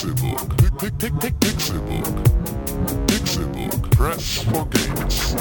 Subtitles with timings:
[0.00, 0.08] Pick,
[1.40, 2.06] Pixelbook.
[3.06, 3.90] Pixelbook.
[3.90, 5.34] Press for games.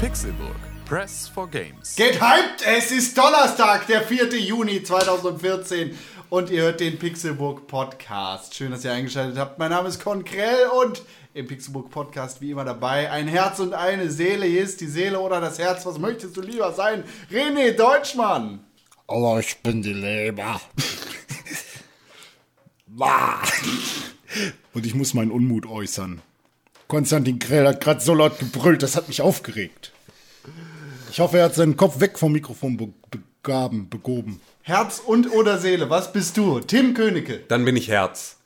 [0.00, 0.70] Pixelburg.
[0.90, 1.94] Press for Games.
[1.94, 2.18] Get!
[2.66, 4.36] Es ist Donnerstag, der 4.
[4.40, 5.96] Juni 2014
[6.30, 8.54] und ihr hört den Pixelburg Podcast.
[8.54, 9.58] Schön, dass ihr eingeschaltet habt.
[9.58, 11.02] Mein Name ist Konkrell und
[11.34, 14.46] im Pixelburg Podcast wie immer dabei ein Herz und eine Seele.
[14.46, 15.84] Hier ist die Seele oder das Herz.
[15.86, 17.02] Was möchtest du lieber sein?
[17.32, 18.60] René Deutschmann.
[19.08, 20.60] Oh, ich bin die Leber.
[24.72, 26.22] Und ich muss meinen Unmut äußern.
[26.86, 29.92] Konstantin Krell hat gerade so laut gebrüllt, das hat mich aufgeregt.
[31.10, 32.88] Ich hoffe, er hat seinen Kopf weg vom Mikrofon be
[33.42, 34.40] begaben, begoben.
[34.70, 36.60] Herz und oder Seele, was bist du?
[36.60, 37.40] Tim Königke.
[37.48, 38.36] Dann bin ich Herz.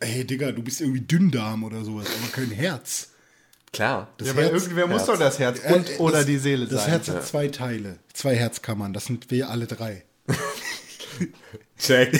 [0.00, 3.08] Ey, Digga, du bist irgendwie Dünndarm oder sowas, aber kein Herz.
[3.72, 4.08] Klar.
[4.16, 5.06] Das Ja, aber Herz- irgendwer muss Herz.
[5.06, 6.90] doch das Herz Äh, und das- oder die Seele Das sein.
[6.92, 10.02] Herz hat zwei Teile, zwei Herzkammern, das sind wir alle drei.
[11.78, 12.18] Check.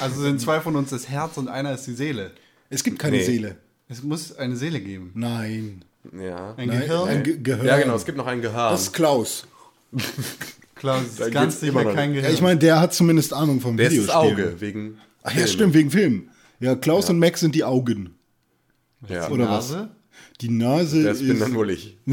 [0.00, 2.32] Also sind zwei von uns das Herz und einer ist die Seele.
[2.70, 3.24] Es gibt keine Nee.
[3.24, 3.56] Seele.
[3.88, 5.12] Es muss eine Seele geben.
[5.14, 5.84] Nein.
[6.18, 6.54] ja.
[6.56, 7.08] Ein Nein, Gehirn.
[7.08, 7.66] Ein Ge Gehirn.
[7.66, 7.94] Ja, genau.
[7.96, 8.70] Es gibt noch ein Gehirn.
[8.72, 9.46] Das ist Klaus.
[10.78, 12.10] Klaus, Da ist ganz sicher kein.
[12.14, 12.24] Gehirn.
[12.26, 14.14] Ja, ich meine, der hat zumindest Ahnung vom Der ist Videospiel.
[14.36, 14.98] das Auge wegen.
[15.22, 15.48] Ach ja, Filmen.
[15.48, 16.28] stimmt, wegen Film.
[16.60, 18.14] Ja, Klaus und Max sind die Augen.
[19.08, 19.28] Ja.
[19.30, 19.70] Oder was?
[19.70, 19.90] Nase?
[20.40, 21.40] Die Nase Das bin ist...
[21.40, 21.96] dann wohl ich.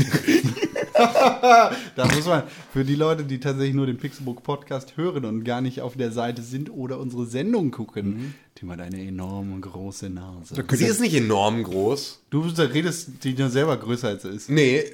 [0.97, 5.59] Da muss man, für die Leute, die tatsächlich nur den Pixelbook Podcast hören und gar
[5.61, 10.55] nicht auf der Seite sind oder unsere Sendung gucken, Tim hat eine enorme große Nase.
[10.71, 12.21] Sie ist nicht enorm groß.
[12.29, 14.49] Du redest die nur selber größer als sie ist.
[14.49, 14.85] Nee,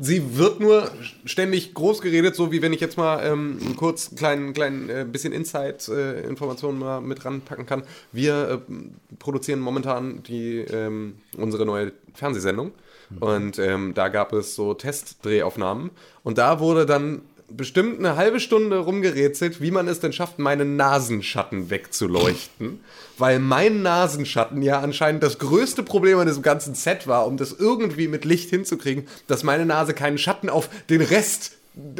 [0.00, 0.90] sie wird nur
[1.24, 5.06] ständig groß geredet, so wie wenn ich jetzt mal ähm, kurz ein kleinen, kleinen äh,
[5.10, 7.82] bisschen Insight-Informationen mal mit ranpacken kann.
[8.10, 8.74] Wir äh,
[9.18, 12.72] produzieren momentan die, ähm, unsere neue Fernsehsendung.
[13.18, 15.90] Und ähm, da gab es so Testdrehaufnahmen.
[16.22, 17.22] Und da wurde dann
[17.56, 22.80] bestimmt eine halbe Stunde rumgerätselt, wie man es denn schafft, meinen Nasenschatten wegzuleuchten.
[23.18, 27.52] Weil mein Nasenschatten ja anscheinend das größte Problem an diesem ganzen Set war, um das
[27.52, 31.52] irgendwie mit Licht hinzukriegen, dass meine Nase keinen Schatten auf den Rest,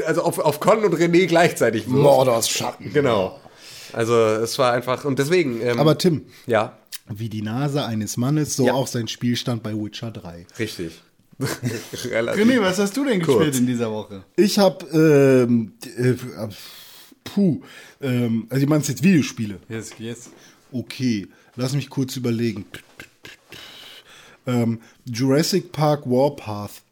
[0.07, 1.97] also auf, auf Con und René gleichzeitig wirft.
[1.97, 2.93] Mordors Schatten.
[2.93, 3.39] Genau.
[3.93, 5.61] Also es war einfach, und deswegen.
[5.63, 6.79] Ähm, Aber Tim, ja,
[7.09, 8.75] wie die Nase eines Mannes, so Ja.
[8.75, 10.47] auch sein Spielstand bei Witcher 3.
[10.59, 11.01] richtig.
[11.41, 13.39] René, was hast du denn Kurz.
[13.39, 14.25] gespielt in dieser Woche?
[14.37, 14.87] Ich habe,
[15.49, 16.15] ähm, äh,
[17.25, 17.63] puh,
[18.01, 19.59] ähm, also ich meinst jetzt Videospiele.
[19.69, 20.31] Yes, yes.
[20.73, 22.65] Okay, lass mich kurz überlegen.
[24.47, 26.83] Ähm, Jurassic Park Warpath.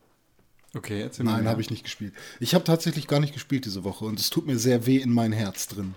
[0.75, 1.25] Okay, erzähl.
[1.25, 2.13] Nein, habe ich nicht gespielt.
[2.41, 5.13] Ich habe tatsächlich gar nicht gespielt diese Woche und es tut mir sehr weh in
[5.13, 5.95] mein Herz drin.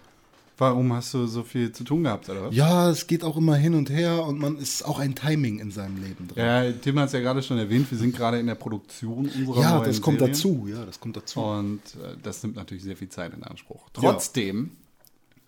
[0.62, 2.56] Warum hast du so viel zu tun gehabt, oder was?
[2.56, 5.72] Ja, es geht auch immer hin und her und man ist auch ein Timing in
[5.72, 6.38] seinem Leben drin.
[6.46, 9.60] Ja, Tim hat es ja gerade schon erwähnt, wir sind gerade in der Produktion unserer
[9.60, 10.34] Ja, neuen das kommt Serien.
[10.36, 10.68] dazu.
[10.70, 11.40] Ja, das kommt dazu.
[11.42, 13.90] Und äh, das nimmt natürlich sehr viel Zeit in Anspruch.
[13.92, 14.72] Trotzdem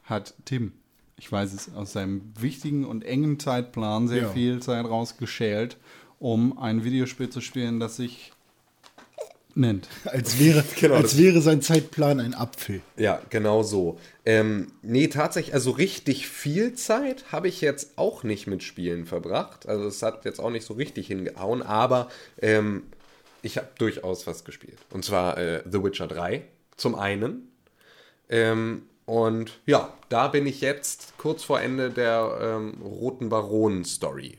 [0.04, 0.72] hat Tim,
[1.18, 4.30] ich weiß es, aus seinem wichtigen und engen Zeitplan sehr Ja.
[4.30, 5.78] viel Zeit rausgeschält,
[6.18, 8.32] um ein Videospiel zu spielen, das sich
[9.56, 9.88] nennt.
[10.06, 12.82] Als wäre, Genau, als wäre sein Zeitplan ein Apfel.
[12.98, 14.00] Ja, genau so.
[14.26, 19.68] Ähm, nee, tatsächlich, also richtig viel Zeit habe ich jetzt auch nicht mit Spielen verbracht.
[19.68, 22.10] Also es hat jetzt auch nicht so richtig hingehauen, aber
[22.42, 22.84] ähm,
[23.42, 24.78] ich habe durchaus was gespielt.
[24.92, 26.44] Und zwar äh, The Witcher 3
[26.78, 27.50] zum einen.
[28.30, 34.38] Ähm, und ja, da bin ich jetzt kurz vor Ende der ähm, Roten Baronen-Story.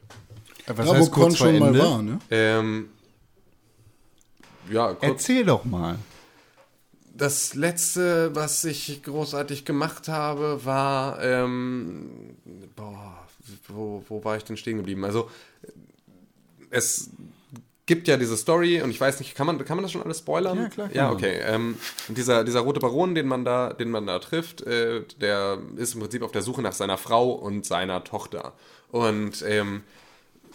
[0.67, 2.19] Was da, wo Con schon mal war, ne?
[2.31, 2.89] Ähm,
[4.71, 5.99] ja, kurz, Erzähl doch mal.
[7.17, 12.37] Das letzte, was ich großartig gemacht habe, war, ähm,
[12.75, 13.27] boah,
[13.69, 15.05] wo, wo war ich denn stehen geblieben?
[15.05, 15.31] Also,
[16.71, 17.11] es
[17.87, 20.19] gibt ja diese Story und ich weiß nicht, kann man, kann man das schon alles
[20.19, 20.59] spoilern?
[20.59, 21.41] Ja, klar, Ja, okay.
[21.45, 21.77] Ähm,
[22.09, 26.01] dieser, dieser rote Baron, den man da, den man da trifft, äh, der ist im
[26.01, 28.55] Prinzip auf der Suche nach seiner Frau und seiner Tochter.
[28.91, 29.83] Und ähm,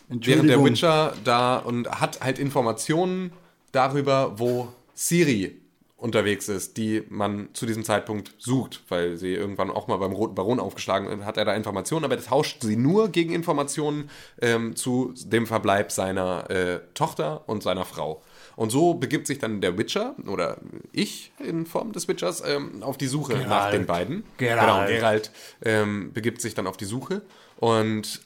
[0.08, 0.64] während der.
[0.64, 3.32] Witcher da und hat halt Informationen
[3.72, 5.60] darüber, wo Siri
[6.00, 10.36] unterwegs ist, die man zu diesem Zeitpunkt sucht, weil sie irgendwann auch mal beim Roten
[10.36, 14.10] Baron aufgeschlagen ist, hat er da Informationen, aber das tauscht sie nur gegen Informationen
[14.42, 18.22] ähm, zu dem Verbleib seiner äh, Tochter und seiner Frau.
[18.56, 20.58] Und so begibt sich dann der Witcher oder
[20.92, 24.24] ich in Form des Witchers ähm, auf die Suche nach den beiden.
[24.38, 24.62] Geralt.
[24.62, 25.32] Genau, Geralt
[25.64, 27.22] ähm, begibt sich dann auf die Suche
[27.58, 28.22] und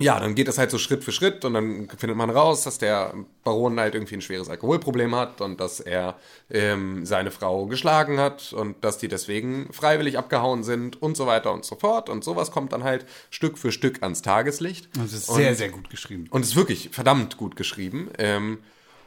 [0.00, 2.78] ja, dann geht es halt so Schritt für Schritt und dann findet man raus, dass
[2.78, 3.14] der
[3.44, 6.16] Baron halt irgendwie ein schweres Alkoholproblem hat und dass er
[6.50, 11.52] ähm, seine Frau geschlagen hat und dass die deswegen freiwillig abgehauen sind und so weiter
[11.52, 12.08] und so fort.
[12.08, 14.88] Und sowas kommt dann halt Stück für Stück ans Tageslicht.
[14.96, 16.26] Das ist Und- sehr, sehr gut geschrieben.
[16.30, 18.10] und ist wirklich verdammt gut geschrieben.
[18.18, 18.58] Ähm,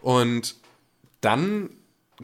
[0.01, 0.55] und
[1.21, 1.69] dann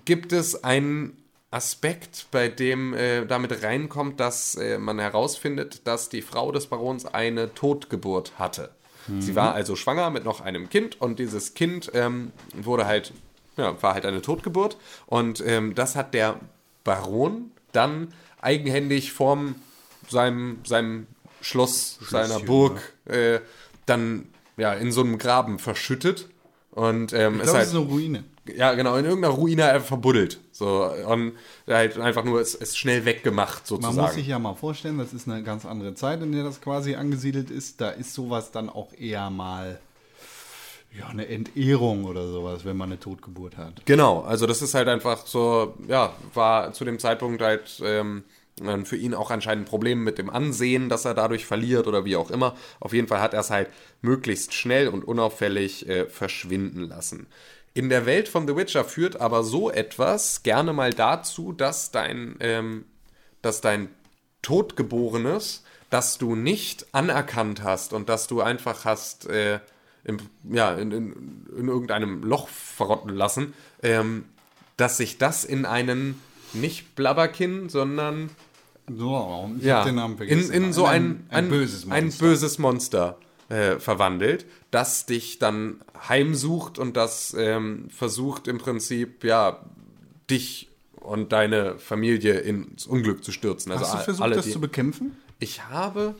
[0.05, 1.17] gibt es einen
[1.53, 7.05] Aspekt, bei dem äh, damit reinkommt, dass äh, man herausfindet, dass die Frau des Barons
[7.05, 8.71] eine Totgeburt hatte.
[9.19, 13.11] Sie war also schwanger mit noch einem Kind und dieses Kind ähm, wurde halt,
[13.57, 14.77] ja, war halt eine Totgeburt.
[15.07, 16.39] Und ähm, das hat der
[16.85, 19.55] Baron dann eigenhändig vorm
[20.09, 21.07] seinem, seinem
[21.41, 23.39] Schloss, seiner Burg, äh,
[23.85, 26.29] dann ja in so einem Graben verschüttet.
[26.71, 28.23] Und ähm, Ich ist glaube, halt, es ist eine Ruine.
[28.55, 30.39] Ja, genau, in irgendeiner Ruine verbuddelt.
[30.51, 31.33] So, und
[31.67, 33.97] halt einfach nur es, es schnell weggemacht, Man sozusagen.
[33.97, 36.95] muss sich ja mal vorstellen, das ist eine ganz andere Zeit, in der das quasi
[36.95, 37.81] angesiedelt ist.
[37.81, 39.79] Da ist sowas dann auch eher mal
[40.97, 43.85] ja, eine Entehrung oder sowas, wenn man eine Totgeburt hat.
[43.85, 48.23] Genau, also das ist halt einfach so, ja, war zu dem Zeitpunkt halt ähm,
[48.83, 52.15] für ihn auch anscheinend ein Problem mit dem Ansehen, dass er dadurch verliert oder wie
[52.15, 52.55] auch immer.
[52.79, 53.69] Auf jeden Fall hat er es halt
[54.01, 57.25] möglichst schnell und unauffällig äh, verschwinden lassen.
[57.75, 62.35] In der Welt von The Witcher führt aber so etwas gerne mal dazu, dass dein,
[62.39, 62.85] ähm,
[63.41, 63.89] dass dein
[64.43, 69.59] Totgeborenes, das du nicht anerkannt hast und dass du einfach hast äh,
[70.03, 70.17] im,
[70.51, 74.25] ja, in, in, in irgendeinem Loch verrotten lassen, ähm,
[74.77, 76.21] dass sich das in einen
[76.53, 78.29] nicht Blabberkin, sondern
[78.87, 80.53] So, ich ja, den Namen in, vergessen.
[80.53, 82.25] in so ein, ein, böses ein Monster.
[82.25, 83.17] böses Monster
[83.53, 85.79] äh, verwandelt, das dich dann
[86.09, 89.63] heimsucht und das ähm, versucht im Prinzip, ja,
[90.29, 93.71] dich und deine Familie ins Unglück zu stürzen.
[93.71, 95.15] Also Hast du versucht, alle, das zu bekämpfen?
[95.39, 96.15] Ich habe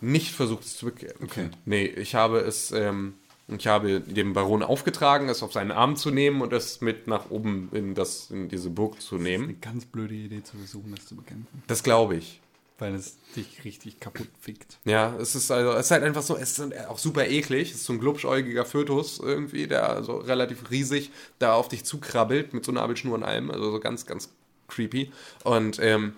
[0.00, 1.24] nicht versucht, es zu bekämpfen.
[1.24, 1.50] Okay.
[1.64, 3.14] Nee, ich habe es, ähm,
[3.48, 7.30] ich habe dem Baron aufgetragen, es auf seinen Arm zu nehmen und es mit nach
[7.30, 9.44] oben in, das, in diese Burg zu nehmen.
[9.44, 11.62] Eine ganz blöde Idee zu versuchen, das zu bekämpfen.
[11.66, 12.40] Das glaube ich.
[12.78, 14.78] Weil es dich richtig kaputt fickt.
[14.84, 17.70] Ja, es ist also, es ist halt einfach so, es ist auch super eklig.
[17.70, 22.52] Es ist so ein glubschäugiger Fötus irgendwie, der so relativ riesig da auf dich zukrabbelt
[22.52, 23.50] mit so Nabelschnur und allem.
[23.50, 24.30] Also so ganz, ganz
[24.66, 25.12] creepy.
[25.44, 26.14] Und ähm,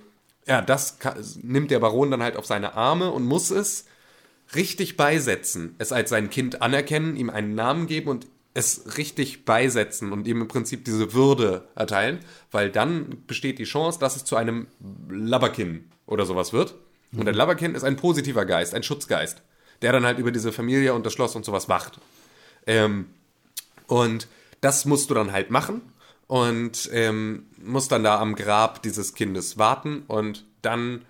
[0.47, 3.85] ja, das ka- nimmt der Baron dann halt auf seine Arme und muss es
[4.55, 5.75] richtig beisetzen.
[5.77, 10.41] Es als sein Kind anerkennen, ihm einen Namen geben und es richtig beisetzen und ihm
[10.41, 12.21] im Prinzip diese Würde erteilen,
[12.51, 14.69] weil dann besteht die Chance, dass es zu einem
[15.11, 16.75] Labberkin oder sowas wird.
[17.17, 19.43] Und ein Labberkin ist ein positiver Geist, ein Schutzgeist,
[19.83, 21.99] der dann halt über diese Familie und das Schloss und sowas wacht.
[22.67, 23.07] Ähm,
[23.87, 24.29] und
[24.61, 25.83] das musst du dann halt machen
[26.27, 31.05] und ähm, musst dann da am Grab dieses Kindes warten und dann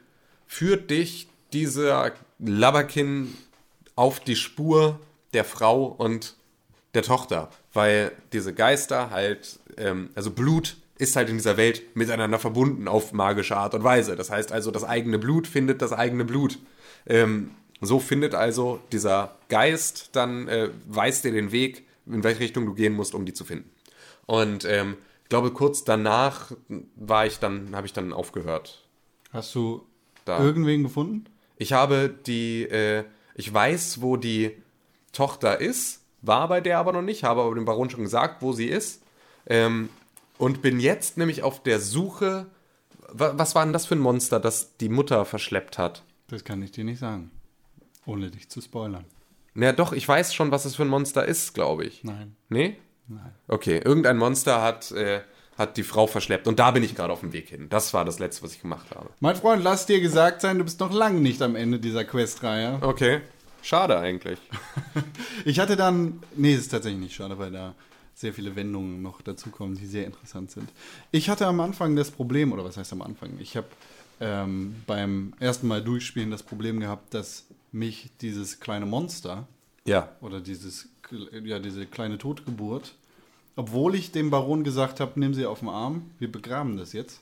[0.46, 3.34] führt dich dieser Labberkin
[3.94, 5.00] auf die Spur
[5.32, 6.34] der Frau und
[6.94, 12.38] der Tochter, weil diese Geister halt, ähm, also Blut ist halt in dieser Welt miteinander
[12.38, 14.16] verbunden auf magische Art und Weise.
[14.16, 16.58] Das heißt also, das eigene Blut findet das eigene Blut.
[17.06, 17.50] Ähm,
[17.81, 22.75] so findet also dieser Geist dann, äh, weist dir den Weg, in welche Richtung du
[22.75, 23.70] gehen musst, um die zu finden.
[24.25, 26.52] Und ähm, ich glaube, kurz danach
[26.96, 28.84] war ich dann, habe ich dann aufgehört.
[29.32, 29.84] Hast du
[30.25, 30.38] Da.
[30.40, 31.26] irgendwen gefunden?
[31.58, 33.04] Ich habe die, äh,
[33.34, 34.52] ich weiß, wo die
[35.12, 38.52] Tochter ist, war bei der aber noch nicht, habe aber dem Baron schon gesagt, wo
[38.52, 39.02] sie ist.
[39.46, 39.88] Ähm,
[40.38, 42.47] und bin jetzt nämlich auf der Suche.
[43.12, 46.03] Wa was war denn das für ein Monster, das die Mutter verschleppt hat?
[46.29, 47.31] Das kann ich dir nicht sagen.
[48.05, 49.05] Ohne dich zu spoilern.
[49.55, 52.05] Na doch, ich weiß schon, was es für ein Monster ist, glaube ich.
[52.05, 52.37] Nein.
[52.49, 52.77] Nee?
[53.08, 53.32] Nein.
[53.49, 55.20] Okay, irgendein Monster hat, äh,
[55.56, 56.46] hat die Frau verschleppt.
[56.46, 57.69] Und da bin ich gerade auf dem Weg hin.
[57.70, 59.08] Das war das Letzte, was ich gemacht habe.
[59.20, 62.79] Mein Freund, lass dir gesagt sein, du bist noch lange nicht am Ende dieser Questreihe.
[62.82, 63.20] Okay.
[63.63, 64.39] Schade eigentlich.
[65.44, 67.75] Ich hatte dann, nee, es ist tatsächlich nicht schade, weil da
[68.17, 70.70] sehr viele Wendungen noch dazukommen, die sehr interessant sind.
[71.13, 73.39] Ich hatte am Anfang das Problem, oder was heißt am Anfang?
[73.39, 73.67] Ich habe
[74.20, 79.46] ähm, beim ersten Mal durchspielen das Problem gehabt, dass mich dieses kleine Monster
[79.85, 80.08] Ja.
[80.23, 80.89] oder dieses,
[81.44, 82.94] ja, diese kleine Totgeburt,
[83.55, 87.20] obwohl ich dem Baron gesagt habe, nimm sie auf den Arm, wir begraben das jetzt,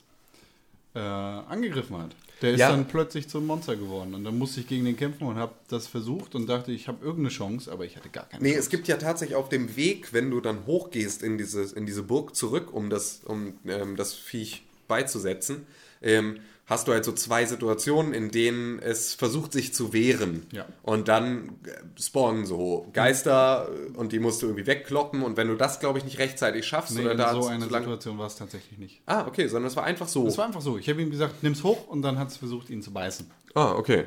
[0.93, 2.15] äh, angegriffen hat.
[2.41, 2.69] Der ist Ja.
[2.71, 5.87] dann plötzlich zum Monster geworden und dann musste ich gegen den kämpfen und habe das
[5.87, 8.59] versucht und dachte, ich habe irgendeine Chance, aber ich hatte gar keine Nee, Chance.
[8.59, 12.03] es gibt ja tatsächlich auf dem Weg, wenn du dann hochgehst in diese, in diese
[12.03, 15.65] Burg zurück, um das, um, ähm, das Viech beizusetzen,
[16.01, 20.47] ähm, hast du halt so zwei Situationen, in denen es versucht, sich zu wehren.
[20.51, 20.65] Ja.
[20.81, 25.21] Und dann äh, spawnen so Geister äh, und die musst du irgendwie wegkloppen.
[25.21, 28.17] Und wenn du das, glaube ich, nicht rechtzeitig schaffst Nee, oder da so eine Situation
[28.17, 29.01] war es tatsächlich nicht.
[29.05, 30.25] Ah, okay, sondern es war einfach so.
[30.25, 30.77] Es war einfach so.
[30.77, 33.29] Ich habe ihm gesagt, nimm's hoch und dann hat es versucht, ihn zu beißen.
[33.53, 34.05] Ah, okay.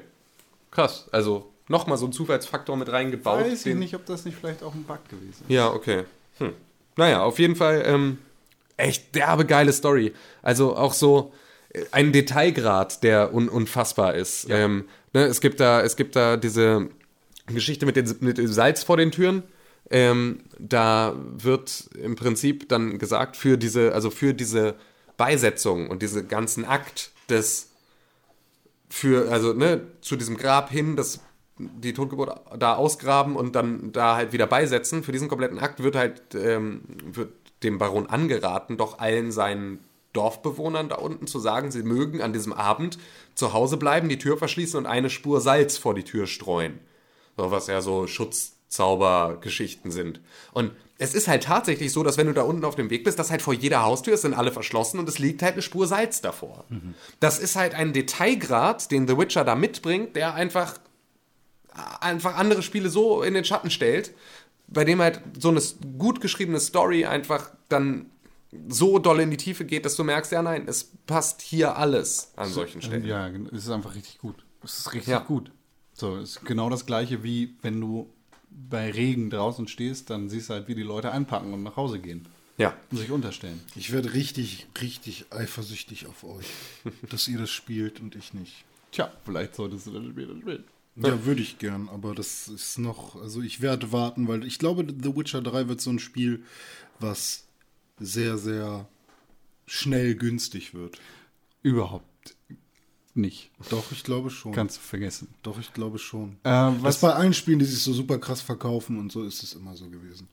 [0.73, 1.07] Krass.
[1.13, 3.45] Also nochmal so einen Zufallsfaktor mit reingebaut.
[3.45, 5.51] Weiß ich nicht, ob das nicht vielleicht auch ein Bug gewesen ist.
[5.51, 6.05] Ja, okay.
[6.39, 6.55] Hm.
[6.97, 8.19] Naja, auf jeden Fall ähm,
[8.77, 10.13] echt derbe geile Story.
[10.43, 11.33] Also auch so
[11.91, 14.47] ein Detailgrad, der un unfassbar ist.
[14.51, 16.89] Ähm, ne, es, gibt da, es gibt da diese
[17.47, 19.43] Geschichte mit, den, mit dem Salz vor den Türen.
[19.91, 24.75] Ähm, da wird im Prinzip dann gesagt, für diese, also für diese
[25.17, 27.71] Beisetzung und diese ganzen Akt des
[28.91, 31.21] für, also ne, zu diesem Grab hin, das
[31.59, 35.03] die Totgeburt da ausgraben und dann da halt wieder beisetzen.
[35.03, 37.33] Für diesen kompletten Akt wird halt ähm, wird
[37.63, 39.81] dem Baron angeraten, doch allen seinen
[40.19, 42.99] Dorfbewohnern da unten zu sagen, sie mögen an diesem Abend
[43.37, 46.81] zu Hause bleiben, die Tür verschließen und eine Spur Salz vor die Tür streuen.
[47.37, 50.21] So, was ja so Schutzzaubergeschichten sind.
[50.53, 53.21] Und es ist halt tatsächlich so, dass wenn du da unten auf dem Weg bist,
[53.21, 55.87] dass halt vor jeder Haustür es sind alle verschlossen und es liegt halt eine Spur
[55.87, 56.65] Salz davor.
[57.21, 60.75] Das ist halt ein Detailgrad, den The Witcher da mitbringt, der einfach
[62.01, 64.13] einfach andere Spiele so in den Schatten stellt,
[64.67, 65.63] bei dem halt so eine
[65.97, 68.07] gut geschriebene Story einfach dann
[68.69, 72.33] so doll in die Tiefe geht, dass du merkst, ja nein, es passt hier alles
[72.37, 73.05] an solchen Stellen.
[73.05, 74.37] Ja, es ist einfach richtig gut.
[74.63, 75.19] Es ist richtig Ja.
[75.21, 75.51] gut.
[75.93, 78.09] So, es ist genau das gleiche wie wenn du
[78.51, 81.99] bei Regen draußen stehst, dann siehst du halt, wie die Leute einpacken und nach Hause
[82.01, 82.27] gehen
[82.57, 82.75] Ja.
[82.91, 83.61] und sich unterstellen.
[83.77, 86.47] Ich werde richtig, richtig eifersüchtig auf euch,
[87.11, 88.65] dass ihr das spielt und ich nicht.
[88.91, 90.65] Tja, vielleicht solltest du das später spielen.
[90.97, 94.85] Ja, würde ich gern, aber das ist noch, also ich werde warten, weil ich glaube,
[95.01, 96.43] The Witcher 3 wird so ein Spiel,
[96.99, 97.45] was
[98.01, 98.89] sehr, sehr
[99.67, 100.99] schnell günstig wird.
[101.63, 102.37] Überhaupt
[103.15, 103.51] nicht.
[103.71, 104.53] Doch, ich glaube schon.
[104.53, 105.29] Kannst du vergessen.
[105.43, 106.37] Doch, ich glaube schon.
[106.45, 109.43] Äh, Was was bei allen Spielen, die sich so super krass verkaufen und so ist
[109.43, 110.29] es immer so gewesen.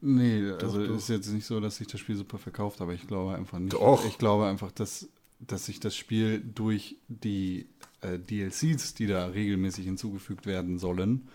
[0.00, 0.96] Nee, also doch.
[0.96, 3.74] ist jetzt nicht so, dass sich das Spiel super verkauft, aber ich glaube einfach nicht.
[3.74, 4.04] Doch.
[4.06, 5.08] Ich glaube einfach, dass,
[5.38, 7.66] dass sich das Spiel durch die
[8.00, 11.28] äh, DLCs, die da regelmäßig hinzugefügt werden sollen,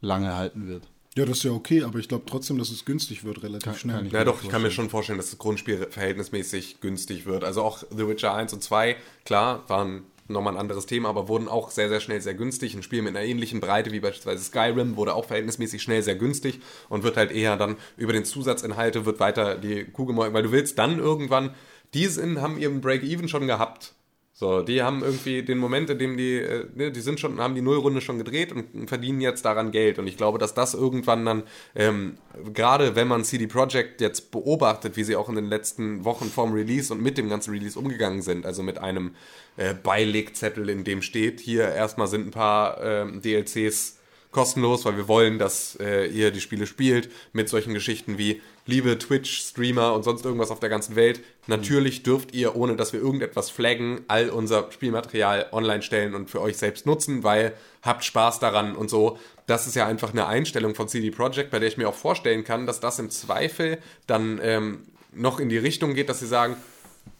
[0.00, 0.88] lange halten wird.
[1.18, 3.74] Ja, das ist ja okay, aber ich glaube trotzdem, dass es günstig wird, relativ Kann-
[3.74, 3.96] schnell.
[3.96, 7.42] kann Ja, doch, ich kann mir schon vorstellen, dass das Grundspiel verhältnismäßig günstig wird.
[7.42, 8.94] Also auch The Witcher 1 und 2,
[9.24, 12.76] klar, waren nochmal ein anderes Thema, aber wurden auch sehr, sehr schnell sehr günstig.
[12.76, 16.60] Ein Spiel mit einer ähnlichen Breite wie beispielsweise Skyrim wurde auch verhältnismäßig schnell sehr günstig
[16.88, 20.52] und wird halt eher dann über den Zusatzinhalte wird weiter die Kuh gemolken, weil du
[20.52, 21.52] willst dann irgendwann,
[21.94, 23.94] die sind, haben ihren Break-Even schon gehabt.
[24.38, 27.56] So, die haben irgendwie den Moment, in dem die, äh, ne, die sind schon, haben
[27.56, 29.98] die Nullrunde schon gedreht und verdienen jetzt daran Geld.
[29.98, 31.42] Und ich glaube, dass das irgendwann dann,
[31.74, 32.18] ähm,
[32.54, 36.52] gerade wenn man CD Projekt jetzt beobachtet, wie sie auch in den letzten Wochen vorm
[36.52, 39.16] Release und mit dem ganzen Release umgegangen sind, also mit einem
[39.56, 43.97] äh, Beilegzettel, in dem steht, hier erstmal sind ein paar ähm, DLCs
[44.30, 48.98] kostenlos, weil wir wollen, dass äh, ihr die Spiele spielt mit solchen Geschichten wie liebe
[48.98, 51.20] Twitch-Streamer und sonst irgendwas auf der ganzen Welt.
[51.46, 56.42] Natürlich dürft ihr, ohne dass wir irgendetwas flaggen, all unser Spielmaterial online stellen und für
[56.42, 59.18] euch selbst nutzen, weil habt Spaß daran und so.
[59.46, 62.44] Das ist ja einfach eine Einstellung von CD Projekt, bei der ich mir auch vorstellen
[62.44, 64.82] kann, dass das im Zweifel dann ähm,
[65.12, 66.56] noch in die Richtung geht, dass sie sagen,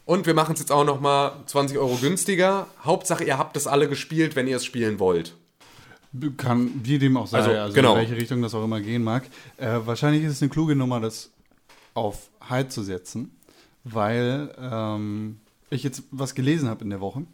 [0.05, 2.67] und wir machen es jetzt auch noch mal 20 Euro günstiger.
[2.83, 5.35] Hauptsache, ihr habt es alle gespielt, wenn ihr es spielen wollt.
[6.37, 7.93] Kann wie dem auch sei, Also, also, genau.
[7.95, 9.25] in welche Richtung das auch immer gehen mag.
[9.59, 11.31] Äh, wahrscheinlich ist es eine kluge Nummer, das
[11.95, 13.37] auf High zu setzen,
[13.85, 15.38] weil ähm,
[15.71, 17.25] ich jetzt was gelesen habe in der Woche,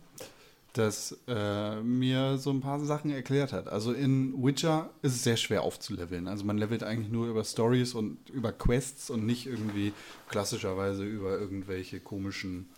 [0.72, 3.68] das äh, mir so ein paar Sachen erklärt hat.
[3.68, 6.26] Also in Witcher ist es sehr schwer aufzuleveln.
[6.26, 9.92] Also man levelt eigentlich nur über Stories und über Quests und nicht irgendwie
[10.28, 12.68] klassischerweise über irgendwelche komischen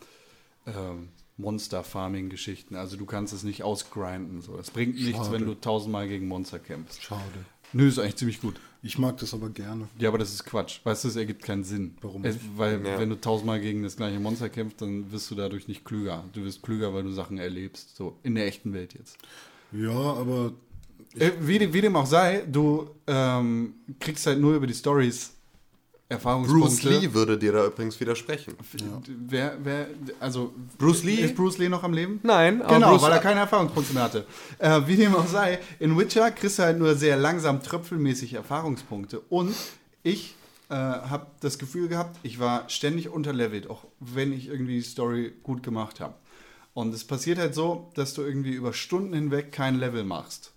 [0.67, 2.77] ähm, Monster-Farming-Geschichten.
[2.77, 4.41] Also du kannst es nicht ausgrinden.
[4.43, 4.59] So.
[4.59, 5.33] Es bringt nichts, Schade.
[5.33, 7.03] wenn du tausendmal gegen Monster kämpfst.
[7.03, 7.23] Schade.
[7.73, 8.57] Nö, ist eigentlich ziemlich gut.
[8.83, 9.89] Ich mag das aber gerne.
[9.99, 10.81] Ja, aber das ist Quatsch.
[10.85, 11.97] Weißt du, es ergibt keinen Sinn.
[12.01, 12.99] Warum Es, weil, Ja.
[12.99, 16.25] wenn du tausendmal gegen das gleiche Monster kämpfst, dann wirst du dadurch nicht klüger.
[16.33, 17.97] Du wirst klüger, weil du Sachen erlebst.
[17.97, 19.19] So, in der echten Welt jetzt.
[19.73, 20.53] Ja, aber
[21.19, 25.33] Äh, wie, dem- wie dem auch sei, du ähm, kriegst halt nur über die Stories
[26.09, 26.69] Erfahrungspunkte.
[26.69, 28.55] Bruce Lee würde dir da übrigens widersprechen.
[29.29, 29.89] Wer, wer,
[30.21, 31.17] also Bruce Lee?
[31.17, 32.21] Ist Bruce Lee noch am Leben?
[32.23, 34.27] Nein, aber Genau, Bruce- weil er keine Erfahrungspunkte mehr hatte.
[34.59, 39.21] Äh, wie dem auch sei, in Witcher kriegst du halt nur sehr langsam tröpfelmäßig Erfahrungspunkte.
[39.29, 39.55] Und
[40.05, 40.37] ich
[40.69, 45.33] äh, habe das Gefühl gehabt, ich war ständig unterlevelt, auch wenn ich irgendwie die Story
[45.43, 46.15] gut gemacht habe.
[46.73, 50.53] Und es passiert halt so, dass du irgendwie über Stunden hinweg kein Level machst.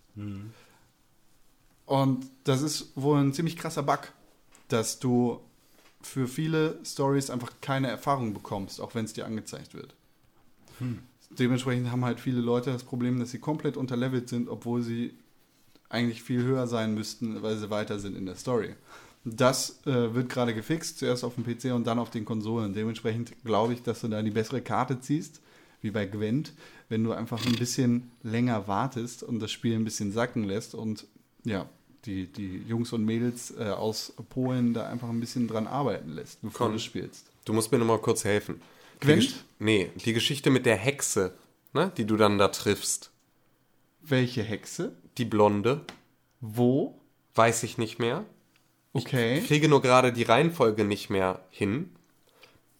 [1.86, 4.12] Und das ist wohl ein ziemlich krasser Bug,
[4.70, 5.42] dass du
[6.02, 9.96] für viele Stories einfach keine Erfahrung bekommst, auch wenn es dir angezeigt wird.
[11.32, 15.14] Dementsprechend haben halt viele Leute das Problem, dass sie komplett unterlevelt sind, obwohl sie
[15.90, 18.76] eigentlich viel höher sein müssten, weil sie weiter sind in der Story.
[19.26, 22.74] Das äh, wird gerade gefixt, zuerst auf dem PC und dann auf den Konsolen.
[22.74, 25.42] Dementsprechend glaube ich, dass du da die bessere Karte ziehst,
[25.82, 26.54] wie bei Gwent,
[26.88, 31.06] wenn du einfach ein bisschen länger wartest und das Spiel ein bisschen sacken lässt und
[31.44, 31.70] ja,
[32.06, 36.42] die, die Jungs und Mädels äh, aus Polen da einfach ein bisschen dran arbeiten lässt,
[36.42, 36.74] bevor Con.
[36.74, 37.26] du spielst.
[37.46, 38.62] Du musst mir noch mal kurz helfen.
[39.02, 39.24] Die Gwent?
[39.24, 41.34] Gesch- Nee, die Geschichte mit der Hexe,
[41.74, 43.12] ne, die du dann da triffst.
[44.02, 44.94] Welche Hexe?
[45.18, 45.82] Die Blonde,
[46.40, 46.96] Wo?
[47.36, 48.24] weiß ich nicht mehr.
[48.94, 49.40] Okay.
[49.40, 51.90] Ich kriege nur gerade die Reihenfolge nicht mehr hin.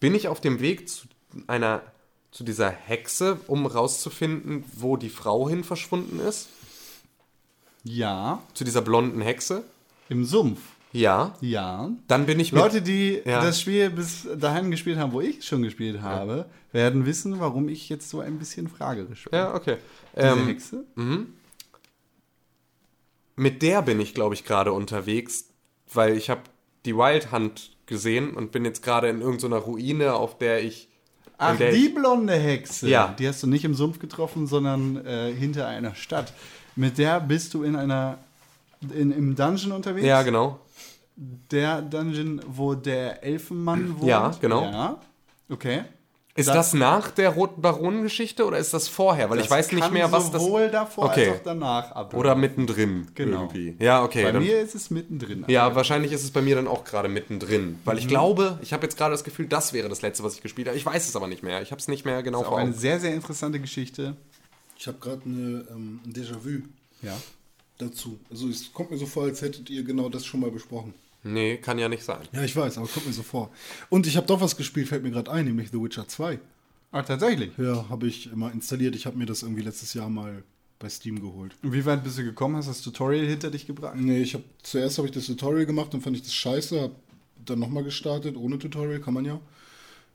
[0.00, 1.06] Bin ich auf dem Weg zu
[1.46, 1.82] einer
[2.30, 6.48] zu dieser Hexe, um rauszufinden, wo die Frau hin verschwunden ist?
[7.84, 8.42] Ja.
[8.54, 9.64] Zu dieser blonden Hexe?
[10.08, 10.60] Im Sumpf.
[10.92, 11.34] Ja.
[11.40, 11.90] Ja.
[12.08, 13.42] Dann bin ich mit Leute, die Ja.
[13.42, 17.88] das Spiel bis dahin gespielt haben, wo ich schon gespielt habe, werden wissen, warum ich
[17.88, 19.38] jetzt so ein bisschen fragerisch bin.
[19.38, 19.76] Ja, okay.
[20.16, 20.84] Diese Ähm, Hexe?
[23.36, 25.46] mit der bin ich, glaube ich, gerade unterwegs,
[25.92, 26.42] weil ich habe
[26.84, 30.88] die Wild Hunt gesehen und bin jetzt gerade in irgendeiner Ruine, auf der ich.
[31.38, 32.88] Ach, die blonde Hexe.
[32.88, 33.14] Ja.
[33.18, 36.34] Die hast du nicht im Sumpf getroffen, sondern äh, hinter einer Stadt.
[36.80, 38.16] Mit der bist du in einer
[38.94, 40.06] in, im Dungeon unterwegs.
[40.06, 40.58] Ja, genau.
[41.50, 44.08] Der Dungeon, wo der Elfenmann wohnt.
[44.08, 44.62] Ja, genau.
[44.62, 44.96] Ja.
[45.50, 45.82] Okay.
[46.34, 49.28] Ist Da- das nach der Roten Baronengeschichte oder ist das vorher?
[49.28, 50.42] Weil ich Das weiß nicht mehr, was das.
[50.42, 51.28] sowohl davor Okay.
[51.28, 52.14] als auch danach ab.
[52.14, 53.42] Oder mittendrin Genau.
[53.42, 53.76] irgendwie.
[53.78, 54.22] Ja, okay.
[54.24, 55.44] Bei dann, mir ist es mittendrin.
[55.48, 57.78] ja, wahrscheinlich ist es bei mir dann auch gerade mittendrin.
[57.84, 58.00] Weil Mhm.
[58.00, 60.68] ich glaube, ich habe jetzt gerade das Gefühl, das wäre das letzte, was ich gespielt
[60.68, 60.78] habe.
[60.78, 61.60] Ich weiß es aber nicht mehr.
[61.60, 62.78] Ich habe es nicht mehr genau Auch vor eine Augen.
[62.78, 64.16] sehr, sehr interessante Geschichte.
[64.80, 66.62] Ich habe gerade eine, ähm, ein Déjà-vu
[67.02, 67.20] Ja.
[67.76, 68.18] dazu.
[68.30, 70.94] Also es kommt mir so vor, als hättet ihr genau das schon mal besprochen.
[71.22, 72.22] Nee, kann ja nicht sein.
[72.32, 73.50] Ja, ich weiß, aber kommt mir so vor.
[73.90, 76.40] Und ich habe doch was gespielt, fällt mir gerade ein, nämlich The Witcher 2.
[76.92, 77.52] Ah, tatsächlich.
[77.58, 78.96] Ja, habe ich mal installiert.
[78.96, 80.42] Ich habe mir das irgendwie letztes Jahr mal
[80.78, 81.54] bei Steam geholt.
[81.62, 82.56] Und wie weit bist du gekommen?
[82.56, 83.96] Hast du das Tutorial hinter dich gebracht?
[83.96, 86.94] Nee, ich habe zuerst habe ich das Tutorial gemacht und fand ich das scheiße, habe
[87.44, 89.38] dann nochmal gestartet, ohne Tutorial, kann man ja.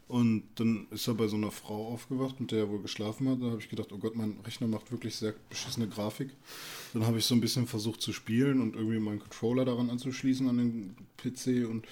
[0.07, 3.41] Und dann ist er bei so einer Frau aufgewacht, mit der er wohl geschlafen hat.
[3.41, 6.29] Da habe ich gedacht, oh Gott, mein Rechner macht wirklich sehr beschissene Grafik.
[6.93, 10.47] Dann habe ich so ein bisschen versucht zu spielen und irgendwie meinen Controller daran anzuschließen
[10.47, 11.87] an den PC und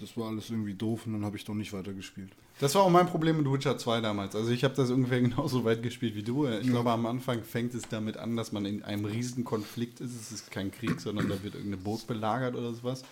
[0.00, 2.30] das war alles irgendwie doof und dann habe ich doch nicht weitergespielt.
[2.60, 4.34] Das war auch mein Problem mit Witcher 2 damals.
[4.34, 6.46] Also ich habe das ungefähr genauso weit gespielt wie du.
[6.46, 10.14] Ich glaube, am Anfang fängt es damit an, dass man in einem riesen Konflikt ist.
[10.18, 13.04] Es ist kein Krieg, sondern da wird irgendeine Burg belagert oder sowas.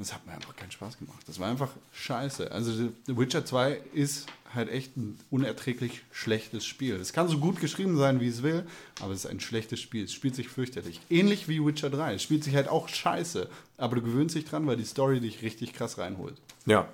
[0.00, 1.20] Und es hat mir einfach keinen Spaß gemacht.
[1.26, 2.50] Das war einfach scheiße.
[2.52, 6.94] Also The Witcher 2 ist halt echt ein unerträglich schlechtes Spiel.
[6.94, 8.64] Es kann so gut geschrieben sein, wie es will,
[9.02, 10.04] aber es ist ein schlechtes Spiel.
[10.06, 11.02] Es spielt sich fürchterlich.
[11.10, 12.14] Ähnlich wie Witcher 3.
[12.14, 13.46] Es spielt sich halt auch scheiße.
[13.76, 16.36] Aber du gewöhnst dich dran, weil die Story dich richtig krass reinholt.
[16.64, 16.88] Ja.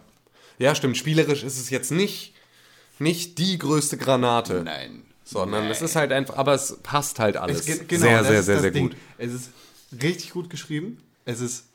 [0.59, 0.97] Ja, stimmt.
[0.97, 2.35] Spielerisch ist es jetzt nicht,
[2.99, 4.62] nicht die größte Granate.
[4.64, 5.05] Nein.
[5.23, 5.71] Sondern Nein.
[5.71, 7.61] es ist halt einfach, aber es passt halt alles.
[7.61, 8.88] Es geht- genau, sehr, sehr, sehr, sehr Ding.
[8.88, 8.97] gut.
[9.16, 9.51] Es ist
[10.03, 10.99] richtig gut geschrieben.
[11.25, 11.66] Es ist,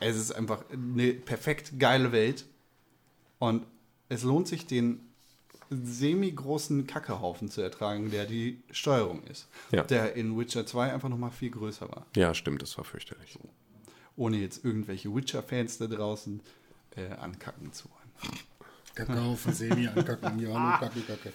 [0.00, 2.46] es ist einfach eine perfekt geile Welt.
[3.38, 3.66] Und
[4.08, 5.00] es lohnt sich, den
[5.70, 9.48] semi-großen Kackehaufen zu ertragen, der die Steuerung ist.
[9.70, 9.84] Ja.
[9.84, 12.06] Der in Witcher 2 einfach nochmal viel größer war.
[12.16, 13.38] Ja, stimmt, das war fürchterlich.
[14.16, 16.42] Ohne jetzt irgendwelche Witcher-Fans da draußen
[16.96, 18.40] äh, ankacken zu wollen.
[19.06, 21.32] Kackhaufen, Semi ankacken, ja, nur Kacke, Kacke.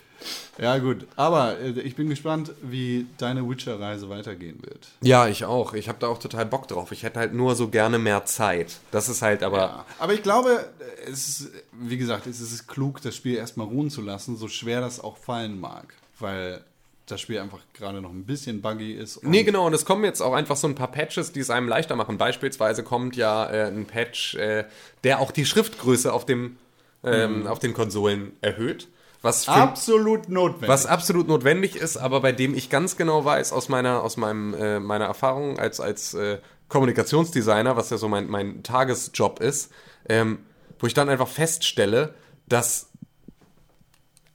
[0.58, 1.06] Ja, gut.
[1.16, 4.88] Aber äh, ich bin gespannt, wie deine Witcher-Reise weitergehen wird.
[5.02, 5.74] Ja, ich auch.
[5.74, 6.92] Ich habe da auch total Bock drauf.
[6.92, 8.78] Ich hätte halt nur so gerne mehr Zeit.
[8.92, 9.58] Das ist halt aber.
[9.58, 9.86] Ja.
[10.00, 10.70] Aber ich glaube,
[11.06, 14.82] es ist, wie gesagt, es ist klug, das Spiel erstmal ruhen zu lassen, so schwer
[14.82, 15.94] das auch fallen mag.
[16.20, 16.62] Weil
[17.08, 19.18] das Spiel einfach gerade noch ein bisschen buggy ist.
[19.18, 21.52] und- Nee, genau, und es kommen jetzt auch einfach so ein paar Patches, die es
[21.52, 22.18] einem leichter machen.
[22.18, 24.66] Beispielsweise kommt ja äh, ein Patch, äh,
[25.04, 26.58] der auch die Schriftgröße auf, dem,
[27.06, 28.88] ähm, auf den Konsolen erhöht.
[29.22, 30.70] Was, für, Absolut notwendig.
[30.70, 34.54] was absolut notwendig ist, aber bei dem ich ganz genau weiß, aus meiner, aus meinem,
[34.54, 36.38] äh, meiner Erfahrung als, als äh,
[36.68, 39.72] Kommunikationsdesigner, was ja so mein, mein Tagesjob ist,
[40.08, 40.40] ähm,
[40.80, 42.14] wo ich dann einfach feststelle,
[42.48, 42.90] dass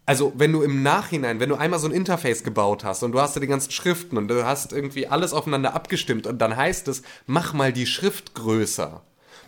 [0.07, 3.21] also wenn du im Nachhinein, wenn du einmal so ein Interface gebaut hast und du
[3.21, 6.89] hast ja die ganzen Schriften und du hast irgendwie alles aufeinander abgestimmt und dann heißt
[6.89, 9.03] es, mach mal die Schrift größer.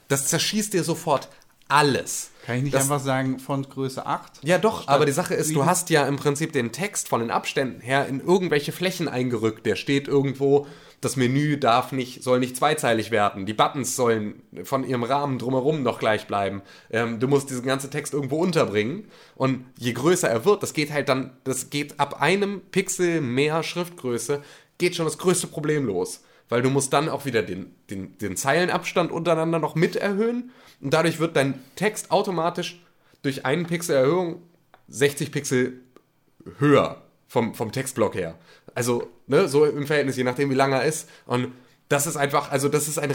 [0.06, 1.30] Das zerschießt dir sofort
[1.66, 2.30] alles.
[2.44, 4.40] Kann ich nicht das, einfach sagen, Fontgröße 8?
[4.42, 5.66] Ja doch, aber die Sache ist, du sieben?
[5.66, 9.64] hast ja im Prinzip den Text von den Abständen her in irgendwelche Flächen eingerückt.
[9.64, 10.66] Der steht irgendwo,
[11.00, 13.46] das Menü darf nicht, soll nicht zweizeilig werden.
[13.46, 16.62] Die Buttons sollen von ihrem Rahmen drumherum noch gleich bleiben.
[16.90, 19.08] Ähm, du musst diesen ganzen Text irgendwo unterbringen.
[19.36, 23.62] Und je größer er wird, das geht halt dann, das geht ab einem Pixel mehr
[23.62, 24.42] Schriftgröße,
[24.78, 26.22] geht schon das größte Problem los.
[26.52, 30.50] Weil du musst dann auch wieder den, den, den Zeilenabstand untereinander noch mit erhöhen.
[30.82, 32.78] Und dadurch wird dein Text automatisch
[33.22, 34.42] durch einen Pixel Erhöhung
[34.88, 35.80] 60 Pixel
[36.58, 38.38] höher vom, vom Textblock her.
[38.74, 41.08] Also, ne, so im Verhältnis, je nachdem, wie lang er ist.
[41.24, 41.52] Und
[41.88, 43.14] das ist einfach, also das ist eine,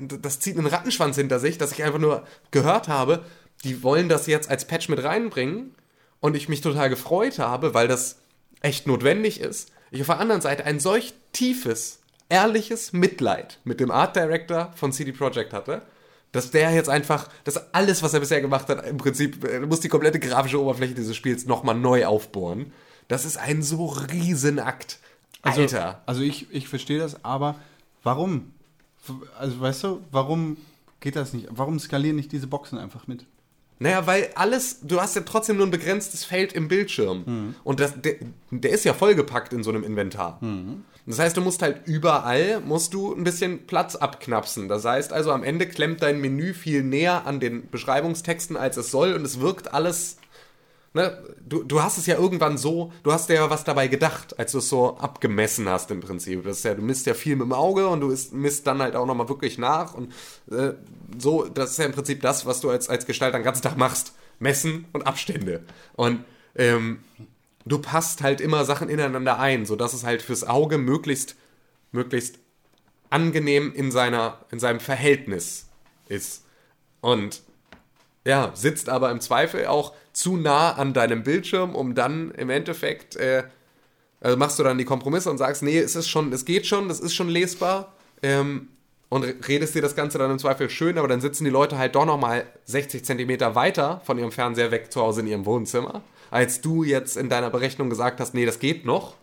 [0.00, 3.22] das zieht einen Rattenschwanz hinter sich, dass ich einfach nur gehört habe,
[3.64, 5.74] die wollen das jetzt als Patch mit reinbringen.
[6.20, 8.16] und ich mich total gefreut habe, weil das
[8.62, 11.97] echt notwendig ist, ich auf der anderen Seite ein solch tiefes,
[12.28, 15.82] ehrliches Mitleid mit dem Art Director von CD Projekt hatte,
[16.32, 19.80] dass der jetzt einfach, dass alles, was er bisher gemacht hat, im Prinzip, er muss
[19.80, 22.72] die komplette grafische Oberfläche dieses Spiels nochmal neu aufbohren.
[23.08, 24.98] Das ist ein so Riesenakt.
[25.42, 26.02] Also, Alter.
[26.04, 27.54] Also ich, ich verstehe das, aber
[28.02, 28.52] warum?
[29.38, 30.58] Also weißt du, warum
[31.00, 31.48] geht das nicht?
[31.50, 33.24] Warum skalieren nicht diese Boxen einfach mit?
[33.80, 37.54] Naja, weil alles, du hast ja trotzdem nur ein begrenztes Feld im Bildschirm.
[37.64, 38.16] Und das, der,
[38.50, 40.40] der ist ja vollgepackt in so einem Inventar.
[41.06, 44.68] Das heißt, du musst halt überall, musst du ein bisschen Platz abknapsen.
[44.68, 48.90] Das heißt also, am Ende klemmt dein Menü viel näher an den Beschreibungstexten, als es
[48.90, 49.14] soll.
[49.14, 50.18] Und es wirkt alles,
[50.94, 54.52] ne, du, du hast es ja irgendwann so, du hast ja was dabei gedacht, als
[54.52, 56.44] du es so abgemessen hast im Prinzip.
[56.44, 58.80] Das ist ja, du misst ja viel mit dem Auge und du ist- misst dann
[58.82, 59.94] halt auch nochmal wirklich nach.
[59.94, 60.12] Und
[60.50, 60.74] äh,
[61.18, 63.76] so, das ist ja im Prinzip das, was du als, als Gestalter den ganzen Tag
[63.76, 64.14] machst.
[64.40, 65.64] Messen und Abstände.
[65.94, 66.24] Und
[66.54, 67.00] ähm,
[67.64, 71.34] du passt halt immer Sachen ineinander ein, sodass es halt fürs Auge möglichst,
[71.92, 72.38] möglichst
[73.10, 75.66] angenehm in, seiner, in seinem Verhältnis
[76.08, 76.44] ist.
[77.00, 77.42] Und
[78.28, 83.16] ja, sitzt aber im Zweifel auch zu nah an deinem Bildschirm, um dann im Endeffekt,
[83.16, 83.44] äh,
[84.20, 86.88] also machst du dann die Kompromisse und sagst, nee, es ist schon, es geht schon,
[86.88, 88.68] das ist schon lesbar, ähm,
[89.08, 91.78] und re- redest dir das Ganze dann im Zweifel schön, aber dann sitzen die Leute
[91.78, 96.02] halt doch nochmal 60 Zentimeter weiter von ihrem Fernseher weg zu Hause in ihrem Wohnzimmer,
[96.30, 99.14] als du jetzt in deiner Berechnung gesagt hast, nee, das geht noch.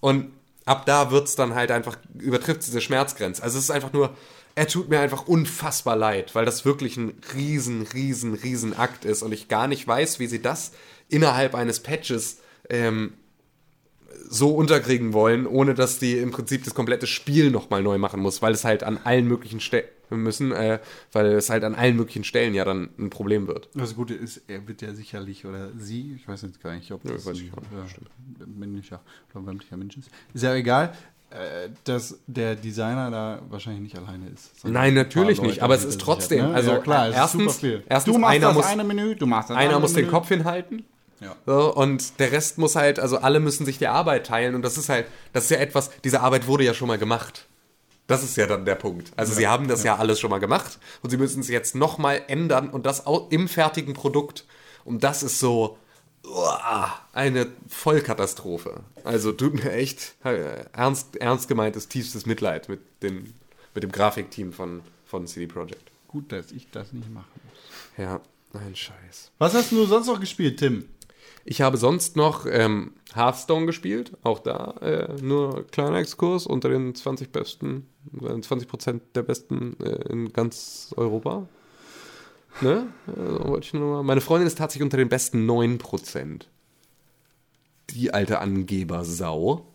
[0.00, 0.32] Und
[0.64, 3.40] ab da wird's dann halt einfach, übertrifft diese Schmerzgrenze.
[3.40, 4.10] Also es ist einfach nur,
[4.58, 9.22] er tut mir einfach unfassbar leid, weil das wirklich ein riesen, riesen, riesen Akt ist
[9.22, 10.72] und ich gar nicht weiß, wie sie das
[11.08, 13.12] innerhalb eines Patches ähm,
[14.28, 18.42] so unterkriegen wollen, ohne dass die im Prinzip das komplette Spiel nochmal neu machen muss,
[18.42, 20.80] weil es halt an allen möglichen Stellen müssen, äh,
[21.12, 23.68] weil es halt an allen möglichen Stellen ja dann ein Problem wird.
[23.74, 27.04] Das Gute ist, er wird ja sicherlich, oder sie, ich weiß jetzt gar nicht, ob
[27.04, 27.96] das weiß ein ich auch nicht,
[28.40, 29.00] ja, männlicher
[29.32, 30.10] oder weiblicher Mensch ist.
[30.34, 31.17] Ist ja egal, äh,
[31.84, 34.64] dass der Designer da wahrscheinlich nicht alleine ist.
[34.64, 36.54] Nein, natürlich nicht, Leute aber es ist trotzdem, hat, ne?
[36.56, 39.56] also ja, klar, erstens- erstens du machst einer das muss- eine Menü, du machst das
[39.56, 40.10] Einer muss den Menü.
[40.12, 40.84] Kopf hinhalten.
[41.20, 41.34] Ja.
[41.46, 44.78] So, und der Rest muss halt, also alle müssen sich die Arbeit teilen und das
[44.78, 47.46] ist halt, das ist ja etwas, diese Arbeit wurde ja schon mal gemacht.
[48.06, 49.10] Das ist ja dann der Punkt.
[49.16, 49.96] Also sie haben das ja.
[49.96, 53.48] alles schon mal gemacht und sie müssen es jetzt nochmal ändern und das au- im
[53.48, 54.46] fertigen Produkt.
[54.84, 55.76] Und das ist so
[56.28, 58.80] uah, eine Vollkatastrophe.
[59.04, 63.34] Also tut mir echt äh, ernst, ernst gemeintes tiefstes Mitleid mit, den,
[63.74, 65.90] mit dem Grafikteam von, von CD Projekt.
[66.08, 68.04] Gut, dass ich das nicht machen muss.
[68.04, 68.20] Ja,
[68.54, 69.30] ein Scheiß.
[69.38, 70.88] Was hast du sonst noch gespielt, Tim?
[71.44, 76.94] Ich habe sonst noch ähm, Hearthstone gespielt, auch da äh, nur kleiner Exkurs unter den
[76.94, 77.88] 20 besten,
[78.20, 81.48] äh, 20 Prozent der besten äh, in ganz Europa.
[82.60, 82.86] Ne?
[83.06, 84.02] Also.
[84.02, 86.48] Meine Freundin ist tatsächlich unter den besten 9 Prozent.
[87.90, 89.66] Die alte Angebersau.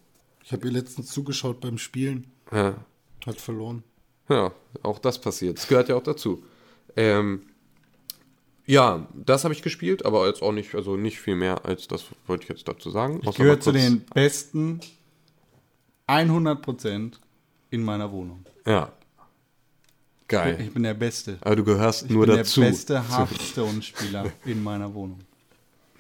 [0.44, 2.28] Ich habe ihr letztens zugeschaut beim Spielen.
[2.52, 2.76] Ja,
[3.26, 3.84] Hat verloren.
[4.30, 4.52] ja,
[4.84, 5.58] auch das passiert.
[5.58, 6.44] Das gehört ja auch dazu.
[6.96, 7.44] Ähm,
[8.66, 12.06] ja, das habe ich gespielt, aber jetzt auch nicht, also nicht viel mehr als das
[12.28, 13.20] wollte ich jetzt dazu sagen.
[13.24, 14.80] Ich gehöre zu den besten
[16.08, 17.14] 100%
[17.72, 18.46] in meiner Wohnung.
[18.66, 18.92] Ja.
[20.28, 20.58] Geil.
[20.62, 21.38] Ich bin der Beste.
[21.42, 22.62] Aber du gehörst Ich nur bin dazu.
[22.62, 25.20] der beste Hearthstone-Spieler in meiner Wohnung.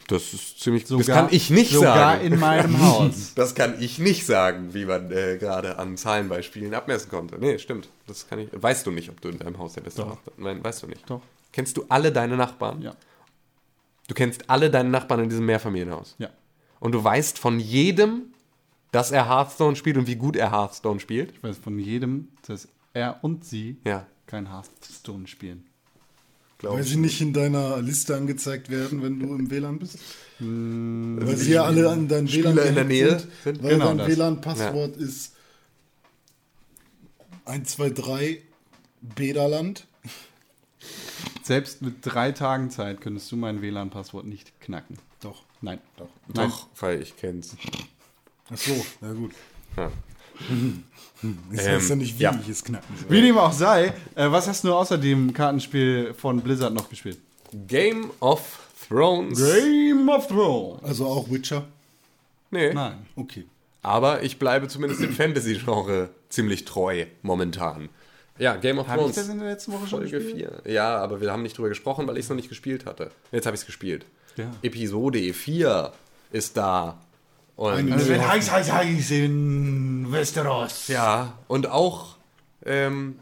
[0.08, 0.86] Das ist ziemlich.
[0.86, 2.26] Sogar, das kann ich nicht sogar sagen.
[2.26, 3.34] in meinem Haus.
[3.36, 7.38] das kann ich nicht sagen, wie man äh, gerade an Zahlenbeispielen abmessen konnte.
[7.40, 7.88] Nee, stimmt.
[8.08, 8.50] Das kann ich.
[8.52, 10.02] Weißt du nicht, ob du in deinem Haus der beste.
[10.02, 11.10] Nachbar Nein, weißt du nicht.
[11.10, 11.22] Doch.
[11.54, 12.82] Kennst du alle deine Nachbarn?
[12.82, 12.96] Ja.
[14.08, 16.16] Du kennst alle deine Nachbarn in diesem Mehrfamilienhaus.
[16.18, 16.30] Ja.
[16.82, 18.24] Und du weißt von jedem,
[18.92, 21.32] dass er Hearthstone spielt und wie gut er Hearthstone spielt.
[21.32, 24.06] Ich weiß von jedem, dass er und sie Ja.
[24.26, 25.66] Kein Hearthstone spielen.
[26.58, 26.90] Glaub Weil ich.
[26.90, 30.00] sie nicht in deiner Liste angezeigt werden, wenn du im WLAN bist?
[30.40, 33.64] Weil sie ja alle an dein Spieler WLAN in der Nähe sind, sind?
[33.64, 34.08] Weil Genau dein.
[34.08, 35.36] WLAN-Passwort ist
[37.46, 38.42] 123
[39.02, 39.86] Bederland.
[41.44, 44.98] Selbst mit drei Tagen Zeit könntest du mein WLAN-Passwort nicht knacken.
[45.20, 45.44] Doch.
[45.62, 45.80] Nein.
[45.98, 46.10] Doch.
[46.34, 46.50] Nein.
[46.50, 47.58] Doch, weil ich kenn's.
[48.50, 49.34] Ach so, na gut.
[49.76, 49.92] Ja.
[51.52, 52.38] Das Ähm, heißt ja nicht, wie ja.
[52.42, 53.10] ich es knacken soll.
[53.10, 57.18] Wie dem auch sei, äh, was hast du außer dem Kartenspiel von Blizzard noch gespielt?
[57.68, 59.40] Game of Thrones.
[59.40, 60.84] Game of Thrones.
[60.84, 61.64] Also auch Witcher?
[62.52, 62.74] Nee.
[62.74, 63.06] Nein.
[63.16, 63.46] Okay.
[63.82, 67.90] Aber ich bleibe zumindest dem Fantasy-Genre ziemlich treu momentan.
[68.40, 69.16] Ja, Game of Habe ich Thrones.
[69.16, 70.62] das in der letzten Woche schon Folge gespielt?
[70.64, 70.74] 4.
[70.74, 73.12] Ja, aber wir haben nicht drüber gesprochen, weil ich es noch nicht gespielt hatte.
[73.32, 74.06] Jetzt habe ich es gespielt.
[74.38, 74.52] Ja.
[74.62, 75.94] Episode 4
[76.32, 76.98] ist da.
[77.56, 80.88] Und, Eine Also wenn heiß, heiß, heiß in Westeros.
[80.88, 82.16] ja, und auch
[82.66, 83.20] ähm,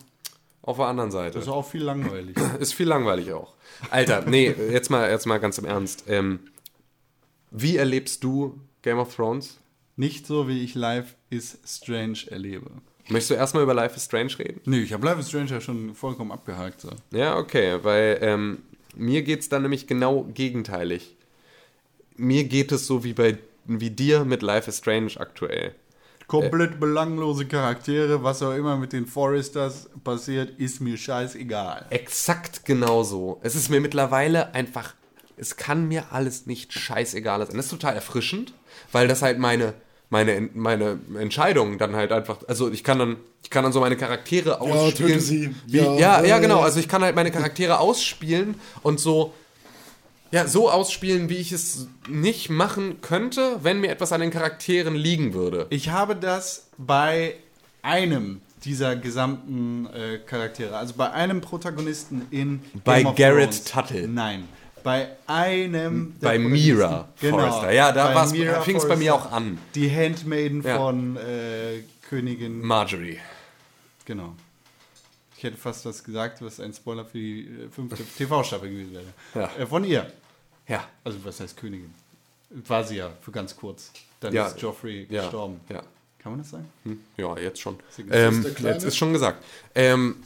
[0.62, 1.34] auf der anderen Seite.
[1.34, 2.38] Das ist auch viel langweilig.
[2.60, 3.54] Ist viel langweilig auch.
[3.89, 6.06] Alter, nee, jetzt mal, jetzt mal ganz im Ernst.
[6.08, 6.39] Ähm,
[7.50, 9.58] Wie erlebst du Game of Thrones?
[9.98, 12.72] Nicht so, wie ich Life is Strange erlebe.
[13.10, 14.62] Möchtest du erstmal über Life is Strange reden?
[14.65, 16.82] Nee, ich habe Life is Strange ja schon vollkommen abgehakt.
[16.82, 16.89] So.
[17.12, 18.60] Ja, okay, weil ähm,
[18.96, 21.15] mir geht es dann nämlich genau gegenteilig.
[22.15, 25.76] Mir geht es so wie bei wie dir mit Life is Strange aktuell.
[26.28, 31.88] Komplett belanglose Charaktere, was auch immer mit den Foresters passiert, ist mir scheißegal.
[31.89, 33.39] Exakt genauso.
[33.43, 34.93] Es ist mir mittlerweile einfach,
[35.36, 37.58] es kann mir alles nicht scheißegal sein.
[37.58, 38.54] Das ist total erfrischend,
[38.93, 39.74] weil das halt meine,
[40.10, 43.97] meine, meine Entscheidung dann halt einfach, also ich kann dann, ich kann dann so meine
[43.97, 45.12] Charaktere ausspielen.
[45.12, 45.56] töte sie.
[45.65, 46.60] Wie, Ja, ja, ja, ja, genau.
[46.60, 46.63] ja.
[46.63, 49.34] Also ich kann halt meine Charaktere ausspielen und so,
[50.32, 54.96] ja, so ausspielen, wie ich es nicht machen könnte, wenn mir etwas an den Charakteren
[54.96, 55.67] liegen würde.
[55.70, 57.36] Ich habe das bei
[57.82, 63.65] einem dieser gesamten äh, Charaktere, also bei einem Protagonisten in Bei Game Garrett.
[63.65, 64.08] Tuttle.
[64.08, 64.48] Nein,
[64.84, 66.39] bei einem der Bei.
[66.39, 67.72] Mira Forrester.
[67.72, 69.58] Ja, da Mira fing's bei mir auch an.
[69.76, 70.78] Die Handmaiden Ja.
[70.78, 72.62] von äh, Königin.
[72.62, 73.17] Marjorie.
[74.06, 74.36] genau.
[75.38, 79.06] Ich hätte fast was gesagt, was ein Spoiler für die äh, fünfte TV-Staffel gewesen wäre.
[79.34, 79.50] Ja.
[79.60, 80.06] Äh, von ihr.
[80.67, 80.84] Ja.
[81.04, 81.93] Also, was heißt Königin?
[82.67, 83.91] War sie ja für ganz kurz.
[84.19, 84.47] Dann Ja.
[84.47, 85.21] ist Joffrey Ja.
[85.24, 85.60] gestorben.
[85.69, 85.82] Ja.
[86.19, 86.69] Kann man das sagen?
[87.17, 87.78] Ja, jetzt schon.
[88.12, 88.74] Ähm, Kleine?
[88.76, 89.43] jetzt ist schon gesagt.
[89.74, 90.17] Ähm,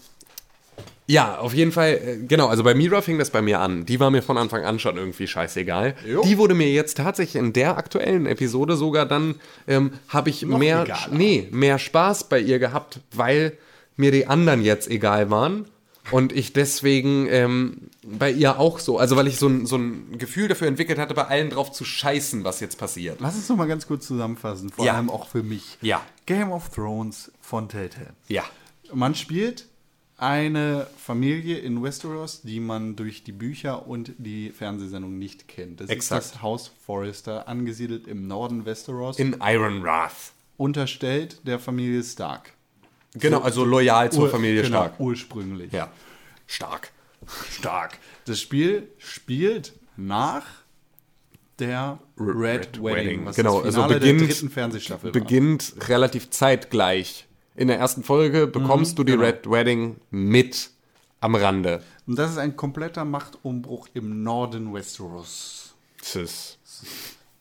[1.08, 3.86] ja, auf jeden Fall, äh, genau, also bei Mira fing das bei mir an.
[3.86, 5.96] Die war mir von Anfang an schon irgendwie scheißegal.
[6.06, 6.24] Jo.
[6.24, 9.36] Die wurde mir jetzt tatsächlich in der aktuellen Episode sogar dann,
[9.68, 11.08] ähm, habe ich mehr, egaler.
[11.12, 13.58] nee, mehr Spaß bei ihr gehabt, weil
[13.96, 15.66] mir die anderen jetzt egal waren.
[16.12, 20.18] Und ich deswegen ähm, bei ihr auch so, also weil ich so ein, so ein
[20.20, 23.20] Gefühl dafür entwickelt hatte, bei allen drauf zu scheißen, was jetzt passiert.
[23.22, 24.94] Lass uns noch mal ganz kurz zusammenfassen, vor Ja.
[24.94, 25.78] allem auch für mich.
[25.82, 26.06] Ja.
[26.28, 28.14] Game of Thrones von Telltale.
[28.28, 28.44] Ja.
[28.94, 29.66] Man spielt
[30.18, 35.82] eine Familie in Westeros, die man durch die Bücher und die Fernsehsendung nicht kennt.
[35.82, 36.24] Das Exakt.
[36.24, 40.32] ist das Haus Forrester, angesiedelt im Norden Westeros, In Iron Wrath.
[40.58, 42.54] unterstellt der Familie Stark.
[43.16, 45.00] Genau, also loyal zur Ur- Familie genau, Stark.
[45.00, 45.72] Ursprünglich.
[45.72, 45.92] Ja.
[46.48, 46.92] Stark.
[47.52, 47.98] Stark.
[48.26, 50.46] Das Spiel spielt nach
[51.60, 55.22] der Red, Red Wedding, was Genau, das also Finale beginnt- der dritten Fernsehstaffel war.
[55.22, 57.26] Beginnt relativ zeitgleich.
[57.56, 59.24] In der ersten Folge bekommst du die genau.
[59.24, 60.70] Red Wedding mit
[61.22, 61.82] am Rande.
[62.06, 65.74] Und das ist ein kompletter Machtumbruch im Norden Westeros.
[66.14, 66.60] Ist,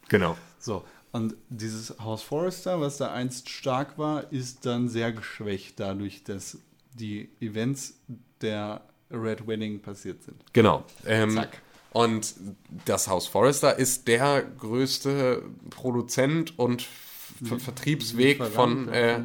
[0.08, 0.36] genau.
[0.60, 0.84] So,
[1.14, 6.58] und dieses Haus Forrester, was da einst stark war, ist dann sehr geschwächt dadurch, dass
[6.92, 7.94] die Events
[8.40, 8.80] der
[9.12, 10.42] Red Wedding passiert sind.
[10.52, 10.82] Genau.
[11.06, 11.62] Ähm, Zack.
[11.92, 12.34] Und
[12.84, 16.82] das Haus Forrester ist der größte Produzent und
[17.44, 19.20] Ver Vertriebsweg von äh,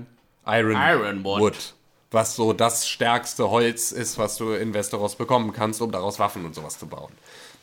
[0.45, 1.41] Iron Ironwood.
[1.41, 1.73] Wood.
[2.11, 6.45] Was so das stärkste Holz ist, was du in Westeros bekommen kannst, um daraus Waffen
[6.45, 7.11] und sowas zu bauen.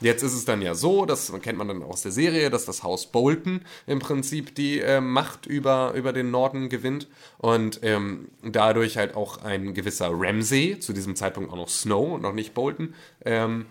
[0.01, 2.83] Jetzt ist es dann ja so, das kennt man dann aus der Serie, dass das
[2.83, 8.99] Haus Bolton im Prinzip die äh, Macht über, über den Norden gewinnt und ähm, dadurch
[8.99, 12.95] halt auch ein gewisser Ramsay, zu diesem Zeitpunkt auch noch Snow und noch nicht Bolton,
[13.25, 13.67] ähm,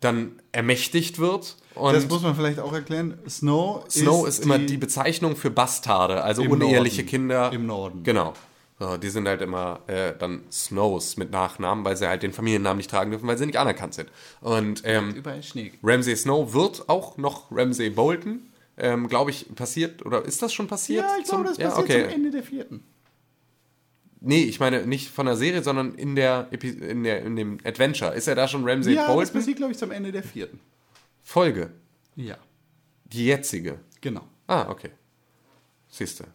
[0.00, 1.56] dann ermächtigt wird.
[1.74, 3.18] Und das muss man vielleicht auch erklären.
[3.28, 7.10] Snow, Snow ist, immer die Bezeichnung für Bastarde, also Im uneheliche Norden.
[7.10, 7.52] Kinder.
[7.52, 8.02] Im Norden.
[8.04, 8.34] Genau.
[8.78, 12.90] Die sind halt immer äh, dann Snows mit Nachnamen, weil sie halt den Familiennamen nicht
[12.90, 14.10] tragen dürfen, weil sie nicht anerkannt sind.
[14.42, 15.72] Und ähm, überall Schnee.
[15.82, 18.50] Ramsay Snow wird auch noch Ramsay Bolton.
[18.76, 21.04] Ähm, Glaube ich, passiert, oder ist das schon passiert?
[21.04, 22.02] Ja, ich glaube, das ja, passiert okay.
[22.04, 22.84] zum Ende der vierten.
[24.20, 27.58] Nee, ich meine nicht von der Serie, sondern in der, Epi in der in dem
[27.64, 28.14] Adventure.
[28.14, 29.32] Ist er da schon Ramsay Ja, das Bolton?
[29.34, 30.60] passiert, glaube ich, zum Ende der vierten.
[31.22, 31.70] Folge.
[32.14, 32.36] Ja,
[33.04, 33.78] Die jetzige.
[34.02, 34.26] genau.
[34.46, 34.90] Ah, okay.
[35.88, 36.26] Siehste.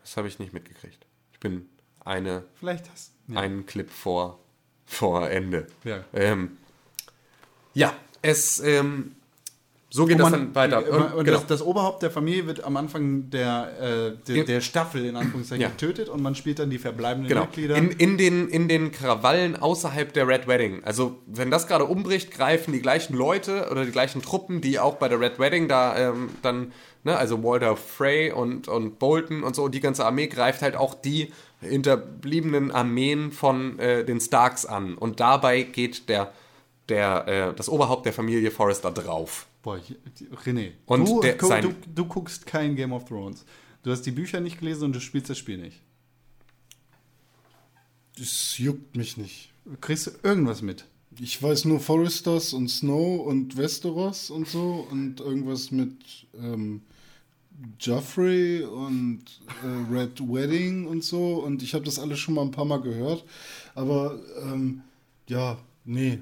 [0.00, 1.04] Das habe ich nicht mitgekriegt.
[1.32, 1.68] Ich bin
[2.04, 3.40] eine Vielleicht hast ja.
[3.40, 4.38] einen Clip vor,
[4.86, 5.66] vor Ende.
[5.84, 6.00] Ja.
[6.12, 6.56] Ähm,
[7.74, 9.12] ja, es, ähm,
[9.94, 10.78] so geht das man- dann weiter.
[10.90, 11.38] Und, Und, genau.
[11.38, 15.60] das, das Oberhaupt der Familie wird am Anfang der, äh, der, der Staffel in Anführungszeichen
[15.62, 15.68] Ja.
[15.68, 17.42] getötet und man spielt dann die verbleibenden Genau.
[17.42, 17.76] Mitglieder.
[17.76, 20.82] In, in, den, in den Krawallen außerhalb der Red Wedding.
[20.84, 24.94] Also, wenn das gerade umbricht, greifen die gleichen Leute oder die gleichen Truppen, die auch
[24.96, 26.72] bei der Red Wedding da ähm, dann,
[27.04, 30.94] ne, also Walter Frey und, und Bolton und so, die ganze Armee greift halt auch
[30.94, 31.32] die
[31.62, 34.96] hinterbliebenen Armeen von äh, den Starks an.
[34.98, 36.32] Und dabei geht der,
[36.88, 39.46] der, äh, das Oberhaupt der Familie Forrester drauf.
[39.62, 39.96] Boah, ich-
[40.44, 43.44] René, Und du, der- sein- du, du guckst kein Game of Thrones.
[43.84, 45.80] Du hast die Bücher nicht gelesen und du spielst das Spiel nicht.
[48.18, 49.50] Das juckt mich nicht.
[49.80, 50.84] Kriegst du irgendwas mit?
[51.20, 55.94] Ich weiß nur Foresters und Snow und Westeros und so und irgendwas mit
[56.38, 56.82] ähm,
[57.80, 59.24] Joffrey und
[59.62, 62.80] äh, Red Wedding und so und ich habe das alles schon mal ein paar Mal
[62.80, 63.24] gehört,
[63.74, 64.82] aber ähm,
[65.28, 66.20] ja, nee.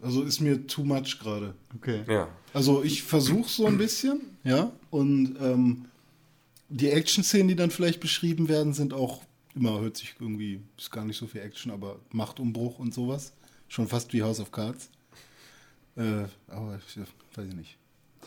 [0.00, 1.54] Also ist mir too much gerade.
[1.76, 2.02] Okay.
[2.08, 2.28] Ja.
[2.52, 4.72] Also ich versuche so ein bisschen, ja.
[4.90, 5.86] Und ähm,
[6.68, 9.22] die Action-Szenen, die dann vielleicht beschrieben werden, sind auch
[9.54, 13.32] immer, hört sich irgendwie, ist gar nicht so viel Action, aber Machtumbruch und sowas.
[13.68, 14.90] Schon fast wie House of Cards.
[15.96, 17.78] Äh, aber ich, weiß ich nicht.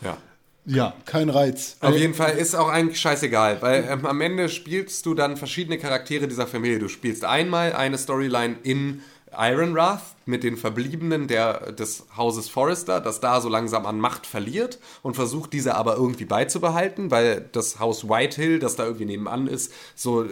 [0.02, 0.18] ja.
[0.66, 0.94] Ja.
[1.06, 1.78] Kein Reiz.
[1.82, 5.78] Auf jeden Fall ist auch eigentlich scheißegal, weil ähm, am Ende spielst du dann verschiedene
[5.78, 6.80] Charaktere dieser Familie.
[6.80, 9.02] Du spielst einmal eine Storyline in
[9.38, 14.80] Ironwrath mit den Verbliebenen der, des Hauses Forrester, das da so langsam an Macht verliert
[15.04, 19.72] und versucht diese aber irgendwie beizubehalten, weil das Haus Whitehill, das da irgendwie nebenan ist,
[19.94, 20.28] so äh,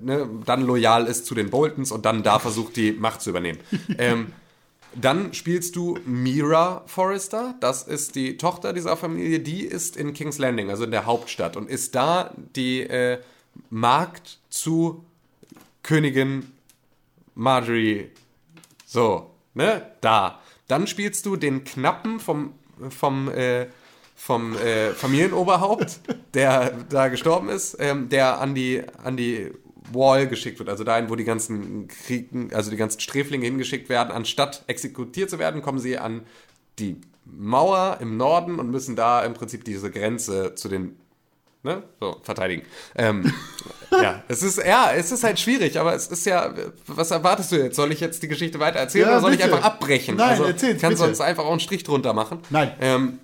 [0.00, 3.60] ne, dann loyal ist zu den Boltons und dann da versucht die Macht zu übernehmen.
[3.98, 4.32] ähm,
[4.94, 10.38] dann spielst du Mira Forrester, das ist die Tochter dieser Familie, die ist in King's
[10.38, 13.18] Landing, also in der Hauptstadt und ist da die äh,
[13.70, 15.04] Magd zu
[15.82, 16.52] Königin
[17.34, 18.10] Marjorie.
[18.86, 19.82] So, ne?
[20.00, 20.40] Da.
[20.66, 22.52] Dann spielst du den Knappen vom,
[22.90, 23.66] vom, äh,
[24.14, 26.00] vom äh, Familienoberhaupt,
[26.34, 29.52] der da gestorben ist, ähm, der an die, an die
[29.92, 34.10] Wall geschickt wird, also dahin, wo die ganzen Kriegen, also die ganzen Sträflinge hingeschickt werden,
[34.10, 36.22] anstatt exekutiert zu werden, kommen sie an
[36.78, 40.96] die Mauer im Norden und müssen da im Prinzip diese Grenze zu den
[41.62, 42.62] ne, so verteidigen.
[42.94, 43.32] Ähm,
[43.90, 46.54] ja, es ist ja, es ist halt schwierig, aber es ist ja,
[46.86, 47.76] was erwartest du jetzt?
[47.76, 49.46] Soll ich jetzt die Geschichte weiter erzählen Ja, oder soll bitte.
[49.46, 50.16] ich einfach abbrechen?
[50.16, 51.08] Nein, also, erzähl's, Kannst bitte.
[51.08, 52.38] sonst einfach auch einen Strich drunter machen.
[52.50, 52.72] Nein.
[52.80, 53.18] Ähm,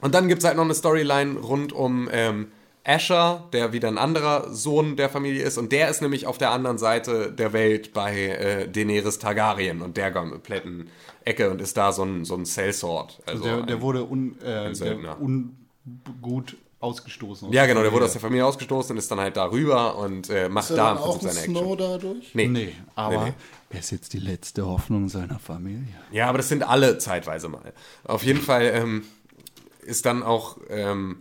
[0.00, 2.48] und dann gibt es halt noch eine Storyline rund um ähm,
[2.84, 5.56] Asher, der wieder ein anderer Sohn der Familie ist.
[5.58, 9.96] Und der ist nämlich auf der anderen Seite der Welt bei äh, Daenerys Targaryen und
[9.96, 10.88] der kompletten
[11.24, 13.20] Ecke und ist da so ein, so ein Sellsword.
[13.26, 17.46] Also Der, der ein- wurde un, äh, der ungut ausgestoßen.
[17.48, 20.28] aus ja, genau, der wurde aus der Familie ausgestoßen und ist dann halt darüber und
[20.30, 21.56] äh, macht Ist er da dann im auch Prinzip ein seine Action.
[21.64, 22.34] Snow dadurch?
[22.34, 22.46] Nee.
[22.48, 23.34] Nee, aber Nee, nee.
[23.70, 25.86] er ist jetzt die letzte Hoffnung seiner Familie.
[26.10, 27.72] Ja, aber das sind alle zeitweise mal.
[28.02, 29.04] Auf jeden Fall ähm,
[29.82, 31.18] ist dann auch ähm,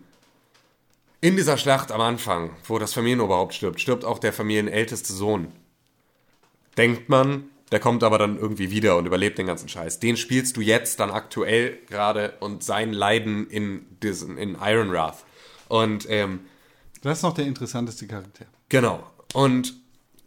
[1.22, 5.52] in dieser Schlacht am Anfang, wo das Familienoberhaupt stirbt, stirbt auch der familienälteste Sohn.
[6.78, 10.00] Denkt man, der kommt aber dann irgendwie wieder und überlebt den ganzen Scheiß.
[10.00, 15.24] Den spielst du jetzt dann aktuell gerade und sein Leiden in, diesen, in Ironwrath.
[15.70, 16.42] Und ähm,
[17.02, 18.46] Das ist noch der interessanteste Charakter.
[18.70, 19.04] Genau.
[19.34, 19.76] Und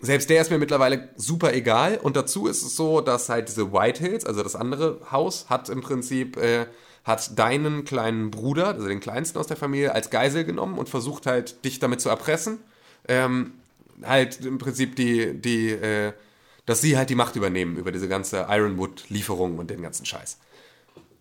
[0.01, 1.99] selbst der ist mir mittlerweile super egal.
[1.99, 5.81] Und dazu ist es so, dass halt diese Whitehills, also das andere Haus, hat im
[5.83, 6.67] Prinzip, äh,
[7.05, 11.27] hat deinen kleinen Bruder, also den kleinsten aus der Familie, als Geisel genommen und versucht
[11.27, 12.59] halt, dich damit zu erpressen.
[13.07, 13.53] Ähm,
[14.03, 16.13] halt im Prinzip die, die, äh,
[16.67, 20.39] dass sie halt die Macht übernehmen über diese ganze Ironwood-Lieferung und den ganzen Scheiß.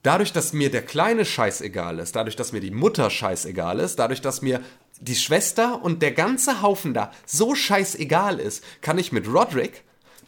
[0.03, 3.99] Dadurch, dass mir der kleine Scheiß egal ist, dadurch, dass mir die Mutter scheißegal ist,
[3.99, 4.61] dadurch, dass mir
[4.99, 9.83] die Schwester und der ganze Haufen da so scheißegal ist, kann ich mit Roderick,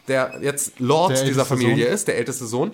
[0.07, 1.93] der jetzt Lord Der dieser Familie Sohn.
[1.93, 2.71] ist, der älteste Sohn,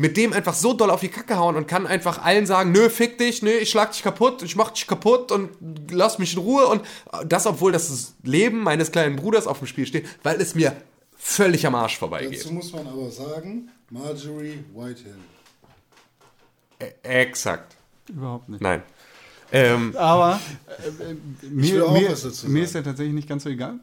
[0.00, 2.88] mit dem einfach so doll auf die Kacke hauen und kann einfach allen sagen, nö,
[2.88, 5.50] fick dich, nö, ich schlag dich kaputt, ich mach dich kaputt und
[5.90, 6.82] lass mich in Ruhe und
[7.26, 10.74] das, obwohl das Leben meines kleinen Bruders auf dem Spiel steht, weil es mir
[11.18, 12.40] völlig am Arsch vorbeigeht.
[12.40, 15.16] Dazu muss man aber sagen, Marjorie Whitehill.
[17.02, 17.76] Exakt.
[18.08, 18.62] Überhaupt nicht.
[18.62, 18.82] Nein.
[19.52, 23.28] Ähm, Aber äh, äh, will mir, auch mir, was dazu mir ist er tatsächlich nicht
[23.28, 23.80] ganz so egal.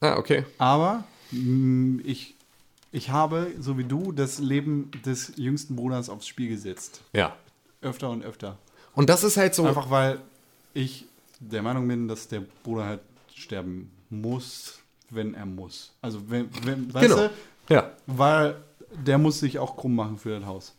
[0.00, 0.44] ah, okay.
[0.58, 2.34] Aber mh, ich,
[2.92, 7.00] ich habe, so wie du, das Leben des jüngsten Bruders aufs Spiel gesetzt.
[7.12, 7.36] Ja.
[7.82, 8.58] Öfter und öfter.
[8.94, 9.66] Und das ist halt so.
[9.66, 10.20] Einfach weil
[10.74, 11.06] ich
[11.38, 13.00] der Meinung bin, dass der Bruder halt
[13.34, 15.92] sterben muss, wenn er muss.
[16.02, 17.28] Also wenn, wenn weißt Genau.
[17.68, 17.90] du, Ja.
[18.06, 18.56] weil
[19.06, 20.74] der muss sich auch krumm machen für das Haus.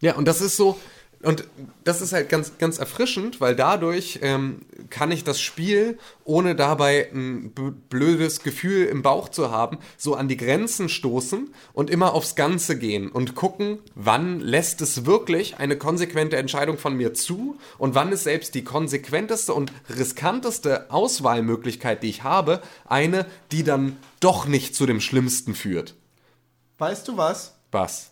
[0.00, 0.78] Ja, und das ist so.
[1.24, 1.44] Und
[1.84, 7.08] das ist halt ganz, ganz erfrischend, weil dadurch ähm, kann ich das Spiel, ohne dabei
[7.12, 7.52] ein
[7.88, 12.78] blödes Gefühl im Bauch zu haben, so an die Grenzen stoßen und immer aufs Ganze
[12.78, 18.12] gehen und gucken, wann lässt es wirklich eine konsequente Entscheidung von mir zu und wann
[18.12, 24.74] ist selbst die konsequenteste und riskanteste Auswahlmöglichkeit, die ich habe, eine, die dann doch nicht
[24.74, 25.94] zu dem Schlimmsten führt.
[26.78, 27.54] Weißt du was?
[27.70, 28.10] Was?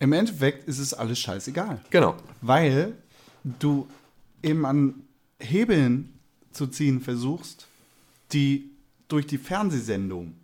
[0.00, 1.80] Im Endeffekt ist es alles scheißegal.
[1.90, 2.16] Genau.
[2.40, 2.94] Weil
[3.44, 3.88] du
[4.42, 4.94] eben an
[5.40, 6.12] Hebeln
[6.52, 7.66] zu ziehen versuchst,
[8.32, 8.70] die
[9.08, 10.34] durch die Fernsehsendung,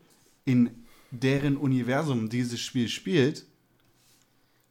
[0.45, 0.71] in
[1.11, 3.45] deren Universum dieses Spiel spielt,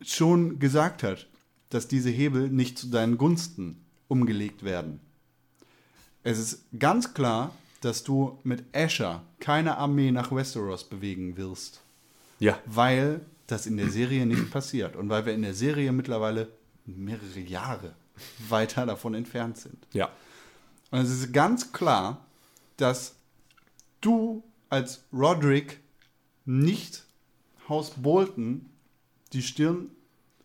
[0.01, 1.27] schon gesagt hat,
[1.69, 4.99] dass diese Hebel nicht zu deinen Gunsten umgelegt werden.
[6.23, 11.81] Es ist ganz klar, dass du mit Asher keine Armee nach Westeros bewegen wirst
[12.39, 12.57] Ja.
[12.65, 16.49] weil das in der Serie nicht passiert und weil wir in der Serie mittlerweile
[16.85, 17.93] mehrere Jahre
[18.49, 19.87] weiter davon entfernt sind.
[19.93, 20.09] Ja.
[20.91, 22.25] Und es ist ganz klar,
[22.77, 23.15] dass
[24.01, 25.79] du als Roderick
[26.45, 27.03] nicht
[27.67, 28.69] Haus Bolton
[29.31, 29.89] die Stirn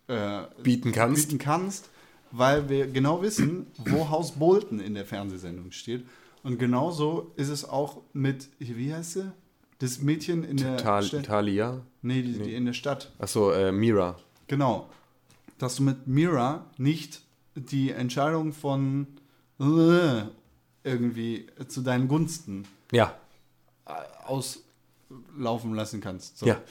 [0.07, 1.27] äh, Bieten kannst.
[1.27, 1.89] bieten kannst,
[2.31, 6.05] weil wir genau wissen, wo Haus Bolton in der Fernsehsendung steht.
[6.43, 9.31] Und genauso ist es auch mit, wie heißt sie?
[9.79, 11.25] Das Mädchen in der Tal Stadt.
[11.25, 11.81] Talia.
[12.01, 13.11] Nee, die, die in der Stadt.
[13.17, 14.17] Achso, äh, Mira.
[14.47, 14.89] Genau.
[15.57, 17.21] Dass du mit Mira nicht
[17.55, 19.07] die Entscheidung von
[19.59, 20.23] äh,
[20.83, 23.13] irgendwie zu deinen Gunsten Ja.
[24.25, 26.37] auslaufen lassen kannst.
[26.39, 26.45] So.
[26.45, 26.61] Ja.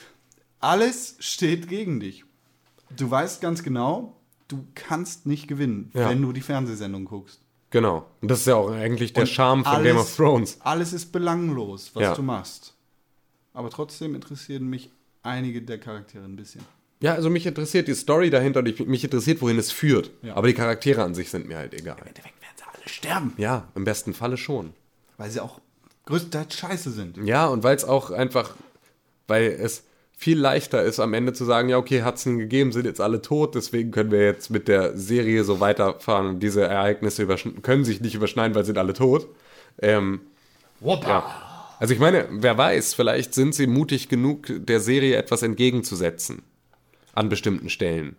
[0.59, 2.25] Alles steht gegen dich.
[2.95, 4.15] Du weißt ganz genau,
[4.47, 6.09] du kannst nicht gewinnen, Ja.
[6.09, 7.41] wenn du die Fernsehsendung guckst.
[7.69, 8.07] Genau.
[8.21, 10.57] Und das ist ja auch eigentlich der Und Charme von alles- Game of Thrones.
[10.61, 12.15] Alles ist belanglos, was Ja.
[12.15, 12.73] du machst.
[13.53, 14.91] Aber trotzdem interessieren mich
[15.23, 16.61] einige der Charaktere ein bisschen.
[17.01, 20.11] Ja, also mich interessiert die Story dahinter und ich, mich interessiert, wohin es führt.
[20.21, 20.35] Ja.
[20.35, 21.97] Aber die Charaktere an sich sind mir halt egal.
[21.99, 24.73] Endeffekt werden sie alle sterben, Ja, im besten Falle schon.
[25.17, 25.61] weil sie auch
[26.05, 27.17] größtenteils scheiße sind.
[27.25, 28.55] Ja, und weil es auch einfach,
[29.27, 29.83] weil es
[30.17, 32.99] viel leichter ist, am Ende zu sagen, ja, okay, hat es ihnen gegeben, sind jetzt
[32.99, 37.25] alle tot, deswegen können wir jetzt mit der Serie so weiterfahren und diese Ereignisse
[37.61, 39.27] können sich nicht überschneiden, weil sind alle tot.
[39.81, 40.19] Ähm,
[40.81, 41.45] ja.
[41.79, 46.43] Also ich meine, wer weiß, vielleicht sind sie mutig genug, der Serie etwas entgegenzusetzen.
[47.13, 48.15] An bestimmten Stellen.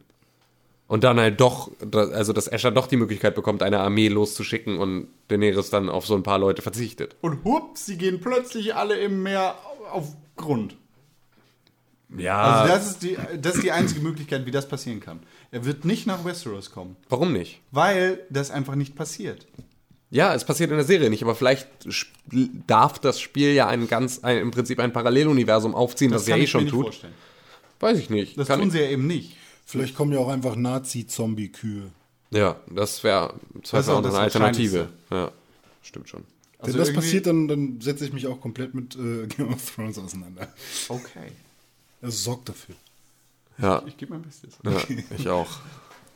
[0.88, 5.06] Und dann halt doch, also dass Escher doch die Möglichkeit bekommt, eine Armee loszuschicken und
[5.28, 7.14] Daenerys dann auf so ein paar Leute verzichtet.
[7.20, 9.54] Und hups, sie gehen plötzlich alle im Meer
[9.92, 10.76] auf Grund.
[12.18, 12.42] Ja.
[12.42, 15.20] Also das ist, die, das ist die einzige Möglichkeit, wie das passieren kann.
[15.52, 17.60] Er wird nicht nach Westeros kommen, Warum nicht?
[17.70, 19.46] weil das einfach nicht passiert.
[20.10, 21.68] Ja, es passiert in der Serie nicht, aber vielleicht
[22.66, 26.34] darf das Spiel ja ein ganz, ein, im Prinzip ein Paralleluniversum aufziehen, was es ja
[26.34, 26.82] kann eh ich mir schon nicht tut.
[26.86, 27.14] vorstellen.
[27.78, 28.36] Weiß ich nicht.
[28.36, 29.36] Das Kann tun ich- sie ja eben nicht.
[29.64, 31.90] Vielleicht kommen ja auch einfach Nazi-Zombie-Kühe.
[32.32, 34.88] Ja, das wäre Das das wär auch das eine Alternative.
[35.10, 35.30] Ja,
[35.82, 36.24] stimmt schon.
[36.58, 39.74] Also Wenn das passiert, dann, dann setze ich mich auch komplett mit äh, Game of
[39.74, 40.48] Thrones auseinander.
[40.88, 41.30] Okay.
[42.02, 42.74] Also sorgt dafür.
[43.58, 44.54] Ja, Ich gebe mein Bestes.
[44.64, 45.48] ja ich auch.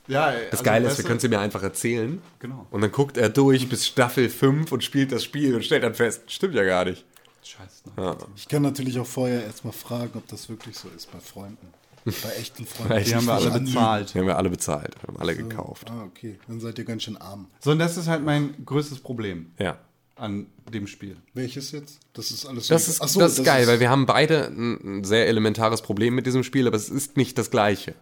[0.07, 2.21] Ja, Das also, Geile ist, wir können sie mir einfach erzählen.
[2.39, 2.67] Genau.
[2.71, 5.95] Und dann guckt er durch bis Staffel 5 und spielt das Spiel und stellt dann
[5.95, 7.05] fest, stimmt ja gar nicht.
[7.43, 7.85] Scheiße.
[7.87, 7.93] Ne?
[7.97, 8.17] Ja.
[8.37, 11.69] Ich kann natürlich auch vorher erstmal fragen, ob das wirklich so ist bei Freunden.
[12.05, 12.93] Bei echten Freunden.
[12.93, 14.13] Echten Die haben wir alle bezahlt.
[14.15, 15.91] Die haben wir alle bezahlt, haben alle gekauft.
[15.91, 16.39] Ah, okay.
[16.49, 17.47] Dann seid ihr ganz schön arm.
[17.61, 19.79] So, und das ist halt mein größtes Problem Ja.
[20.17, 21.17] an dem Spiel.
[21.33, 22.01] Welches jetzt?
[22.13, 25.05] Das ist alles Das ist, so, das ist geil, weil wir haben beide ein, ein
[25.05, 27.95] sehr elementares Problem mit diesem Spiel, aber es ist nicht das gleiche.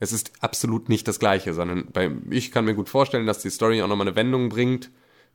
[0.00, 3.50] Es ist absolut nicht das gleiche, sondern bei, ich kann mir gut vorstellen, dass die
[3.50, 4.90] Story auch nochmal eine Wendung bringt,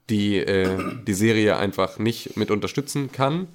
[0.09, 3.47] die äh, die Serie einfach nicht mit unterstützen kann.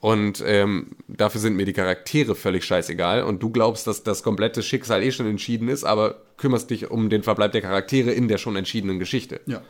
[0.00, 3.22] Und ähm, dafür sind mir die Charaktere völlig scheißegal.
[3.22, 7.08] Und du glaubst, dass das komplette Schicksal eh schon entschieden ist, aber kümmerst dich um
[7.08, 9.40] den Verbleib der Charaktere in der schon entschiedenen Geschichte.
[9.46, 9.62] Ja.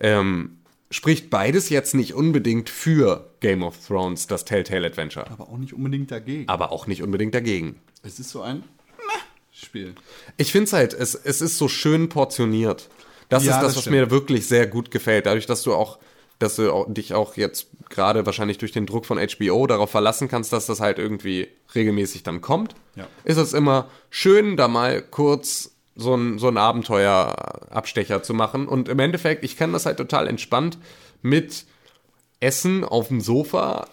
[0.00, 0.58] Ähm,
[0.90, 5.30] spricht beides jetzt nicht unbedingt für Game of Thrones, das Telltale Adventure.
[5.30, 6.48] Aber auch nicht unbedingt dagegen.
[6.48, 7.76] Aber auch nicht unbedingt dagegen.
[8.02, 8.64] Es ist so ein
[9.64, 9.94] Spiel.
[10.36, 12.88] Ich finde es halt, es, es ist so schön portioniert.
[13.28, 13.96] Das Ja, ist das, das was stimmt.
[13.96, 15.26] mir wirklich sehr gut gefällt.
[15.26, 15.98] Dadurch, dass du auch,
[16.38, 20.28] dass du auch, dich auch jetzt gerade wahrscheinlich durch den Druck von HBO darauf verlassen
[20.28, 23.06] kannst, dass das halt irgendwie regelmäßig dann kommt, Ja.
[23.24, 28.66] ist es immer schön, da mal kurz so ein, so ein Abenteuerabstecher zu machen.
[28.66, 30.78] Und im Endeffekt, ich kann das halt total entspannt
[31.22, 31.66] mit
[32.40, 33.86] Essen auf dem Sofa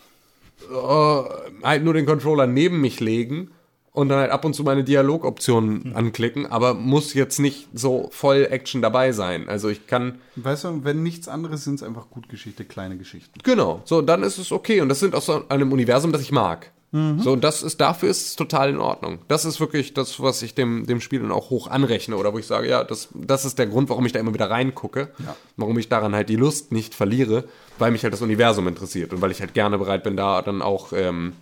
[0.72, 3.52] äh, halt nur den Controller neben mich legen
[3.98, 8.48] und dann halt ab und zu meine Dialogoptionen anklicken, aber muss jetzt nicht so voll
[8.50, 9.50] Action dabei sein.
[9.50, 13.40] Also ich kann, Weißt du, wenn nichts anderes sind es einfach gut Geschichte, kleine Geschichten.
[13.44, 14.82] genau, so, dann ist es okay.
[14.82, 16.72] Und das sind aus so einem Universum, das ich mag.
[17.20, 19.20] So, und das ist, dafür ist es total in Ordnung.
[19.28, 22.40] Das ist wirklich das, was ich dem, dem Spiel dann auch hoch anrechne oder wo
[22.40, 25.10] ich sage, ja, das, das ist der Grund, warum ich da immer wieder reingucke.
[25.20, 25.36] Ja.
[25.58, 27.44] Warum ich daran halt die Lust nicht verliere,
[27.78, 30.62] weil mich halt das Universum interessiert und weil ich halt gerne bereit bin, da dann
[30.62, 31.34] auch ähm,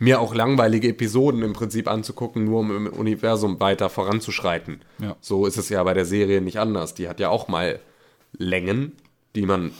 [0.00, 4.80] mir auch langweilige Episoden im Prinzip anzugucken, nur um im Universum weiter voranzuschreiten.
[4.98, 5.14] Ja.
[5.20, 6.94] So ist es ja bei der Serie nicht anders.
[6.94, 7.78] Die hat ja auch mal
[8.36, 8.92] Längen,
[9.36, 9.70] die man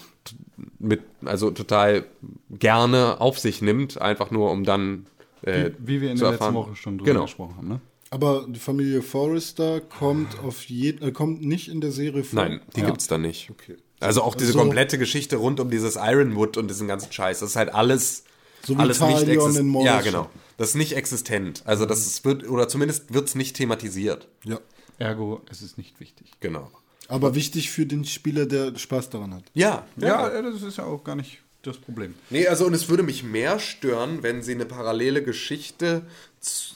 [0.78, 2.04] mit, also total
[2.50, 5.06] gerne auf sich nimmt, einfach nur um dann
[5.42, 6.54] äh, Wie, wie wir in zu der letzten erfahren.
[6.54, 7.22] Woche schon drüber Genau.
[7.24, 7.80] gesprochen haben, ne?
[8.12, 12.42] Aber die Familie Forrester kommt auf jeden, äh, kommt nicht in der Serie vor.
[12.42, 12.86] Nein, die Ja.
[12.86, 13.50] gibt's da nicht.
[13.50, 13.76] Okay.
[14.00, 17.50] Also auch diese So- komplette Geschichte rund um dieses Ironwood und diesen ganzen Scheiß, das
[17.50, 18.24] ist halt alles,
[18.66, 19.84] So wie alles nicht Talion in existent.
[19.84, 20.30] Ja, genau.
[20.56, 21.62] Das ist nicht existent.
[21.64, 24.28] Also das ist, wird, oder zumindest wird's nicht thematisiert.
[24.44, 24.58] Ja.
[24.98, 26.30] Ergo, es ist nicht wichtig.
[26.40, 26.70] Genau.
[27.08, 29.44] Aber wichtig für den Spieler, der Spaß daran hat.
[29.54, 32.14] Ja, Ja, äh, das ist ja auch gar nicht das Problem.
[32.30, 36.02] Nee, also und es würde mich mehr stören, wenn sie eine parallele Geschichte,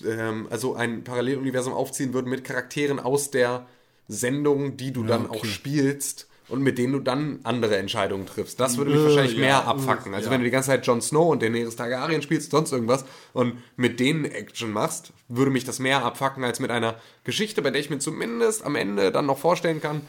[0.07, 3.66] ähm, also ein Paralleluniversum aufziehen würden mit Charakteren aus der
[4.09, 8.61] Sendung, die du dann auch spielst und mit denen du dann andere Entscheidungen triffst.
[8.61, 10.12] Das würde mich Äh, wahrscheinlich ja, mehr abfacken.
[10.12, 10.32] äh, Also ja.
[10.32, 13.99] wenn du die ganze Zeit Jon Snow und Daenerys Targaryen spielst, sonst irgendwas und mit
[14.01, 17.88] denen Action machst, würde mich das mehr abfacken als mit einer Geschichte, bei der ich
[17.90, 20.03] mir zumindest am Ende dann noch vorstellen kann,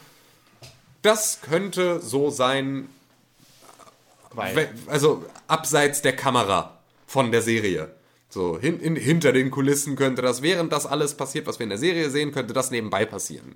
[1.01, 2.89] das könnte so sein,
[4.33, 6.77] we- also abseits der Kamera
[7.07, 7.93] von der Serie.
[8.29, 11.69] So, hin, in, hinter den Kulissen könnte das, während das alles passiert, was wir in
[11.69, 13.55] der Serie sehen, könnte das nebenbei passieren.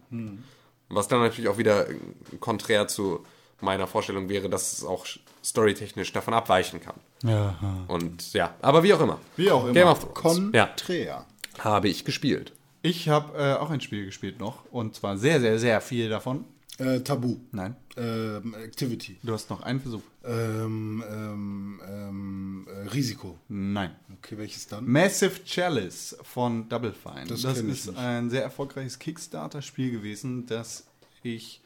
[0.90, 1.96] Was dann natürlich auch wieder äh,
[2.40, 3.26] konträr zu
[3.62, 5.06] meiner Vorstellung wäre, dass es auch
[5.44, 6.96] storytechnisch davon abweichen kann.
[7.24, 7.56] Ja.
[7.88, 9.20] Und ja, aber wie auch immer.
[9.36, 9.74] Wie auch immer.
[9.74, 10.52] Game of Thrones.
[10.54, 11.26] Ja, Konträr.
[11.60, 12.54] habe ich gespielt.
[12.82, 14.64] Ich habe äh, auch ein Spiel gespielt noch.
[14.72, 16.46] Und zwar sehr, sehr, sehr viel davon.
[16.80, 17.38] Äh, Tabu.
[17.52, 17.76] Nein.
[17.98, 19.18] Ähm, Activity.
[19.22, 20.02] Du hast noch einen Versuch.
[20.24, 23.38] Ähm, ähm, ähm, äh, Risiko.
[23.50, 23.92] Nein.
[24.18, 24.86] Okay, welches dann?
[24.88, 27.26] Massive Chalice von Double Fine.
[27.28, 27.98] Das Das, ist nicht.
[27.98, 30.86] ein sehr erfolgreiches Kickstarter-Spiel gewesen, das
[31.22, 31.62] ich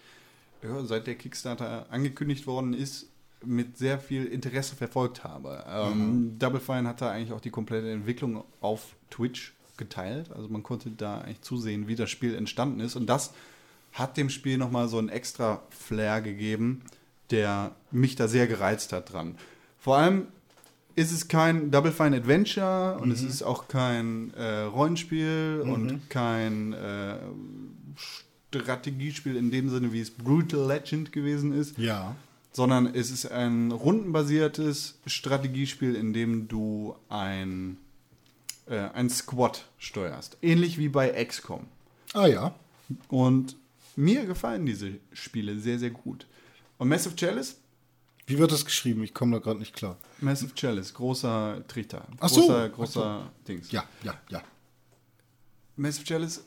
[0.64, 3.07] ja, seit der Kickstarter angekündigt worden ist,
[3.45, 5.64] mit sehr viel Interesse verfolgt habe.
[5.68, 10.32] Ähm, Double Fine hat da eigentlich auch die komplette Entwicklung auf Twitch geteilt.
[10.32, 12.95] Also man konnte da eigentlich zusehen, wie das Spiel entstanden ist.
[12.95, 13.34] Und das
[13.93, 16.81] hat dem Spiel nochmal so einen extra Flair gegeben,
[17.31, 19.35] der mich da sehr gereizt hat dran.
[19.79, 20.27] Vor allem
[20.95, 26.73] ist es kein Double Fine Adventure und es ist auch kein äh, Rollenspiel und kein
[26.73, 27.15] äh,
[28.51, 32.15] Strategiespiel in dem Sinne, wie es Brutal Legend gewesen ist, Ja.
[32.51, 37.77] sondern es ist ein rundenbasiertes Strategiespiel, in dem du ein,
[38.67, 40.37] äh, ein Squad steuerst.
[40.41, 41.65] Ähnlich wie bei XCOM.
[42.13, 42.53] Ah ja.
[43.07, 43.55] Und
[43.95, 46.27] mir gefallen diese Spiele sehr, sehr gut.
[46.77, 47.57] Und Massive Chalice?
[48.25, 49.03] Wie wird das geschrieben?
[49.03, 49.97] Ich komme da gerade nicht klar.
[50.21, 52.07] Massive Chalice, großer Trichter.
[52.19, 52.41] Ach so.
[52.41, 53.71] Großer, Ach großer Dings.
[53.71, 54.41] Ja, ja, ja.
[55.75, 56.43] Massive Chalice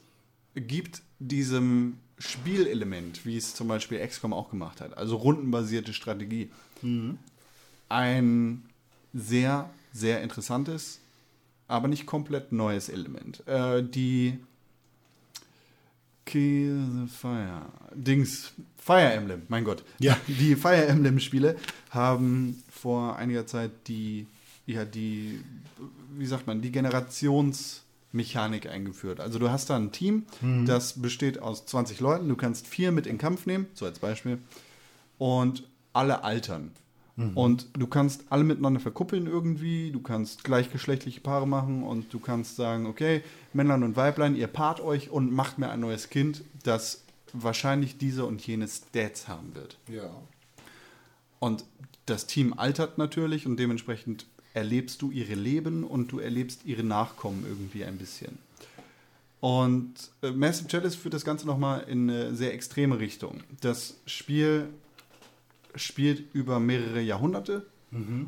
[0.54, 6.50] gibt diesem Spielelement, wie es zum Beispiel XCOM auch gemacht hat, also rundenbasierte Strategie,
[7.88, 8.62] ein
[9.12, 11.00] sehr, sehr interessantes,
[11.68, 13.46] aber nicht komplett neues Element.
[13.46, 14.38] Äh, die
[16.26, 17.62] Kill the Fire.
[17.94, 18.52] Dings.
[18.76, 19.84] Fire Emblem, mein Gott.
[19.98, 20.18] Ja.
[20.26, 21.56] Die Fire Emblem-Spiele
[21.90, 24.26] haben vor einiger Zeit die,
[24.66, 25.40] ja, die,
[26.16, 29.18] wie sagt man, die Generationsmechanik eingeführt.
[29.20, 30.26] Also du hast da ein Team,
[30.66, 32.28] das besteht aus 20 Leuten.
[32.28, 34.38] Du kannst vier mit in den Kampf nehmen, so als Beispiel.
[35.18, 36.72] Und alle altern.
[37.34, 42.56] Und du kannst alle miteinander verkuppeln irgendwie, du kannst gleichgeschlechtliche Paare machen und du kannst
[42.56, 43.22] sagen, okay,
[43.56, 47.02] Männlein und Weiblein, ihr paart euch und macht mir ein neues Kind, das
[47.32, 49.78] wahrscheinlich diese und jene Stats haben wird.
[49.88, 50.10] Ja.
[51.38, 51.64] Und
[52.06, 57.44] das Team altert natürlich und dementsprechend erlebst du ihre Leben und du erlebst ihre Nachkommen
[57.46, 58.38] irgendwie ein bisschen.
[59.40, 63.42] Und äh, Massive Chalice führt das Ganze nochmal in eine sehr extreme Richtung.
[63.60, 64.68] Das Spiel
[65.74, 67.66] spielt über mehrere Jahrhunderte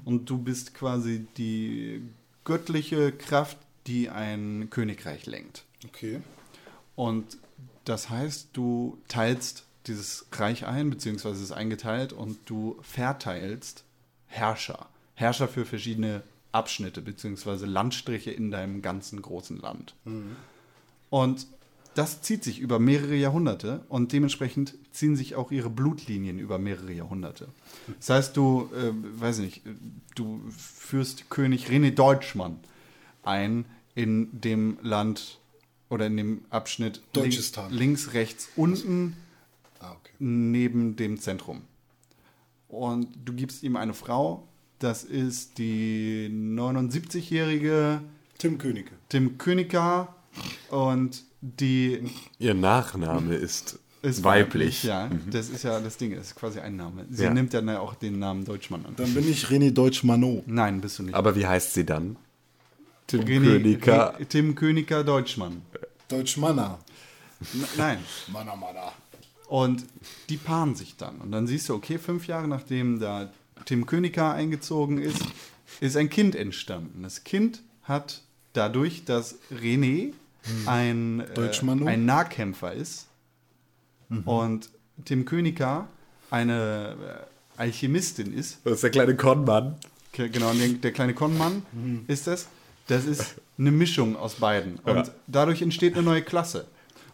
[0.05, 2.03] und du bist quasi die
[2.45, 3.59] göttliche Kraft,
[3.89, 5.64] die ein Königreich lenkt.
[5.86, 6.20] Okay.
[6.95, 7.39] Und
[7.84, 13.84] das heißt, du teilst dieses Reich ein, beziehungsweise es ist eingeteilt und du verteilst
[14.26, 14.89] Herrscher.
[15.14, 16.22] Herrscher für verschiedene
[16.53, 19.95] Abschnitte, beziehungsweise Landstriche in deinem ganzen großen Land.
[21.11, 21.47] Und
[21.95, 26.93] das zieht sich über mehrere Jahrhunderte und dementsprechend ziehen sich auch ihre Blutlinien über mehrere
[26.93, 27.49] Jahrhunderte.
[27.99, 29.62] Das heißt, du, äh, weiß nicht,
[30.14, 32.61] du führst König René Deutschmann
[33.24, 33.64] ein
[33.99, 35.38] in dem Land
[35.88, 37.70] oder in dem Abschnitt Deutschistan.
[37.72, 39.16] links, links, rechts, unten
[39.80, 40.12] Ah, okay.
[40.18, 41.62] neben dem Zentrum.
[42.68, 44.46] Und du gibst ihm eine Frau,
[44.78, 48.01] das ist die 79-jährige
[48.38, 48.92] Tim Königke.
[49.09, 50.14] Tim Königer
[50.70, 52.03] und die
[52.38, 54.84] Ihr Nachname ist, ist weiblich.
[54.84, 57.07] Ja, das ist ja das Ding, ist quasi ein Name.
[57.11, 57.32] Sie Ja.
[57.34, 58.94] nimmt ja auch den Namen Deutschmann an.
[58.96, 60.46] Dann bin ich René Deutsch-Manot.
[60.46, 61.14] Nein, bist du nicht.
[61.14, 62.16] Aber wie heißt sie dann?
[63.09, 64.14] Tim René- Königer.
[64.18, 65.62] Re- Tim Königer Deutschmann.
[66.09, 66.78] Deutsch-Manner.
[67.76, 67.98] Nein.
[68.28, 68.92] Manner, Manner.
[69.48, 69.84] Und
[70.28, 71.16] die paaren sich dann.
[71.18, 73.30] Und dann siehst du, okay, fünf Jahre nachdem da
[73.64, 75.22] Tim Königer eingezogen ist,
[75.80, 77.02] ist ein Kind entstanden.
[77.02, 80.12] Das Kind hat dadurch, dass René
[80.66, 81.50] ein, äh,
[81.86, 83.06] ein Nahkämpfer ist
[84.24, 84.70] und
[85.04, 85.88] Tim Königer
[86.30, 89.76] eine äh, Alchemistin ist, Das ist der kleine Konmann.
[90.12, 92.04] Genau, der, der kleine Konmann Mhm.
[92.09, 92.48] ist das.
[92.89, 94.76] Das ist eine Mischung aus beiden.
[94.84, 95.05] Und Ja.
[95.26, 96.66] dadurch entsteht eine neue Klasse.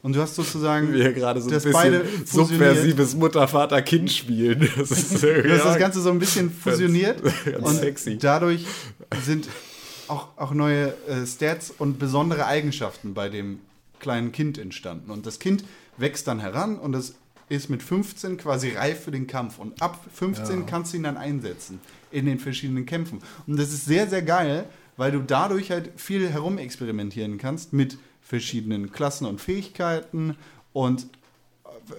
[0.02, 4.68] Und du hast sozusagen, Wir gerade so ein bisschen subversives Mutter-Vater-Kind spielen.
[4.76, 7.22] Das ist, dass das Ganze so ein bisschen fusioniert.
[7.44, 8.18] ganz und sexy.
[8.18, 8.66] dadurch
[9.24, 9.48] sind
[10.08, 13.60] auch, auch neue äh, Stats und besondere Eigenschaften bei dem
[13.98, 15.10] kleinen Kind entstanden.
[15.10, 15.64] Und das Kind
[15.96, 17.14] wächst dann heran und es
[17.48, 19.58] ist mit 15 quasi reif für den Kampf.
[19.58, 23.20] Und ab 15 kannst du ihn dann einsetzen in den verschiedenen Kämpfen.
[23.46, 24.66] Und das ist sehr, sehr geil,
[24.96, 30.36] weil du dadurch halt viel herumexperimentieren kannst mit verschiedenen Klassen und Fähigkeiten
[30.72, 31.06] und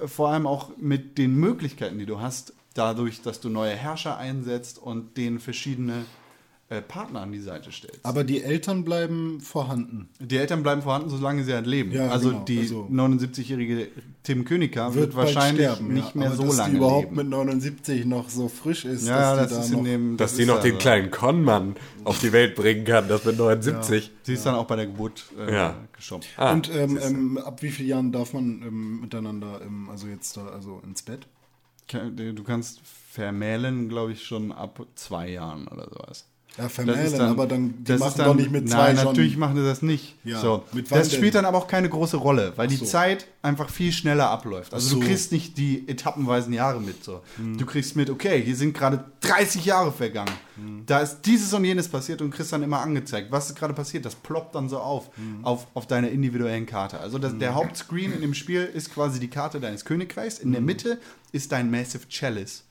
[0.01, 4.17] äh, vor allem auch mit den Möglichkeiten, die du hast, dadurch, dass du neue Herrscher
[4.17, 6.05] einsetzt und denen verschiedene
[6.67, 7.99] äh, Partner an die Seite stellst.
[8.03, 10.09] Aber die Eltern bleiben vorhanden.
[10.19, 11.91] Die Eltern bleiben vorhanden, solange sie halt leben.
[11.91, 12.43] Ja, also genau.
[12.45, 13.87] die Also- 79-jährige
[14.23, 16.19] Tim Königer wird, bald wahrscheinlich sterben, nicht ja.
[16.19, 17.15] mehr Aber so dass lange die überhaupt leben.
[17.17, 19.07] mit 79 noch so frisch ist.
[19.07, 20.17] ja, dass das die da noch dem.
[20.17, 23.37] Dass das die noch also- den kleinen Conman auf die Welt bringen kann, das mit
[23.37, 24.11] 79.
[24.23, 25.75] Sie ist dann auch bei der Geburt äh, Ja.
[25.95, 26.23] geschoben.
[26.37, 30.35] Ah, Und ähm, ähm, ab wie vielen Jahren darf man ähm, miteinander, ähm, also jetzt
[30.35, 31.27] da, also ins Bett?
[31.87, 36.25] Du kannst vermählen, glaube ich, schon ab zwei Jahren oder sowas.
[36.57, 39.05] Ja, vermählen, dann- aber dann, die machen dann- doch nicht mit zwei Nein, schon.
[39.07, 40.15] natürlich machen die das nicht.
[40.23, 40.63] Ja, so.
[40.89, 41.17] das denn?
[41.17, 42.85] spielt dann aber auch keine große Rolle, weil die so.
[42.85, 44.73] Zeit einfach viel schneller abläuft.
[44.73, 44.99] Also so.
[44.99, 47.03] du kriegst nicht die etappenweisen Jahre mit.
[47.03, 47.21] So.
[47.37, 47.57] Hm.
[47.57, 50.31] Du kriegst mit, okay, hier sind gerade 30 Jahre vergangen.
[50.55, 50.83] Hm.
[50.85, 54.05] Da ist dieses und jenes passiert und kriegst dann immer angezeigt, was ist gerade passiert.
[54.05, 55.43] Das ploppt dann so auf, Hm.
[55.43, 56.99] auf, auf deiner individuellen Karte.
[56.99, 60.39] Also das, der Hauptscreen in dem Spiel ist quasi die Karte deines Königreichs.
[60.39, 60.65] In der Hm.
[60.65, 60.99] Mitte
[61.31, 62.63] ist dein Massive Chalice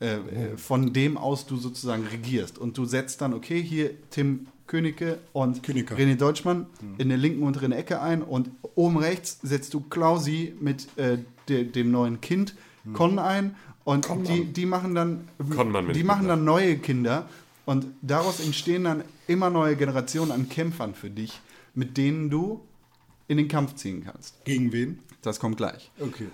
[0.00, 2.58] äh, äh, von dem aus du sozusagen regierst.
[2.58, 5.94] Und du setzt dann, okay, hier Tim Königke und Königke.
[5.94, 10.96] René Deutschmann in der linken unteren Ecke ein und oben rechts setzt du Klausi mit
[10.96, 12.54] äh, de, dem neuen Kind
[12.94, 15.28] Con ein und die, die machen dann
[15.92, 17.28] die machen dann neue Kinder
[17.66, 21.40] und daraus entstehen dann immer neue Generationen an Kämpfern für dich,
[21.74, 22.60] mit denen du
[23.28, 24.44] in den Kampf ziehen kannst.
[24.44, 25.00] Gegen wen?
[25.22, 25.90] Das kommt gleich.
[26.00, 26.28] Okay.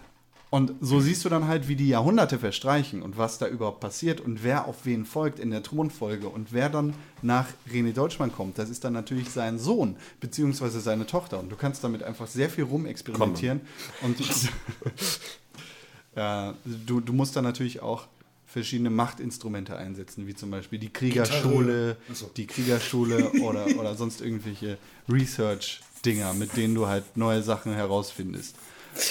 [0.56, 4.22] Und so siehst du dann halt, wie die Jahrhunderte verstreichen und was da überhaupt passiert
[4.22, 8.56] und wer auf wen folgt in der Thronfolge und wer dann nach René Deutschmann kommt.
[8.56, 12.48] Das ist dann natürlich sein Sohn beziehungsweise seine Tochter und du kannst damit einfach sehr
[12.48, 13.60] viel rumexperimentieren
[14.00, 14.18] und
[16.14, 18.06] äh, du, du musst dann natürlich auch
[18.46, 22.30] verschiedene Machtinstrumente einsetzen, wie zum Beispiel die Kriegerschule, so.
[22.34, 28.56] die Kriegerschule oder, oder sonst irgendwelche Research-Dinger, mit denen du halt neue Sachen herausfindest.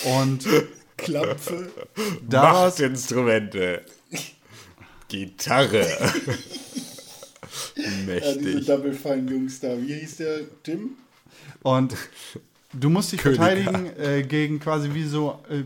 [0.05, 0.47] Und
[0.97, 1.71] Klampfe.
[2.27, 3.81] daraus, Machtinstrumente.
[5.07, 5.85] Gitarre.
[7.75, 8.65] Ja, diese Mächtig.
[8.65, 9.77] Double Fine Jungs da.
[9.81, 10.39] Wie hieß der?
[10.63, 10.97] Tim?
[11.63, 11.95] und
[12.73, 13.43] du musst dich Königer.
[13.43, 15.63] verteidigen äh, gegen quasi wie so, äh,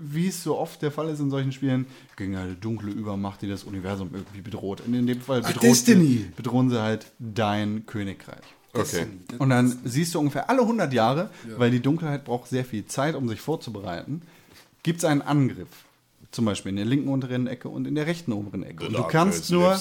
[0.00, 1.86] wie es so oft der Fall ist in solchen Spielen,
[2.16, 4.82] gegen eine dunkle Übermacht, die das Universum irgendwie bedroht.
[4.86, 5.76] Und in dem Fall Ach, bedroht.
[5.76, 8.44] Sie, bedrohen sie halt dein Königreich.
[8.72, 9.06] Okay.
[9.38, 13.14] Und dann siehst du ungefähr alle 100 Jahre, weil die Dunkelheit braucht sehr viel Zeit,
[13.14, 14.22] um sich vorzubereiten,
[14.82, 15.68] gibt es einen Angriff.
[16.30, 18.86] Zum Beispiel in der linken unteren Ecke und in der rechten oberen Ecke.
[18.86, 19.78] Und du kannst nur,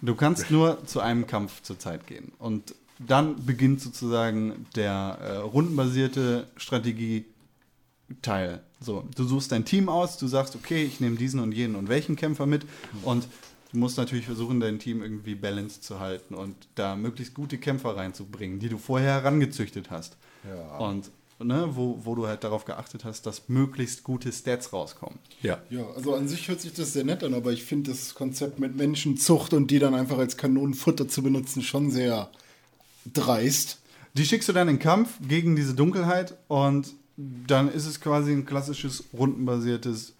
[0.00, 2.32] du kannst nur zu einem Kampf zur Zeit gehen.
[2.38, 8.62] Und dann beginnt sozusagen der äh, rundenbasierte Strategie-Teil.
[8.80, 11.88] So, du suchst dein Team aus, du sagst, okay, ich nehme diesen und jenen und
[11.88, 12.66] welchen Kämpfer mit
[13.02, 13.28] und
[13.72, 17.96] du musst natürlich versuchen, dein Team irgendwie balanced zu halten und da möglichst gute Kämpfer
[17.96, 20.16] reinzubringen, die du vorher herangezüchtet hast.
[20.78, 21.10] Und
[21.40, 25.18] ne, wo, wo du halt darauf geachtet hast, dass möglichst gute Stats rauskommen.
[25.42, 25.62] Ja.
[25.70, 28.58] Ja, also an sich hört sich das sehr nett an, aber ich finde das Konzept
[28.58, 32.30] mit Menschenzucht und die dann einfach als Kanonenfutter zu benutzen schon sehr
[33.12, 33.78] dreist.
[34.14, 38.32] Die schickst du dann in den Kampf gegen diese Dunkelheit und dann ist es quasi
[38.32, 40.14] ein klassisches rundenbasiertes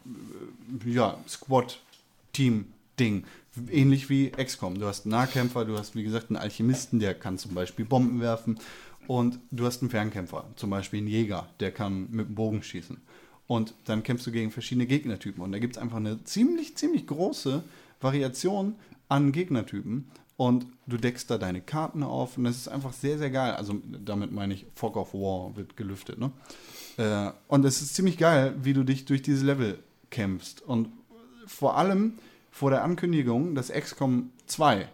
[0.84, 3.24] äh, ja, Squad-Team-Ding.
[3.70, 4.78] Ähnlich wie XCOM.
[4.78, 8.20] Du hast einen Nahkämpfer, du hast wie gesagt einen Alchemisten, der kann zum Beispiel Bomben
[8.20, 8.58] werfen.
[9.08, 12.98] Und du hast einen Fernkämpfer, zum Beispiel einen Jäger, der kann mit dem Bogen schießen.
[13.46, 15.42] Und dann kämpfst du gegen verschiedene Gegnertypen.
[15.42, 17.64] Und da gibt es einfach eine ziemlich, ziemlich große
[18.02, 18.74] Variation
[19.08, 20.10] an Gegnertypen.
[20.36, 22.36] Und du deckst da deine Karten auf.
[22.36, 23.52] Und das ist einfach sehr, sehr geil.
[23.52, 26.18] Also damit meine ich, Fog of War wird gelüftet.
[26.18, 26.30] Ne?
[26.98, 29.78] Äh, und es ist ziemlich geil, wie du dich durch diese Level
[30.10, 30.60] kämpfst.
[30.60, 30.90] Und
[31.46, 32.18] vor allem
[32.50, 34.86] vor der Ankündigung, dass XCOM 2,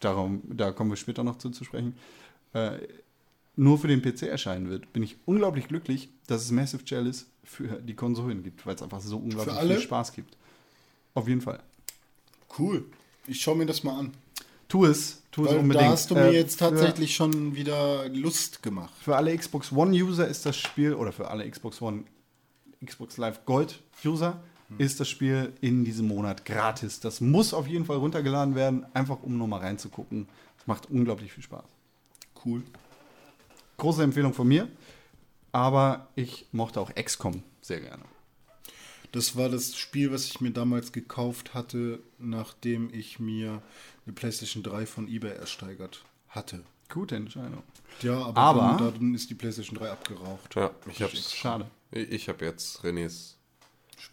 [0.00, 1.96] darum, da kommen wir später noch zu, zu sprechen,
[2.52, 2.80] äh,
[3.56, 7.80] nur für den PC erscheinen wird, bin ich unglaublich glücklich, dass es Massive Chalice für
[7.80, 10.36] die Konsolen gibt, weil es einfach so unglaublich viel Spaß gibt.
[11.14, 11.60] Auf jeden Fall.
[12.58, 12.84] Cool.
[13.26, 14.12] Ich schaue mir das mal an.
[14.68, 15.86] Tu es, tu es Weil unbedingt.
[15.86, 18.92] da hast du mir Äh, jetzt tatsächlich schon wieder Lust gemacht.
[19.00, 22.02] Für alle Xbox One-User ist das Spiel, oder für alle Xbox One,
[22.84, 24.40] Xbox Live Gold-User,
[24.78, 26.98] ist das Spiel in diesem Monat gratis.
[26.98, 30.28] Das muss auf jeden Fall runtergeladen werden, einfach um nur mal reinzugucken.
[30.58, 31.62] Es macht unglaublich viel Spaß.
[32.44, 32.64] Cool.
[33.76, 34.68] Große Empfehlung von mir,
[35.52, 38.02] aber ich mochte auch XCOM sehr gerne.
[39.12, 43.62] Das war das Spiel, was ich mir damals gekauft hatte, nachdem ich mir
[44.04, 46.62] eine PlayStation 3 von eBay ersteigert hatte.
[46.92, 47.62] Gute Entscheidung.
[48.02, 50.54] Ja, aber, Aber- dann, dann ist die PlayStation 3 abgeraucht.
[50.54, 51.34] Ja, ich hab's.
[51.34, 51.66] Schade.
[51.90, 53.34] Ich, ich habe jetzt Renés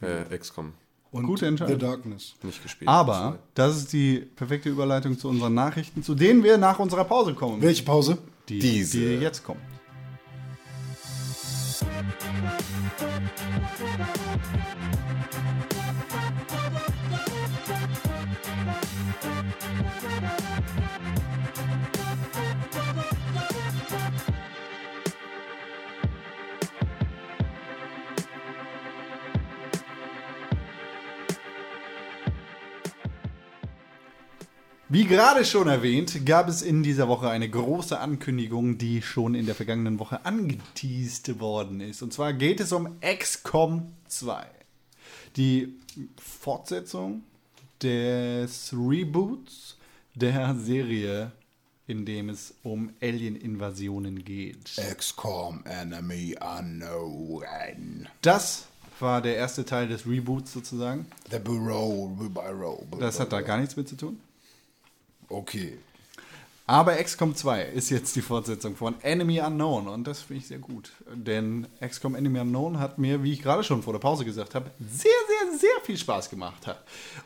[0.01, 0.73] äh, XCOM
[1.11, 1.79] Und Gute Entscheidung.
[1.79, 2.35] The Darkness.
[2.43, 2.87] nicht gespielt.
[2.87, 7.33] Aber das ist die perfekte Überleitung zu unseren Nachrichten, zu denen wir nach unserer Pause
[7.33, 7.61] kommen.
[7.61, 8.17] Welche Pause?
[8.49, 8.97] Die, Diese.
[8.99, 9.61] die jetzt kommt.
[34.93, 39.47] Wie gerade schon erwähnt, gab es in dieser Woche eine große Ankündigung, die schon in
[39.47, 42.03] der vergangenen Woche angeteased worden ist.
[42.03, 44.45] Und zwar geht es um XCOM 2.
[45.35, 45.73] Die
[46.21, 47.23] Fortsetzung
[47.81, 49.77] des Reboots
[50.13, 51.31] der Serie,
[51.87, 54.75] in dem es um Alien-Invasionen geht.
[54.95, 58.07] XCOM Enemy Unknown.
[58.21, 58.67] Das
[58.99, 61.07] war der erste Teil des Reboots sozusagen.
[61.31, 62.85] The Bureau, Bureau.
[62.99, 64.19] Das hat da gar nichts mit zu tun.
[65.33, 65.79] Okay.
[66.65, 70.59] Aber XCOM 2 ist jetzt die Fortsetzung von Enemy Unknown und das finde ich sehr
[70.59, 70.91] gut.
[71.11, 74.71] Denn XCOM Enemy Unknown hat mir, wie ich gerade schon vor der Pause gesagt habe,
[74.79, 76.63] sehr, sehr, sehr viel Spaß gemacht.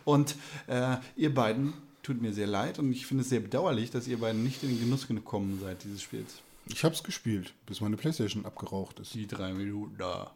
[0.05, 0.35] Und
[0.67, 4.19] äh, ihr beiden tut mir sehr leid und ich finde es sehr bedauerlich, dass ihr
[4.19, 6.41] beiden nicht in den Genuss gekommen seid dieses Spiels.
[6.69, 9.13] Ich hab's gespielt, bis meine PlayStation abgeraucht ist.
[9.13, 10.31] Die drei Minuten da.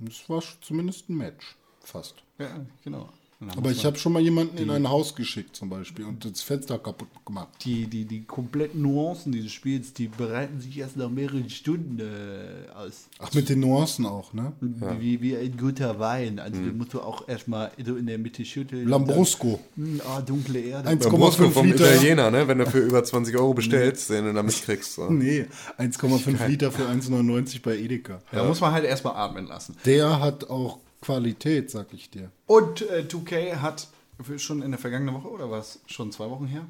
[0.00, 1.56] Das war zumindest ein Match.
[1.80, 2.16] Fast.
[2.38, 3.08] Ja, genau.
[3.40, 6.42] Dann Aber ich habe schon mal jemanden in ein Haus geschickt zum Beispiel und das
[6.42, 7.48] Fenster kaputt gemacht.
[7.64, 12.68] die, die, die kompletten Nuancen dieses Spiels, die bereiten sich erst nach mehreren Stunden äh,
[12.72, 13.06] aus.
[13.20, 14.52] Ach, mit den Nuancen auch, ne?
[14.60, 16.40] Wie, wie ein guter Wein.
[16.40, 18.88] Also den musst du auch erstmal so in der Mitte schütteln.
[18.88, 19.60] Lambrusco.
[19.76, 20.88] Hm, Ah, dunkle Erde.
[20.88, 21.92] 1,5 vom Liter.
[21.92, 22.48] Italiener, ne?
[22.48, 24.94] wenn du für über 20 Euro bestellst, den du damit kriegst.
[24.94, 25.10] So.
[25.10, 25.46] Nee,
[25.78, 28.20] 1,5 Liter für 1,99 bei Edeka.
[28.32, 29.76] Da muss man halt erstmal atmen lassen.
[29.84, 32.30] Der hat auch Qualität, sag ich dir.
[32.46, 33.88] Und äh, 2K hat
[34.36, 36.66] schon in der vergangenen Woche, oder war es schon zwei Wochen her?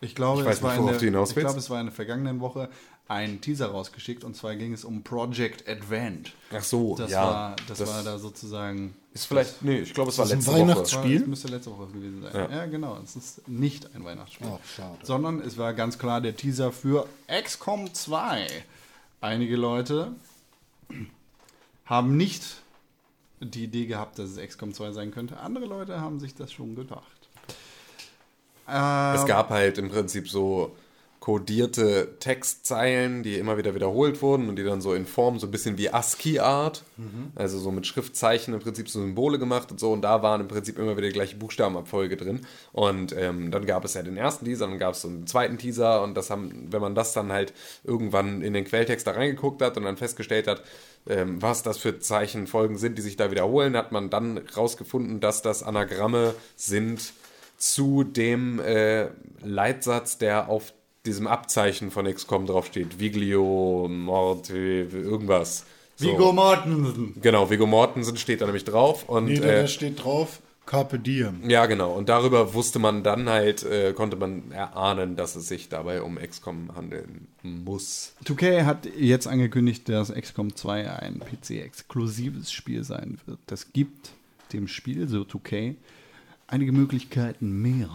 [0.00, 1.94] Ich glaube, Ich weiß es war nicht, in der, ich glaube, es war in der
[1.94, 2.68] vergangenen Woche
[3.06, 6.32] ein Teaser rausgeschickt und zwar ging es um Project Advent.
[6.52, 7.22] Ach so, Das, ja.
[7.24, 8.94] war, das, Das war da sozusagen.
[9.12, 10.68] Ist vielleicht, nee, ich glaube, es war letzte ein Woche.
[10.76, 12.32] Weihnachts- Das müsste letzte Woche gewesen sein.
[12.34, 12.50] Ja.
[12.50, 12.98] Ja, genau.
[13.04, 14.48] Es ist nicht ein Weihnachtsspiel.
[14.50, 14.98] Ach, schade.
[15.04, 18.46] Sondern es war ganz klar der Teaser für XCOM 2.
[19.20, 20.12] Einige Leute
[21.84, 22.61] haben nicht
[23.44, 25.38] die Idee gehabt, dass es XCOM 2 sein könnte.
[25.38, 27.28] Andere Leute haben sich das schon gedacht.
[28.68, 30.74] Ähm, Es gab halt im Prinzip so
[31.20, 35.52] kodierte Textzeilen, die immer wieder wiederholt wurden und die dann so in Form so ein
[35.52, 36.82] bisschen wie ASCII-Art,
[37.36, 40.48] also so mit Schriftzeichen im Prinzip so Symbole gemacht und so und da waren im
[40.48, 42.40] Prinzip immer wieder die gleiche Buchstabenabfolge drin
[42.72, 45.58] und ähm, dann gab es ja den ersten Teaser, dann gab es so einen zweiten
[45.58, 47.52] Teaser und das haben, wenn man das dann halt
[47.84, 50.64] irgendwann in den Quelltext da reingeguckt hat und dann festgestellt hat,
[51.08, 55.42] ähm, was das für Zeichenfolgen sind, die sich da wiederholen, hat man dann rausgefunden, dass
[55.42, 57.12] das Anagramme sind
[57.58, 59.08] zu dem äh,
[59.42, 60.72] Leitsatz, der auf
[61.06, 63.00] diesem Abzeichen von XCOM draufsteht.
[63.00, 65.64] Viglio, Morte, irgendwas.
[65.96, 66.08] So.
[66.08, 67.16] Viggo Mortensen.
[67.20, 69.08] Genau, Viggo Mortensen steht da nämlich drauf.
[69.08, 70.40] Und, Nee, da, äh, steht drauf
[70.72, 71.50] Carpe Diem.
[71.50, 71.92] ja, genau.
[71.92, 76.16] Und darüber wusste man dann halt, äh, konnte man erahnen, dass es sich dabei um
[76.16, 78.14] XCOM handeln muss.
[78.24, 83.38] 2K hat jetzt angekündigt, dass XCOM 2 ein PC-exklusives Spiel sein wird.
[83.44, 84.12] Das gibt
[84.54, 85.74] dem Spiel, so 2K,
[86.46, 87.90] einige Möglichkeiten mehr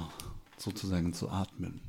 [0.59, 1.81] sozusagen zu atmen.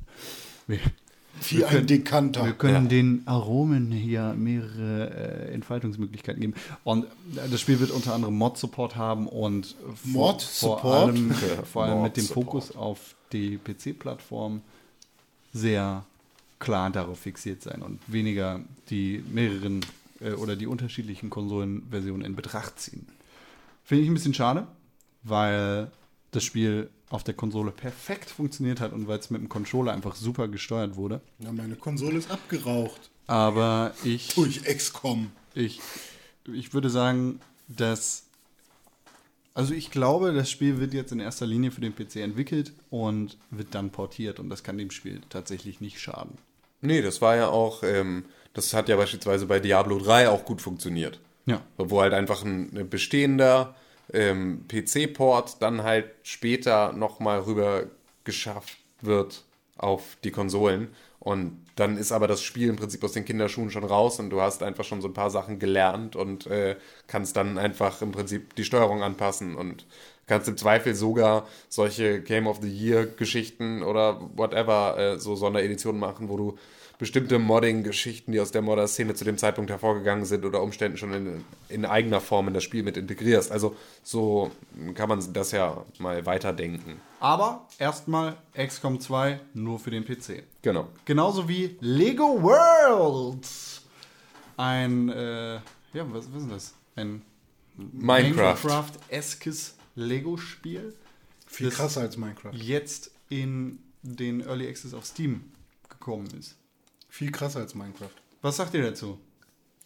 [1.47, 2.45] Wie ein Dekanter.
[2.45, 2.89] wir können Ja.
[2.89, 6.53] den Aromen hier mehrere äh, Entfaltungsmöglichkeiten geben.
[6.83, 7.05] Und
[7.49, 10.85] das Spiel wird unter anderem Mod-Support haben und vor, vor Mod-Support?
[11.09, 12.25] allem, Ja, vor allem mit dem.
[12.25, 14.61] Fokus auf die PC-Plattform
[15.53, 16.05] sehr
[16.59, 18.59] klar darauf fixiert sein und weniger
[18.89, 19.79] die mehreren
[20.19, 23.07] äh, oder die unterschiedlichen Konsolenversionen in Betracht ziehen.
[23.83, 24.67] Finde ich ein bisschen schade,
[25.23, 25.89] weil
[26.31, 30.15] das Spiel auf der Konsole perfekt funktioniert hat und weil es mit dem Controller einfach
[30.15, 31.21] super gesteuert wurde.
[31.39, 33.09] Ja, meine Konsole ist abgeraucht.
[33.27, 35.31] Aber ich, Durch XCOM.
[35.53, 35.79] ich,
[36.51, 38.23] ich würde sagen, dass.
[39.55, 43.37] Also ich glaube, das Spiel wird jetzt in erster Linie für den PC entwickelt und
[43.49, 46.37] wird dann portiert und das kann dem Spiel tatsächlich nicht schaden.
[46.81, 50.61] Nee, das war ja auch, ähm, das hat ja beispielsweise bei Diablo 3 auch gut
[50.61, 51.19] funktioniert.
[51.45, 51.61] Ja.
[51.77, 53.75] Wo halt einfach ein ein bestehender
[54.13, 57.83] ähm, PC-Port dann halt später nochmal rüber
[58.23, 59.43] geschafft wird
[59.77, 60.89] auf die Konsolen.
[61.19, 64.41] Und dann ist aber das Spiel im Prinzip aus den Kinderschuhen schon raus und du
[64.41, 68.55] hast einfach schon so ein paar Sachen gelernt und äh, kannst dann einfach im Prinzip
[68.55, 69.85] die Steuerung anpassen und
[70.27, 75.99] kannst im Zweifel sogar solche Game of the Year Geschichten oder whatever, äh, so Sondereditionen
[75.99, 76.57] machen, wo du
[76.99, 81.45] bestimmte Modding-Geschichten, die aus der Modder-Szene zu dem Zeitpunkt hervorgegangen sind oder Umständen schon in,
[81.69, 83.51] in eigener Form in das Spiel mit integrierst.
[83.51, 84.51] Also so
[84.95, 86.99] kann man das ja mal weiterdenken.
[87.21, 90.43] Aber erstmal XCOM 2 nur für den PC.
[90.61, 90.89] Genau.
[91.05, 93.81] Genauso wie Lego Worlds.
[94.57, 95.61] Ein, äh, ja,
[96.11, 96.73] was, was ist das?
[96.97, 97.21] Ein
[97.77, 98.61] Minecraft.
[98.61, 100.93] Minecraft-eskes Lego-Spiel.
[101.47, 102.51] Viel krasser als Minecraft.
[102.51, 105.53] Jetzt in den Early Access auf Steam
[105.87, 106.58] gekommen ist.
[107.19, 108.13] Viel krasser als Minecraft.
[108.41, 109.19] Was sagt ihr dazu?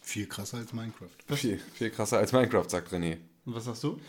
[0.00, 1.08] Viel krasser als Minecraft.
[1.34, 3.16] Viel, viel krasser als Minecraft, sagt René.
[3.44, 4.00] Und was sagst du?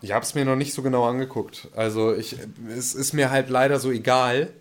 [0.00, 1.66] Ich habe es mir noch nicht so genau angeguckt.
[1.74, 2.36] Also ich,
[2.68, 4.52] es ist mir halt leider so egal,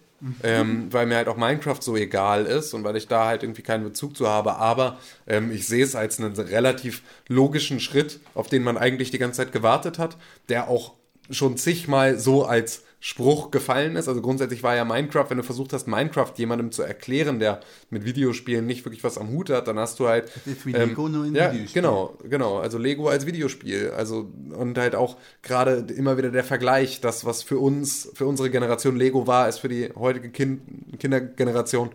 [0.41, 3.61] ähm, weil mir halt auch Minecraft so egal ist und weil ich da halt irgendwie
[3.61, 4.55] keinen Bezug zu habe.
[4.55, 4.97] Aber
[5.27, 9.37] ähm, ich sehe es als einen relativ logischen Schritt, auf den man eigentlich die ganze
[9.37, 10.17] Zeit gewartet hat,
[10.49, 10.95] der auch
[11.29, 14.07] schon zigmal so als Spruch gefallen ist.
[14.07, 18.05] Also grundsätzlich war ja Minecraft, wenn du versucht hast, Minecraft jemandem zu erklären, der mit
[18.05, 20.29] Videospielen nicht wirklich was am Hut hat, dann hast du halt.
[20.45, 21.81] ist wie Lego, nur in ja, Videospiel.
[21.81, 22.59] genau, genau.
[22.59, 23.89] Also Lego als Videospiel.
[23.89, 28.51] Also und halt auch gerade immer wieder der Vergleich, das, was für uns, für unsere
[28.51, 30.61] Generation Lego war, ist für die heutige kind
[30.99, 31.89] Kindergeneration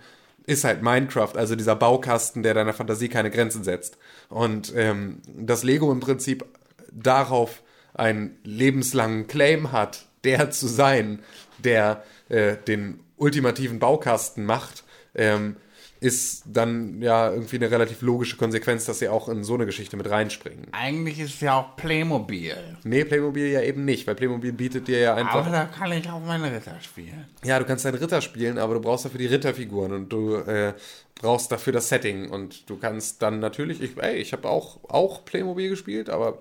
[0.46, 3.98] ist halt Minecraft, also dieser Baukasten, der deiner Fantasie keine Grenzen setzt.
[4.28, 6.44] Und ähm, dass Lego im Prinzip
[6.92, 7.62] darauf
[7.94, 11.20] einen lebenslangen Claim hat, der zu sein,
[11.58, 15.56] der äh, den ultimativen Baukasten macht, ähm,
[16.00, 19.96] ist dann ja irgendwie eine relativ logische Konsequenz, dass sie auch in so eine Geschichte
[19.96, 20.66] mit reinspringen.
[20.72, 22.54] Eigentlich ist es ja auch Playmobil.
[22.84, 25.50] Nee, Playmobil ja eben nicht, weil Playmobil bietet dir ja einfach.
[25.50, 27.26] da kann ich auch meine Ritter spielen.
[27.44, 30.74] Ja, du kannst deinen Ritter spielen, aber du brauchst dafür die Ritterfiguren und du äh,
[31.14, 35.24] brauchst dafür das Setting und du kannst dann natürlich, ich, ey, ich habe auch, auch
[35.24, 36.38] Playmobil gespielt, aber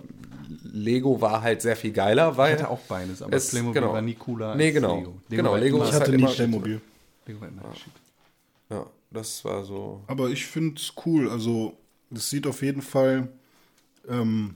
[0.76, 3.94] Lego war halt sehr viel geiler, weil Ich hatte auch beides, aber es- Playmobil genau.
[3.94, 4.98] war nie cooler Nee, als genau.
[4.98, 5.14] Lego.
[5.30, 6.82] Genau, war Lego immer- Ich hatte halt nie immer- Playmobil.
[7.26, 7.94] Lego war immer shit.
[8.70, 10.04] ja, das war so.
[10.08, 11.30] Aber ich finde es cool.
[11.30, 11.78] Also,
[12.10, 13.30] das sieht auf jeden Fall
[14.08, 14.56] ähm,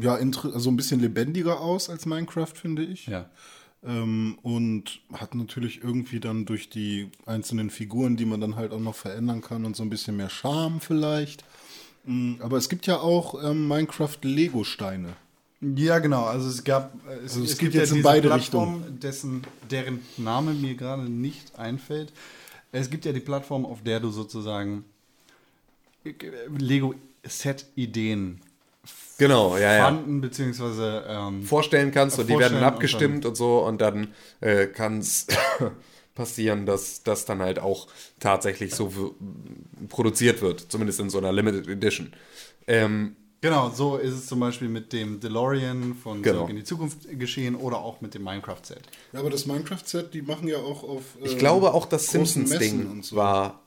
[0.00, 3.06] ja, inter- also ein bisschen lebendiger aus als Minecraft, finde ich.
[3.06, 3.28] Ja.
[3.84, 8.80] Ähm, und hat natürlich irgendwie dann durch die einzelnen Figuren, die man dann halt auch
[8.80, 11.44] noch verändern kann und so ein bisschen mehr Charme vielleicht.
[12.04, 15.14] Mm, Aber es gibt ja auch ähm, Minecraft-Lego-Steine.
[15.60, 16.24] Ja, genau.
[16.24, 18.28] Also es gab, äh, es, Also es es geht gibt jetzt ja in diese beide
[18.28, 22.12] Plattform, dessen, deren Name mir gerade nicht einfällt.
[22.72, 24.84] Es gibt ja die Plattform, auf der du sozusagen
[26.04, 26.12] äh,
[26.58, 28.40] Lego-Set-Ideen
[29.16, 29.84] Genau, ja, ja.
[29.84, 34.08] fanden, beziehungsweise ähm, vorstellen kannst und die werden und abgestimmt und, so und dann
[34.40, 35.26] äh, kann es
[36.14, 37.88] passieren, dass das dann halt auch
[38.20, 39.10] tatsächlich so w-
[39.88, 42.12] produziert wird, zumindest in so einer Limited Edition.
[42.66, 46.38] Ähm, Genau, so ist es zum Beispiel mit dem DeLorean von Genau.
[46.38, 48.80] Zurück in die Zukunft geschehen oder auch mit dem Minecraft-Set.
[49.12, 51.02] Ja, aber das Minecraft-Set, die machen ja auch auf.
[51.22, 53.16] ich ähm, glaube auch das Messen Simpsons-Ding so.
[53.16, 53.60] war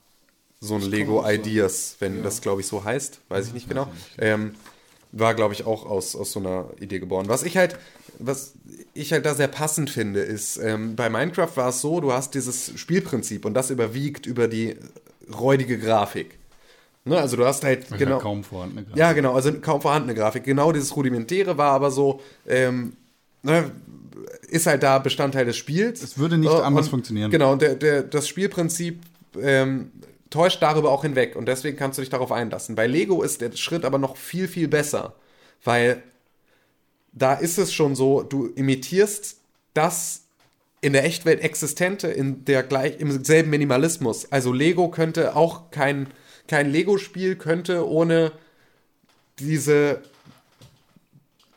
[0.59, 1.29] so ein kann Lego.
[1.29, 3.87] Ideas, wenn das glaube ich so heißt, weiß ich nicht genau.
[4.17, 4.55] Ähm,
[5.11, 7.27] war glaube ich auch aus, aus so einer Idee geboren.
[7.29, 7.77] Was ich halt,
[8.19, 8.53] was
[8.93, 12.33] ich halt da sehr passend finde, ist, ähm, bei Minecraft war es so, du hast
[12.33, 14.75] dieses Spielprinzip und das überwiegt über die
[15.33, 16.37] räudige Grafik.
[17.05, 18.19] Ne, also du hast halt Ja, genau.
[18.19, 18.97] kaum vorhandene Grafik.
[18.97, 20.43] Ja, genau, also kaum vorhandene Grafik.
[20.43, 22.93] Genau dieses Rudimentäre war aber so, ähm,
[23.43, 23.71] ne,
[24.49, 26.01] ist halt da Bestandteil des Spiels.
[26.01, 27.31] Es würde nicht Äh, anders und, funktionieren.
[27.31, 28.99] Genau, und der, der, das Spielprinzip
[29.41, 29.91] ähm,
[30.29, 32.75] täuscht darüber auch hinweg und deswegen kannst du dich darauf einlassen.
[32.75, 35.13] Bei Lego ist der Schritt aber noch viel, viel besser,
[35.63, 36.03] weil
[37.17, 39.37] da ist es schon so, du imitierst
[39.73, 40.23] das
[40.81, 44.31] in der Echtwelt Existente in der gleich, im selben Minimalismus.
[44.31, 46.07] Also Lego könnte auch kein,
[46.47, 48.31] kein Lego-Spiel könnte ohne
[49.39, 50.01] diese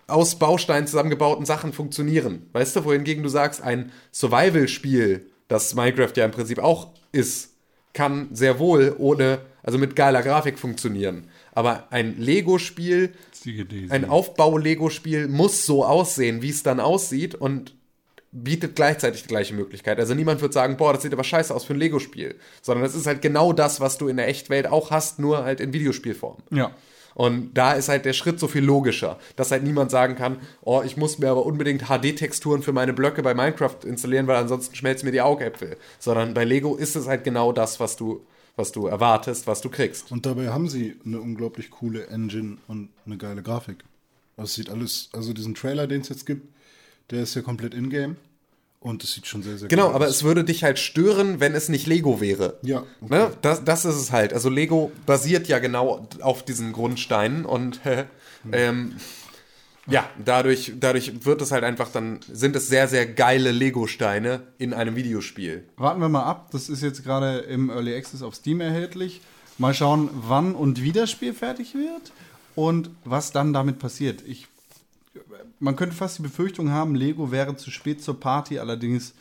[0.06, 2.48] aus Bausteinen zusammengebauten Sachen funktionieren.
[2.52, 7.50] Weißt du, wohingegen du sagst, ein Survival-Spiel, das Minecraft ja im Prinzip auch ist,
[7.92, 11.28] kann sehr wohl ohne, also mit geiler Grafik funktionieren.
[11.52, 13.12] Aber ein Lego-Spiel,
[13.88, 17.74] ein Aufbau-Lego-Spiel muss so aussehen, wie es dann aussieht und
[18.32, 19.98] bietet gleichzeitig die gleiche Möglichkeit.
[19.98, 22.36] Also niemand wird sagen, boah, das sieht aber scheiße aus für ein Lego-Spiel.
[22.62, 25.60] Sondern es ist halt genau das, was du in der Echtwelt auch hast, nur halt
[25.60, 26.38] in Videospielform.
[26.50, 26.70] Ja.
[27.14, 30.82] Und da ist halt der Schritt so viel logischer, dass halt niemand sagen kann, oh,
[30.84, 35.06] ich muss mir aber unbedingt HD-Texturen für meine Blöcke bei Minecraft installieren, weil ansonsten schmelzen
[35.06, 35.76] mir die Augäpfel.
[35.98, 38.24] Sondern bei Lego ist es halt genau das, was du,
[38.60, 40.12] was du erwartest, was du kriegst.
[40.12, 43.78] Und dabei haben sie eine unglaublich coole Engine und eine geile Grafik.
[44.36, 46.46] Das sieht alles, also diesen Trailer, den es jetzt gibt,
[47.10, 48.16] der ist ja komplett in-game.
[48.82, 50.16] Und es sieht schon sehr, sehr Genau, cool aber aus.
[50.16, 52.58] es würde dich halt stören, wenn es nicht Lego wäre.
[52.62, 53.14] Ja, okay.
[53.14, 53.32] Ne?
[53.42, 54.32] Das, das ist es halt.
[54.32, 58.06] Also Lego basiert ja genau auf diesen Grundsteinen und äh,
[58.52, 58.96] ähm,
[59.90, 64.72] ja, dadurch, dadurch wird es halt einfach dann, sind es sehr, sehr geile Lego-Steine in
[64.72, 65.64] einem Videospiel.
[65.76, 66.50] Warten wir mal ab.
[66.52, 69.20] Das ist jetzt gerade im Early Access auf Steam erhältlich.
[69.58, 72.12] Mal schauen, wann und wie das Spiel fertig wird
[72.54, 74.22] und was dann damit passiert.
[74.26, 74.46] Ich,
[75.58, 78.58] man könnte fast die Befürchtung haben, Lego wäre zu spät zur Party.
[78.58, 79.12] Allerdings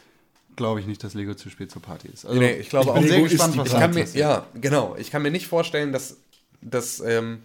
[0.56, 2.26] glaube ich nicht, dass Lego zu spät zur Party ist.
[2.26, 4.06] Also, Nee, ich glaube ich bin auch, sehr Lego gespannt, was ich kann mir.
[4.14, 4.96] Ja, genau.
[4.98, 6.18] Ich kann mir nicht vorstellen, dass,
[6.62, 7.40] dass ähm,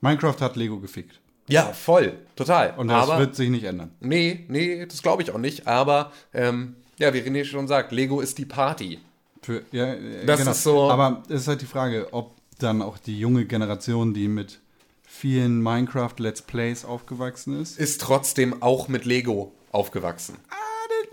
[0.00, 1.18] Minecraft hat Lego gefickt.
[1.52, 2.74] Ja, voll, total.
[2.76, 3.90] Und das aber, wird sich nicht ändern.
[4.00, 5.66] nee, nee, das glaube ich auch nicht.
[5.66, 8.98] Aber, ähm, ja, wie René schon sagt, Lego ist die Party.
[9.42, 12.98] Für, ja, äh, Das ist so- Aber es ist halt die Frage, ob dann auch
[12.98, 14.60] die junge Generation, die mit
[15.06, 17.78] vielen Minecraft-Let's Plays aufgewachsen ist.
[17.78, 20.36] Ist trotzdem auch mit Lego aufgewachsen.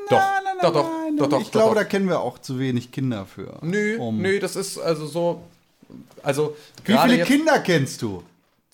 [0.09, 0.21] Doch,
[0.61, 3.57] doch, doch, doch, doch, Ich glaube, da kennen wir auch zu wenig Kinder für.
[3.61, 5.43] Nö, nö, das ist also so.
[6.23, 8.23] Also, Wie viele Kinder kennst du?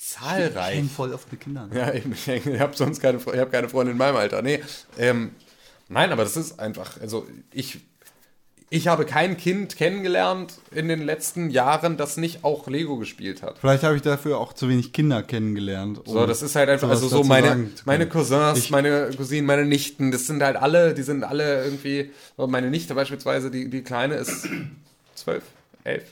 [0.10, 0.76] Zahlreich.
[0.78, 1.68] Hängen voll auf die Kinder.
[1.68, 1.78] ne?
[1.80, 4.42] Ja, eben, ich habe sonst keine, ich hab keine Freundin in meinem Alter.
[4.42, 4.62] Nee,
[4.98, 5.32] ähm,
[5.90, 7.80] nein, aber das ist einfach, also ich,
[8.70, 13.60] ich habe kein Kind kennengelernt in den letzten Jahren, das nicht auch Lego gespielt hat.
[13.60, 16.00] Vielleicht habe ich dafür auch zu wenig Kinder kennengelernt.
[16.00, 19.66] um So, das ist halt einfach, also so meine, meine Cousins, Ich- meine Cousinen, meine
[19.66, 24.16] Nichten, das sind halt alle, die sind alle irgendwie, meine Nichte beispielsweise, die, die Kleine
[24.16, 24.48] ist
[25.16, 25.44] zwölf,
[25.84, 26.04] elf,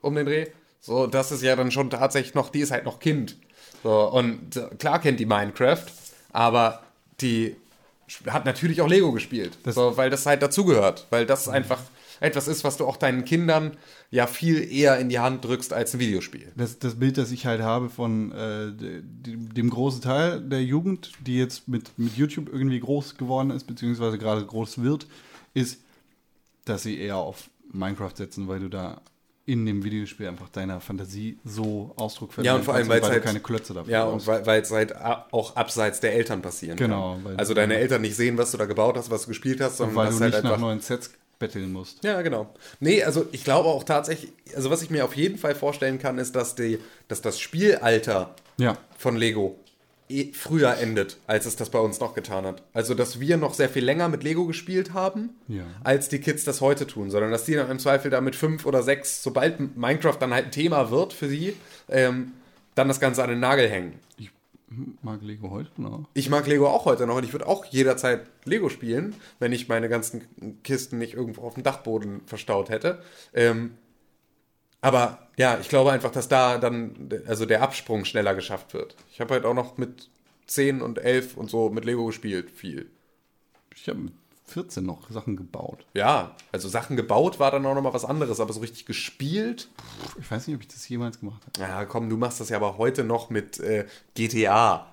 [0.00, 0.46] um den Dreh.
[0.86, 3.36] So, das ist ja dann schon tatsächlich noch, die ist halt noch Kind.
[3.82, 5.84] So, und äh, klar kennt die Minecraft,
[6.32, 6.82] aber
[7.20, 7.56] die
[8.28, 9.58] hat natürlich auch Lego gespielt.
[9.64, 11.08] Das- so, weil das halt dazugehört.
[11.10, 11.80] Weil das einfach
[12.20, 13.76] etwas ist, was du auch deinen Kindern
[14.12, 16.52] ja viel eher in die Hand drückst als ein Videospiel.
[16.54, 20.62] Das, das Bild, das ich halt habe von äh, de- dem, dem großen Teil der
[20.62, 25.08] Jugend, die jetzt mit, mit YouTube irgendwie groß geworden ist, beziehungsweise gerade groß wird,
[25.52, 25.80] ist,
[26.64, 29.00] dass sie eher auf Minecraft setzen, weil du da
[29.46, 33.06] in dem Videospiel einfach deiner Fantasie so Ausdruck verleihen Ja, und vor allem, weil es
[33.06, 34.26] du halt, keine Klötze dafür Ja, brauchst.
[34.26, 37.24] und weil weil es halt auch abseits der Eltern passieren Genau, kann.
[37.24, 39.76] weil- Also deine Eltern nicht sehen, was du da gebaut hast, was du gespielt hast,
[39.76, 42.02] sondern weil das du halt nicht nach neuen Sets betteln musst.
[42.02, 42.52] Ja, genau.
[42.80, 46.18] Nee, also ich glaube auch tatsächlich, also was ich mir auf jeden Fall vorstellen kann,
[46.18, 46.78] ist, dass, die,
[47.08, 48.76] dass das Spielalter Ja.
[48.98, 49.56] von Lego
[50.08, 52.62] eh früher endet, als es das bei uns noch getan hat.
[52.72, 55.64] Also, dass wir noch sehr viel länger mit Lego gespielt haben, Ja.
[55.84, 58.66] als die Kids das heute tun, sondern dass die dann im Zweifel da mit fünf
[58.66, 61.54] oder sechs, sobald Minecraft dann halt ein Thema wird für sie,
[61.88, 62.32] ähm,
[62.74, 63.94] dann das Ganze an den Nagel hängen.
[64.18, 64.30] Ich
[65.02, 66.08] mag Lego heute noch.
[66.14, 69.68] Ich mag Lego auch heute noch und ich würde auch jederzeit Lego spielen, wenn ich
[69.68, 70.22] meine ganzen
[70.64, 73.00] Kisten nicht irgendwo auf dem Dachboden verstaut hätte.
[73.32, 73.72] Ähm,
[74.80, 78.96] aber ja, ich glaube einfach, dass da dann also der Absprung schneller geschafft wird.
[79.12, 80.08] Ich habe halt auch noch mit
[80.46, 82.90] 10 und 11 und so mit Lego gespielt, viel.
[83.74, 84.12] Ich habe mit
[84.46, 85.84] 14 noch Sachen gebaut.
[85.92, 89.68] Ja, also Sachen gebaut war dann auch noch mal was anderes, aber so richtig gespielt.
[90.18, 91.60] Ich weiß nicht, ob ich das jemals gemacht habe.
[91.60, 94.86] Ja, komm, du machst das ja aber heute noch mit äh, GTA.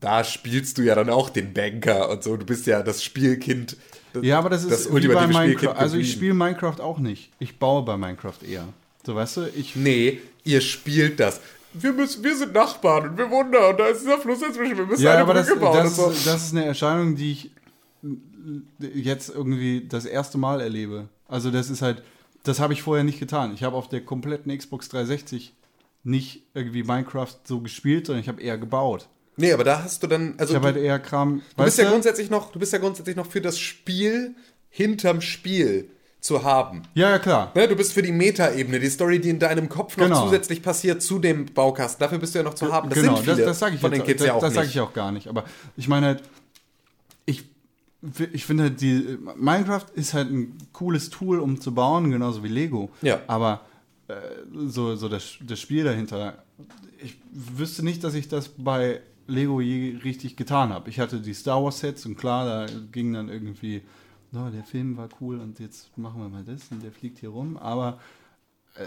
[0.00, 2.36] Da spielst du ja dann auch den Banker und so.
[2.36, 3.76] Du bist ja das Spielkind.
[4.12, 5.76] Das, Ja, aber das ist das wie bei ultimative Minecraft.
[5.76, 7.32] Also ich spiele Minecraft auch nicht.
[7.38, 8.68] Ich baue bei Minecraft eher.
[9.06, 9.76] So, weißt du, ich.
[9.76, 11.40] Nee, ihr spielt das.
[11.72, 14.76] Wir, müssen, wir sind Nachbarn und wir wohnen da und da ist dieser Fluss dazwischen.
[14.78, 16.10] Wir müssen Ja, eine aber das, Brücke bauen das, so.
[16.10, 17.50] ist, das ist eine Erscheinung, die ich
[18.78, 21.08] jetzt irgendwie das erste Mal erlebe.
[21.26, 22.02] Also das ist halt,
[22.44, 23.52] das habe ich vorher nicht getan.
[23.54, 25.52] Ich habe auf der kompletten Xbox 360
[26.04, 29.08] nicht irgendwie Minecraft so gespielt, sondern ich habe eher gebaut.
[29.36, 30.34] Nee, aber da hast du dann.
[30.38, 31.42] Also Ich habe halt eher Kram.
[31.56, 34.34] du, bist ja grundsätzlich noch, du bist ja grundsätzlich noch für das Spiel
[34.68, 35.88] hinterm Spiel
[36.24, 36.80] zu haben.
[36.94, 37.52] Ja, ja, klar.
[37.54, 40.24] Ne, du bist für die Metaebene, die Story, die in deinem Kopf noch Genau.
[40.24, 42.00] zusätzlich passiert zu dem Baukasten.
[42.00, 42.88] Dafür bist du ja noch zu haben.
[42.88, 44.40] Das genau, sind viele das, das sage ich von jetzt, den Kids das, ja auch
[44.40, 45.28] das sage ich auch gar nicht.
[45.28, 45.44] Aber
[45.76, 46.22] ich meine halt,
[47.26, 47.44] ich,
[48.32, 52.48] ich finde halt, die Minecraft ist halt ein cooles Tool, um zu bauen, genauso wie
[52.48, 52.90] Lego.
[53.02, 53.20] Ja.
[53.26, 53.60] Aber
[54.08, 54.14] äh,
[54.66, 56.42] so, so das, das Spiel dahinter,
[57.02, 60.88] ich wüsste nicht, dass ich das bei Lego je richtig getan habe.
[60.88, 63.82] Ich hatte die Star Wars Sets und klar, da ging dann irgendwie,
[64.34, 67.30] no, der Film war cool und jetzt machen wir mal das und der fliegt hier
[67.30, 67.56] rum.
[67.56, 67.98] Aber
[68.76, 68.82] äh,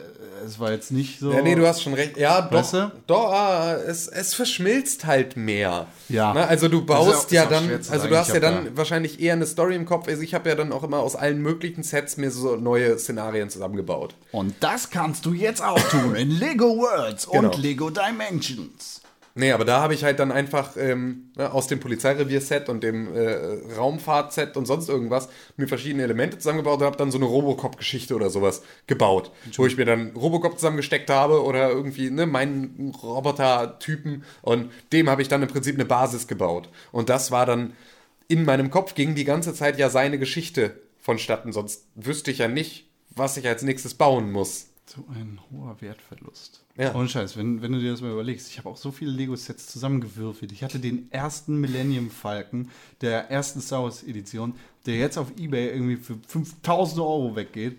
[0.45, 1.31] es war jetzt nicht so.
[1.31, 2.17] Ja, nee, du hast schon recht.
[2.17, 2.51] Ja, doch.
[2.51, 2.91] Weißt du?
[3.07, 5.87] Doch, ah, es, es verschmilzt halt mehr.
[6.09, 6.33] Ja.
[6.35, 8.09] Na, also du baust ja auch dann, also sagen.
[8.09, 10.07] du hast ja dann da- wahrscheinlich eher eine Story im Kopf.
[10.09, 13.49] Also ich habe ja dann auch immer aus allen möglichen Sets mir so neue Szenarien
[13.49, 14.15] zusammengebaut.
[14.33, 17.49] Und das kannst du jetzt auch tun in Lego Worlds Genau.
[17.53, 19.01] und Lego Dimensions.
[19.37, 23.15] Nee, aber da habe ich halt dann einfach ähm, ne, aus dem Polizeirevier-Set und dem
[23.15, 28.15] äh, Raumfahrt-Set und sonst irgendwas mir verschiedene Elemente zusammengebaut und habe dann so eine Robocop-Geschichte
[28.15, 29.31] oder sowas gebaut.
[29.55, 35.21] Wo ich mir dann Robocop zusammengesteckt habe oder irgendwie ne, meinen Roboter-Typen und dem habe
[35.21, 36.69] ich dann im Prinzip eine Basis gebaut.
[36.91, 37.73] Und das war dann
[38.27, 42.47] in meinem Kopf ging die ganze Zeit ja seine Geschichte vonstatten, sonst wüsste ich ja
[42.47, 44.67] nicht, was ich als nächstes bauen muss.
[44.89, 46.63] So ein hoher Wertverlust.
[46.77, 46.95] Ja.
[46.95, 48.49] Ohne Scheiß, wenn, wenn du dir das mal überlegst.
[48.49, 50.53] Ich habe auch so viele Lego-Sets zusammengewürfelt.
[50.53, 52.69] Ich hatte den ersten Millennium Falcon
[53.01, 54.53] der ersten Star Wars Edition,
[54.85, 57.75] der jetzt auf Ebay irgendwie für 5000 Euro weggeht.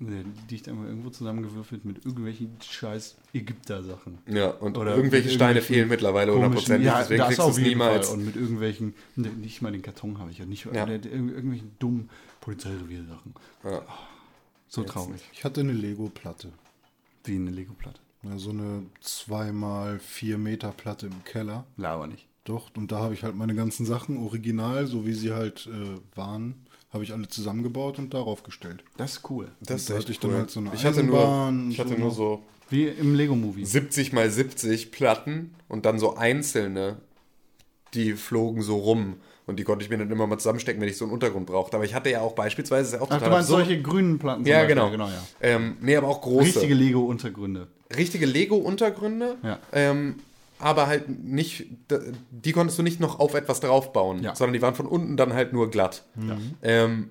[0.00, 4.18] Und Der liegt einfach irgendwo zusammengewürfelt mit irgendwelchen scheiß Ägypter-Sachen.
[4.26, 8.08] Ja, und Oder irgendwelche Steine fehlen mittlerweile hundertprozentig, Ja, deswegen kriegst du es niemals.
[8.08, 8.18] Fall.
[8.18, 10.86] Und mit irgendwelchen, nicht mal den Karton habe ich ja, nicht Ja.
[10.86, 12.10] äh, irg- irgendwelchen dummen
[12.40, 13.32] Polizeirevier-Sachen.
[13.64, 13.82] Ja.
[14.68, 15.20] So traurig.
[15.32, 16.52] Ich hatte eine Lego-Platte.
[17.24, 18.00] Wie eine Lego-Platte.
[18.22, 21.64] Ja, so eine 2x4 Meter Platte im Keller.
[21.76, 22.26] Laber nicht.
[22.44, 25.98] Doch, und da habe ich halt meine ganzen Sachen original, so wie sie halt äh,
[26.16, 28.84] waren, habe ich alle zusammengebaut und darauf gestellt.
[28.96, 29.50] Das ist cool.
[29.60, 30.36] Das ist Da echt hatte ich dann cool.
[30.38, 33.64] halt so eine ich hatte nur, ich hatte so nur so Wie im Lego-Movie.
[33.64, 36.98] 70 mal 70 Platten und dann so einzelne,
[37.94, 39.16] die flogen so rum.
[39.46, 41.76] Und die konnte ich mir dann immer mal zusammenstecken, wenn ich so einen Untergrund brauchte.
[41.76, 43.66] Aber ich hatte ja auch beispielsweise, ist ja auch Ach, du total meinst absurd.
[43.66, 44.74] solche grünen Platten zum Ja, Beispiel.
[44.74, 44.90] genau.
[44.90, 45.22] genau ja.
[45.40, 46.46] Ähm, nee, aber auch große.
[46.46, 47.68] Richtige Lego-Untergründe.
[47.96, 49.58] richtige Lego-Untergründe, Ja.
[49.72, 50.16] ähm,
[50.58, 51.66] aber halt nicht,
[52.30, 54.34] die konntest du nicht noch auf etwas draufbauen, Ja.
[54.34, 56.02] sondern die waren von unten dann halt nur glatt.
[56.62, 57.10] Ähm,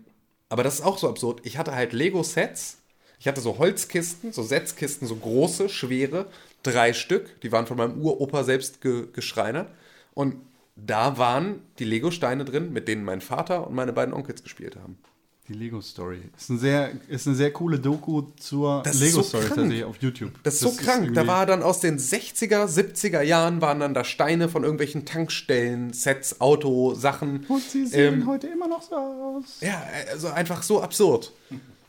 [0.49, 1.39] aber das ist auch so absurd.
[1.43, 2.79] Ich hatte halt Lego-Sets,
[3.19, 6.25] ich hatte so Holzkisten, so Setzkisten, so große, schwere,
[6.63, 9.69] drei Stück, die waren von meinem Uropa selbst ge geschreinert
[10.13, 10.35] und
[10.75, 14.97] da waren die Lego-Steine drin, mit denen mein Vater und meine beiden Onkels gespielt haben.
[15.47, 16.21] Die Lego-Story.
[16.35, 19.55] Ist, ein sehr, ist eine sehr coole Doku zur Das ist so Lego-Story krank.
[19.55, 20.31] tatsächlich auf YouTube.
[20.41, 20.85] Das ist so krank.
[20.87, 25.05] da irgendwie- war dann aus den 60er, 70er Jahren waren dann da Steine von irgendwelchen
[25.05, 27.45] Tankstellen, Sets, Autosachen.
[27.47, 29.61] Und sie sehen Ähm, heute immer noch so aus.
[29.61, 31.31] Ja, also einfach so absurd.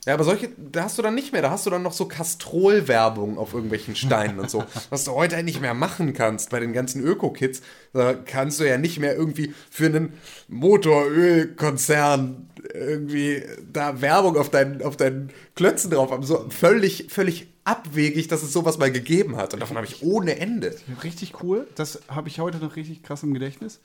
[0.06, 1.42] Ja, aber solche, da hast du dann nicht mehr.
[1.42, 4.62] Da hast du dann noch so Castrol-Werbung auf irgendwelchen Steinen und so.
[4.90, 7.60] Was du heute nicht mehr machen kannst bei den ganzen Öko-Kits.
[7.92, 10.12] Da kannst du ja nicht mehr irgendwie für einen
[10.46, 13.42] Motorölkonzern irgendwie
[13.72, 16.22] da Werbung auf deinen, auf deinen Klötzen drauf haben.
[16.22, 19.54] So völlig, völlig abwegig, dass es sowas mal gegeben hat.
[19.54, 20.76] Und davon habe ich ohne Ende.
[21.02, 21.66] Richtig cool.
[21.74, 23.80] Das habe ich heute noch richtig krass im Gedächtnis.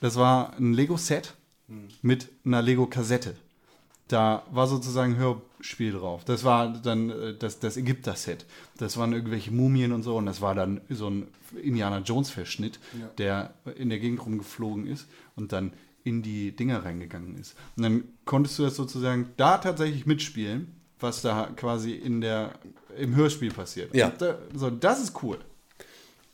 [0.00, 1.34] Das war ein Lego-Set
[2.00, 3.34] mit einer Lego-Kassette.
[4.08, 6.24] Da war sozusagen ein Hörspiel drauf.
[6.24, 8.46] Das war dann äh, das, das Ägypter-Set.
[8.78, 10.16] Das waren irgendwelche Mumien und so.
[10.16, 11.28] Und das war dann so ein
[11.60, 12.78] Indiana Jones-Verschnitt,
[13.18, 15.72] der in der Gegend rumgeflogen ist und dann
[16.04, 17.56] in die Dinger reingegangen ist.
[17.76, 22.52] Und dann konntest du das sozusagen da tatsächlich mitspielen, was da quasi in der,
[22.96, 23.94] im Hörspiel passiert.
[23.94, 24.10] Ja.
[24.10, 25.38] Da, so, das ist cool.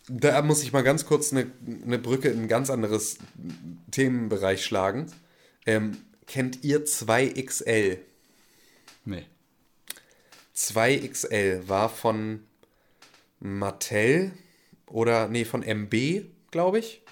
[0.09, 1.51] Da muss ich mal ganz kurz eine,
[1.85, 3.19] eine Brücke in ein ganz anderes
[3.91, 5.07] Themenbereich schlagen.
[5.65, 5.97] Ähm,
[6.27, 7.99] kennt ihr 2XL?
[9.05, 9.27] Nee.
[10.57, 12.45] 2XL war von
[13.41, 14.33] Mattel
[14.87, 17.03] oder nee, von MB, glaube ich.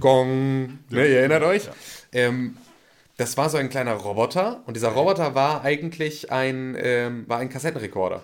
[0.00, 0.78] Gong.
[0.90, 1.68] Ne, ihr erinnert euch?
[2.12, 2.56] Ähm,
[3.16, 7.48] das war so ein kleiner Roboter und dieser Roboter war eigentlich ein, ähm, war ein
[7.48, 8.22] Kassettenrekorder.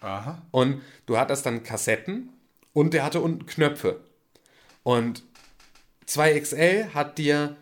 [0.00, 0.42] Aha.
[0.50, 2.30] Und du hattest dann Kassetten
[2.72, 4.00] und der hatte unten Knöpfe.
[4.82, 5.22] Und
[6.08, 7.56] 2XL hat dir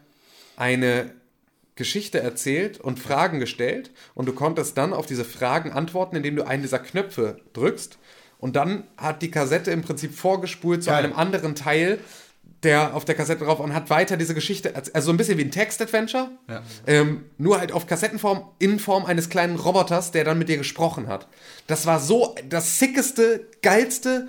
[0.57, 1.13] eine
[1.81, 6.47] Geschichte erzählt und Fragen gestellt und du konntest dann auf diese Fragen antworten, indem du
[6.47, 7.97] einen dieser Knöpfe drückst.
[8.39, 11.05] Und dann hat die Kassette im Prinzip vorgespult zu Geil.
[11.05, 11.99] einem anderen Teil,
[12.63, 15.45] der auf der Kassette drauf und hat weiter diese Geschichte, also so ein bisschen wie
[15.45, 16.63] ein Text-Adventure, Ja.
[16.87, 21.09] ähm, nur halt auf Kassettenform, in Form eines kleinen Roboters, der dann mit dir gesprochen
[21.09, 21.27] hat.
[21.67, 24.29] Das war so das sickeste, geilste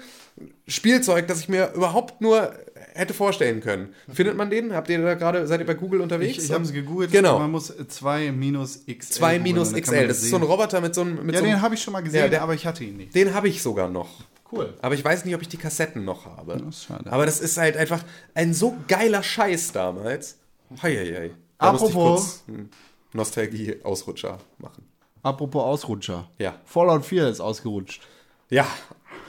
[0.67, 2.53] Spielzeug, das ich mir überhaupt nur
[2.93, 3.93] hätte vorstellen können.
[4.11, 4.73] Findet man den?
[4.73, 6.37] Habt ihr da gerade, seid ihr bei Google unterwegs?
[6.37, 7.11] Ich, ich habe es gegoogelt.
[7.11, 7.39] Genau.
[7.39, 8.99] Man muss 2 minus XL.
[9.13, 10.07] 2 minus googeln, dann kann man XL.
[10.07, 10.43] Das ist so ein.
[10.43, 11.25] Roboter mit so einem.
[11.25, 12.83] Mit Ja, so den einem habe ich schon mal gesehen, Ja, der- aber ich hatte
[12.83, 13.15] ihn nicht.
[13.15, 14.09] den habe ich sogar noch.
[14.51, 14.73] Cool.
[14.81, 16.57] Aber ich weiß nicht, ob ich die Kassetten noch habe.
[16.57, 17.11] Das ist schade.
[17.11, 20.37] Aber das ist halt einfach ein so geiler Scheiß damals.
[20.69, 22.69] Da musste ich Apropos- einen
[23.13, 24.83] Nostalgie-Ausrutscher machen.
[25.23, 26.29] Apropos Ausrutscher.
[26.37, 26.55] Ja.
[26.65, 28.01] Fallout 4 ist ausgerutscht.
[28.49, 28.67] Ja,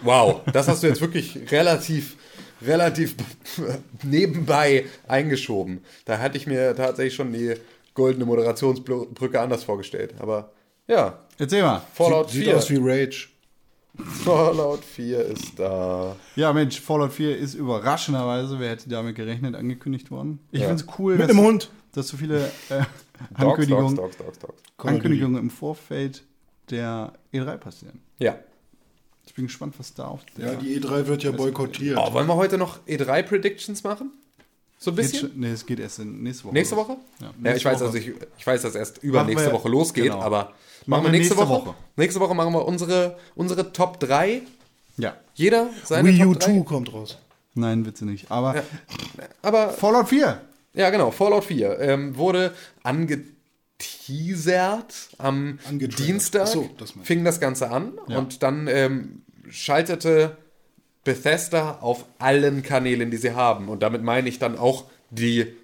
[0.03, 0.41] wow.
[0.53, 2.17] Das hast du jetzt wirklich relativ,
[2.67, 3.15] relativ
[4.03, 5.81] nebenbei eingeschoben.
[6.05, 7.55] Da hatte ich mir tatsächlich schon die
[7.95, 10.15] goldene Moderationsbrücke anders vorgestellt.
[10.19, 10.53] Aber
[10.87, 11.83] ja, Erzähl mal.
[11.95, 12.57] Fallout Sieht 4.
[12.57, 13.29] aus wie Rage.
[14.25, 16.17] Fallout 4 ist da.
[16.37, 20.39] Ja, Mensch, Fallout 4 ist überraschenderweise, wer hätte damit gerechnet, angekündigt worden.
[20.51, 20.69] Ich Ja.
[20.69, 21.71] finde es cool, Mit dass, einem Hund.
[21.93, 22.85] dass so viele äh, Dogs,
[23.35, 24.89] Ankündigungen, Dogs, Dogs, Dogs, Dogs.
[24.89, 26.23] Ankündigungen im Vorfeld
[26.71, 28.01] der E3 passieren.
[28.19, 28.37] Ja.
[29.33, 30.53] Ich bin gespannt, was da auf der.
[30.53, 31.97] Ja, die E3 wird ja boykottiert.
[31.99, 34.11] Oh, wollen wir heute noch E3-Predictions machen?
[34.79, 35.21] So ein bisschen?
[35.21, 36.53] schon, nee, es geht erst in nächste Woche.
[36.55, 36.77] Nächste.
[36.77, 36.97] Woche?
[37.21, 37.85] Ja, Ja, nächste ich weiß, Woche.
[37.87, 40.21] also ich, ich weiß, dass erst übernächste wir- Woche losgeht, genau.
[40.21, 40.53] aber
[40.85, 41.67] machen wir nächste, nächste Woche.
[41.69, 41.75] Woche.
[41.97, 44.43] Nächste Woche machen wir unsere, unsere Top 3.
[44.99, 45.17] Ja.
[45.35, 46.53] Jeder seine Wii U Top 3.
[46.59, 47.17] 2 kommt raus.
[47.55, 48.31] Nein, Witze nicht.
[48.31, 48.63] Aber
[49.41, 50.41] Aber Fallout 4.
[50.75, 52.53] ja, genau, Fallout 4 ähm, wurde
[53.83, 55.09] angeteasert.
[55.19, 55.59] Am.
[55.69, 60.37] Dienstag so, das fing das Ganze an und dann ähm, schaltete
[61.05, 63.69] Bethesda auf allen Kanälen, die sie haben.
[63.69, 65.55] Und damit meine ich dann auch die,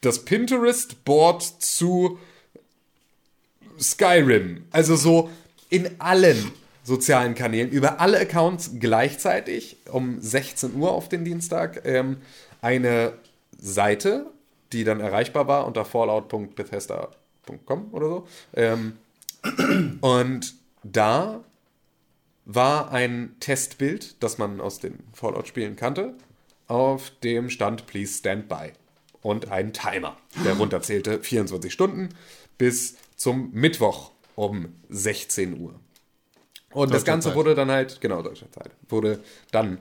[0.00, 2.18] das Pinterest-Board zu
[3.78, 4.64] Skyrim.
[4.70, 5.30] Also so
[5.68, 12.18] in allen sozialen Kanälen, über alle Accounts gleichzeitig um 16 Uhr auf den Dienstag ähm,
[12.62, 13.14] eine
[13.58, 14.26] Seite,
[14.72, 17.25] die dann erreichbar war unter fallout.bethesda.com
[17.92, 18.28] oder so.
[18.54, 18.98] Ähm,
[20.00, 21.44] und da
[22.44, 26.14] war ein Testbild, das man aus den Fallout-Spielen kannte,
[26.68, 28.72] auf dem stand Please Stand By.
[29.22, 32.10] Und ein Timer, der runterzählte 24 Stunden
[32.58, 35.74] bis zum Mittwoch um 16 Uhr.
[36.70, 39.20] Und das Ganze wurde dann halt, genau, deutscher Zeit, wurde
[39.50, 39.78] dann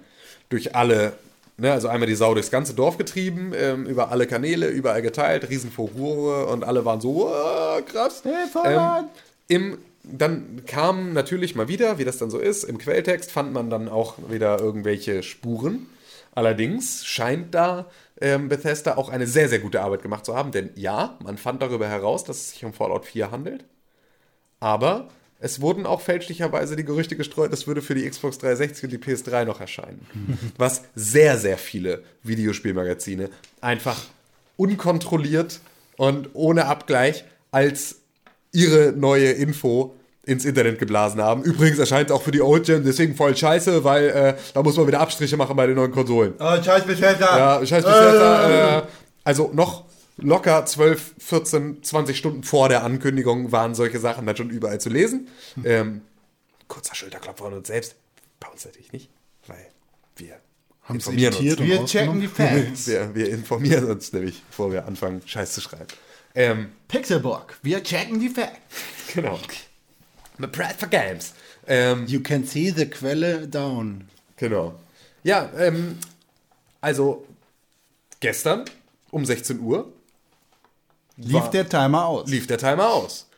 [0.49, 1.17] durch alle,
[1.57, 5.49] ne, also einmal die Sau durchs ganze Dorf getrieben, ähm, über alle Kanäle, überall geteilt,
[5.49, 8.23] Riesenfurore und alle waren so, "Wow, krass.
[8.65, 9.09] Ähm,
[9.47, 13.69] im, dann kam natürlich mal wieder, wie das dann so ist, im Quelltext fand man
[13.69, 15.87] dann auch wieder irgendwelche Spuren.
[16.33, 17.85] Allerdings scheint da
[18.21, 21.61] ähm, Bethesda auch eine sehr, sehr gute Arbeit gemacht zu haben, denn ja, man fand
[21.61, 23.65] darüber heraus, dass es sich um Fallout 4 handelt.
[24.59, 25.09] Aber
[25.39, 28.97] es wurden auch fälschlicherweise die Gerüchte gestreut, es würde für die Xbox 360 und die
[28.97, 30.05] PS3 noch erscheinen.
[30.57, 33.29] Was sehr, sehr viele Videospielmagazine
[33.61, 34.01] einfach
[34.57, 35.59] unkontrolliert
[35.97, 37.97] und ohne Abgleich als
[38.51, 41.43] ihre neue Info ins Internet geblasen haben.
[41.43, 44.75] Übrigens erscheint es auch für die Old Gen deswegen voll scheiße, weil äh, da muss
[44.75, 46.33] man wieder Abstriche machen bei den neuen Konsolen.
[46.39, 47.37] Oh, scheiß Bethesda.
[47.37, 48.79] Ja, scheiß Bethesda.
[48.79, 48.83] Äh,
[49.23, 49.83] also noch
[50.17, 54.89] locker 12, 14, 20 Stunden vor der Ankündigung waren solche Sachen dann schon überall zu
[54.89, 55.27] lesen.
[55.63, 56.01] Ähm,
[56.67, 57.95] kurzer Schulterklopfer an uns selbst.
[58.39, 59.09] Bei uns natürlich nicht,
[59.47, 59.65] weil
[60.17, 60.39] wir
[60.83, 61.57] Haben informieren uns.
[61.57, 62.27] und Wir checken die?
[62.27, 62.87] Facts.
[62.87, 65.87] Wir, wir informieren uns nämlich, bevor wir anfangen, Scheiß zu schreiben.
[66.35, 68.57] Ähm, Pixelburg, wir checken die Facts.
[69.13, 69.39] genau.
[70.37, 71.33] The Pride for Games.
[71.67, 74.09] Ähm, You can see the Quelle down.
[74.37, 74.75] Genau.
[75.23, 75.97] Ja, ähm,
[76.81, 77.25] also
[78.19, 78.65] gestern
[79.11, 79.91] um 16 Uhr
[81.17, 82.29] Lief War- der Timer aus.
[82.29, 83.29] lief der Timer aus.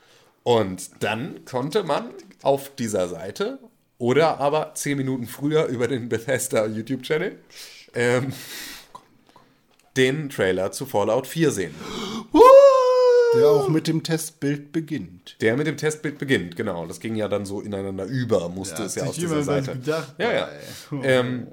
[0.44, 2.10] Und dann konnte man
[2.42, 3.60] auf dieser Seite
[3.98, 7.38] oder aber 10 Minuten früher über den Bethesda YouTube-Channel
[7.94, 8.34] ähm,
[9.96, 11.76] den Trailer zu Fallout 4 sehen.
[13.36, 15.36] Der auch mit dem Testbild beginnt.
[15.42, 16.86] Der mit dem Testbild beginnt, genau.
[16.86, 19.74] Das ging ja dann so ineinander über, musste es ja aus dieser Seite.
[19.74, 20.50] gedacht ja, ja.
[21.04, 21.48] Ähm,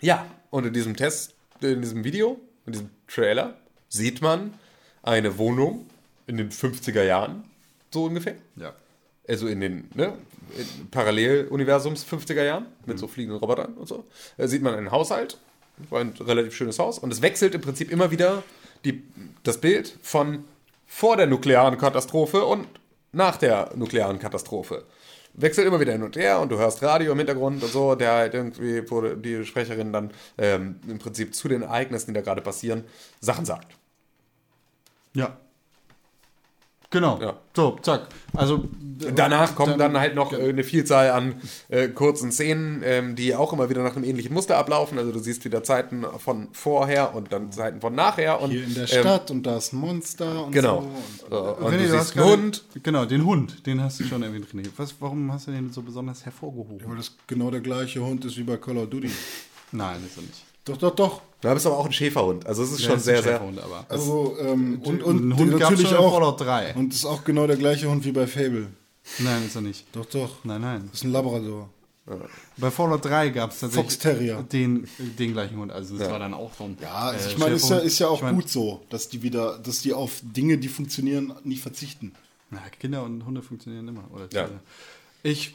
[0.00, 3.56] ja, und in diesem Test, in diesem Video, in diesem Trailer,
[3.88, 4.54] sieht man
[5.02, 5.86] eine Wohnung
[6.26, 7.44] in den 50er Jahren,
[7.90, 8.36] so ungefähr.
[8.56, 8.72] Ja.
[9.28, 10.12] Also in den ne,
[10.90, 14.04] Paralleluniversums 50er Jahren mit so fliegenden Robotern und so.
[14.36, 15.38] Da sieht man einen Haushalt,
[15.88, 18.42] war ein relativ schönes Haus und es wechselt im Prinzip immer wieder
[18.84, 19.02] die,
[19.42, 20.44] das Bild von
[20.86, 22.66] vor der nuklearen Katastrophe und
[23.12, 24.84] nach der nuklearen Katastrophe.
[25.34, 28.12] Wechselt immer wieder hin und her und du hörst Radio im Hintergrund und so, der
[28.12, 32.42] halt irgendwie, wo die Sprecherin dann ähm, im Prinzip zu den Ereignissen, die da gerade
[32.42, 32.84] passieren,
[33.20, 33.76] Sachen sagt.
[35.14, 35.36] Ja.
[36.90, 37.20] Genau.
[37.20, 37.36] Ja.
[37.54, 38.08] So, zack.
[38.34, 38.64] Also
[39.14, 41.36] Danach kommt dann, halt noch äh, eine Vielzahl an
[41.68, 44.98] äh, kurzen Szenen, ähm, die auch immer wieder nach einem ähnlichen Muster ablaufen.
[44.98, 48.40] Also du siehst wieder Zeiten von vorher und dann Zeiten von nachher.
[48.42, 50.82] Und, Hier in der ähm, Stadt und da ist ein Monster und Genau.
[51.28, 51.36] so.
[51.36, 52.64] Und, Äh, und René, du siehst einen Hund.
[52.82, 54.68] Genau, den Hund, den hast du schon erwähnt, René.
[54.76, 56.80] Was, warum hast du den so besonders hervorgehoben?
[56.84, 59.10] weil das genau der gleiche Hund ist wie bei Call of Duty.
[59.72, 60.44] Nein, ist er nicht.
[60.64, 61.22] Doch, doch, doch.
[61.40, 62.46] Da bist aber auch ein Schäferhund.
[62.46, 63.32] Also es ist Ja, schon ist ein sehr, sehr...
[63.32, 63.86] Schäferhund, aber.
[63.88, 66.12] Also, ähm, und, und ein Hund natürlich schon in auch.
[66.12, 66.74] Fallout 3.
[66.74, 68.66] Und ist auch genau der gleiche Hund wie bei Fable.
[69.18, 69.86] Nein, ist er nicht.
[69.92, 70.44] Doch, doch.
[70.44, 70.88] Nein, nein.
[70.90, 71.70] Das ist ein Labrador.
[72.56, 74.42] Bei Fallout 3 gab es tatsächlich Fox Terrier.
[74.42, 75.70] Den, den gleichen Hund.
[75.70, 76.76] Also das war dann auch so ein.
[76.80, 79.08] Ja, also äh, ich meine, ist ja, ist ja auch Ich mein, gut so, dass
[79.08, 82.12] die wieder, dass die auf Dinge, die funktionieren, nicht verzichten.
[82.50, 84.04] Na, Kinder und Hunde funktionieren immer.
[84.12, 84.46] Oder Ja.
[84.46, 84.60] Tiere.
[85.22, 85.54] Ich.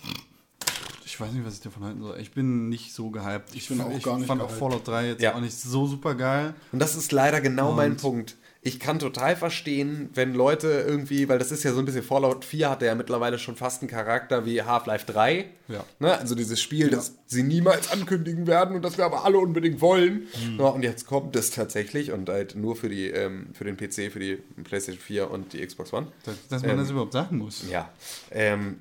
[1.15, 2.19] Ich weiß nicht, was ich davon halten soll.
[2.19, 3.55] Ich bin nicht so gehypt.
[3.55, 4.59] Ich, bin auch ich gar nicht fand auch gehypt.
[4.59, 5.33] Fallout 3 jetzt Ja.
[5.33, 6.53] auch nicht so super geil.
[6.73, 8.35] Und das ist leider genau mein Punkt.
[8.61, 12.43] Ich kann total verstehen, wenn Leute irgendwie, weil das ist ja so ein bisschen Fallout
[12.43, 15.45] 4 hat ja mittlerweile schon fast einen Charakter wie Half-Life 3.
[15.69, 15.85] Ja.
[15.99, 16.17] Ne?
[16.17, 20.27] Also dieses Spiel, das sie niemals ankündigen werden und das wir aber alle unbedingt wollen.
[20.49, 20.59] Mhm.
[20.59, 24.11] Ja, und jetzt kommt es tatsächlich und halt nur für, die, ähm, für den PC,
[24.11, 26.07] für die PlayStation 4 und die Xbox One.
[26.25, 27.63] Dass, dass man Ähm, das überhaupt sagen muss.
[27.69, 27.89] Ja.
[28.31, 28.79] Ähm,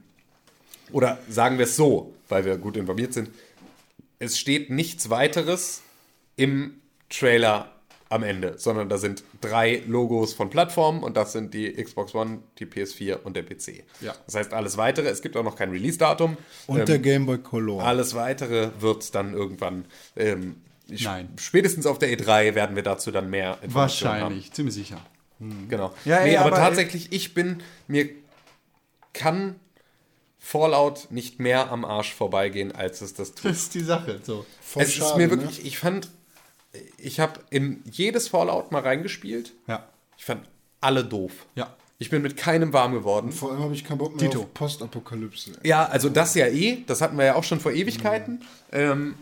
[0.95, 3.29] oder sagen wir es so, weil wir gut informiert sind.
[4.19, 5.83] Es steht nichts weiteres
[6.37, 6.75] im
[7.11, 7.71] Trailer
[8.11, 12.39] am Ende, sondern da sind drei Logos von Plattformen und das sind die Xbox One,
[12.59, 13.83] die PS4 und der PC.
[14.01, 14.15] Ja.
[14.27, 16.37] Das heißt, alles weitere, es gibt auch noch kein Release-Datum.
[16.69, 17.83] Und Ähm, der Game Boy Color.
[17.83, 19.85] alles weitere wird dann irgendwann,
[20.17, 20.57] ähm,
[20.87, 21.31] Nein.
[21.41, 23.75] spätestens auf der E3 werden wir dazu dann mehr Informationen
[24.15, 24.97] Wahrscheinlich, ziemlich sicher.
[25.41, 25.67] haben.
[25.69, 25.93] Genau.
[26.05, 28.09] Ja, nee, ey, aber, aber- tatsächlich, ich bin, mir
[29.13, 29.57] kann
[30.45, 33.47] Fallout nicht mehr am Arsch vorbeigehen, als es das tut.
[33.47, 34.21] Das ist die Sache.
[34.23, 34.45] So.
[34.61, 35.31] Voll es ist schade, mir ne?
[35.31, 36.11] wirklich, ich fand,
[36.99, 39.53] ich habe in jedes Fallout mal reingespielt.
[39.67, 39.89] Ja.
[40.19, 40.47] Ich fand
[40.83, 41.33] alle doof.
[41.55, 41.75] Ja.
[41.97, 43.33] Ich bin mit keinem warm geworden.
[43.33, 44.43] Vor allem habe ich keinen Bock mehr Tito.
[44.43, 45.53] auf Postapokalypse.
[45.63, 48.45] Ja, also das ja eh, das hatten wir ja auch schon vor Ewigkeiten.
[48.71, 49.15] Ähm,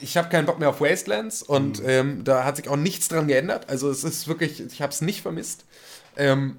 [0.00, 3.28] ich habe keinen Bock mehr auf Wastelands und ähm, da hat sich auch nichts dran
[3.28, 3.70] geändert.
[3.70, 5.64] Also es ist wirklich, ich habe es nicht vermisst.
[6.16, 6.56] Ähm,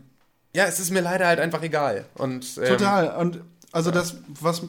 [0.56, 2.06] ja, es ist mir leider halt einfach egal.
[2.16, 3.18] Und, ähm, Total.
[3.18, 3.42] Und
[3.72, 4.64] also das, was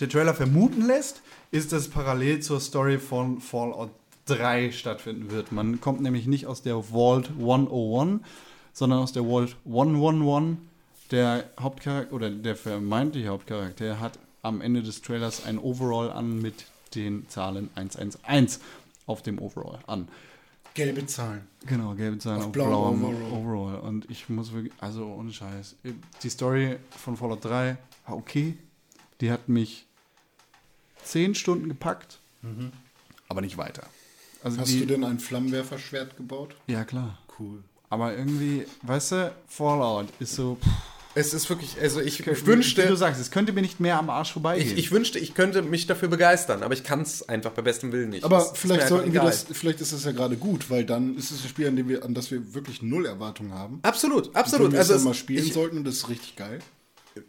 [0.00, 3.90] der Trailer vermuten lässt, ist, dass parallel zur Story von Fallout
[4.26, 5.52] 3 stattfinden wird.
[5.52, 8.22] Man kommt nämlich nicht aus der Vault 101,
[8.72, 10.56] sondern aus der Vault 111.
[11.10, 16.66] Der Hauptcharakter oder der vermeintliche Hauptcharakter hat am Ende des Trailers ein Overall an mit
[16.94, 18.58] den Zahlen 111
[19.06, 20.08] auf dem Overall an.
[20.74, 21.46] Gelbe Zahlen.
[21.66, 23.32] Genau, gelbe Zahlen Auf auf, blauem blauem Overall.
[23.32, 23.80] Overall.
[23.88, 25.76] Und ich muss wirklich, also ohne Scheiß.
[26.22, 27.76] Die Story von Fallout 3
[28.06, 28.58] war okay.
[29.20, 29.86] Die hat mich
[31.04, 32.18] zehn Stunden gepackt,
[33.28, 33.84] aber nicht weiter.
[34.42, 36.54] Also Hast die, du denn ein Flammenwerferschwert gebaut?
[36.66, 37.18] Ja, klar.
[37.38, 37.62] Cool.
[37.88, 40.56] Aber irgendwie, weißt du, Fallout ist so.
[40.56, 40.68] pff,
[41.14, 43.98] es ist wirklich, also ich, ich Wie du wünschte, sagst, es könnte mir nicht mehr
[43.98, 44.72] am Arsch vorbeigehen.
[44.72, 47.92] ich, ich wünschte, ich könnte mich dafür begeistern, aber ich kann es einfach bei bestem
[47.92, 48.24] Willen nicht.
[48.24, 51.30] Aber mir vielleicht sollten wir das, vielleicht ist das ja gerade gut, weil dann ist
[51.30, 53.78] es ein Spiel, an, dem wir, an das wir wirklich null Erwartungen haben.
[53.82, 54.72] Absolut, Wenn absolut.
[54.72, 56.58] wir Also es es, dann mal spielen ich, sollten und das ist richtig geil.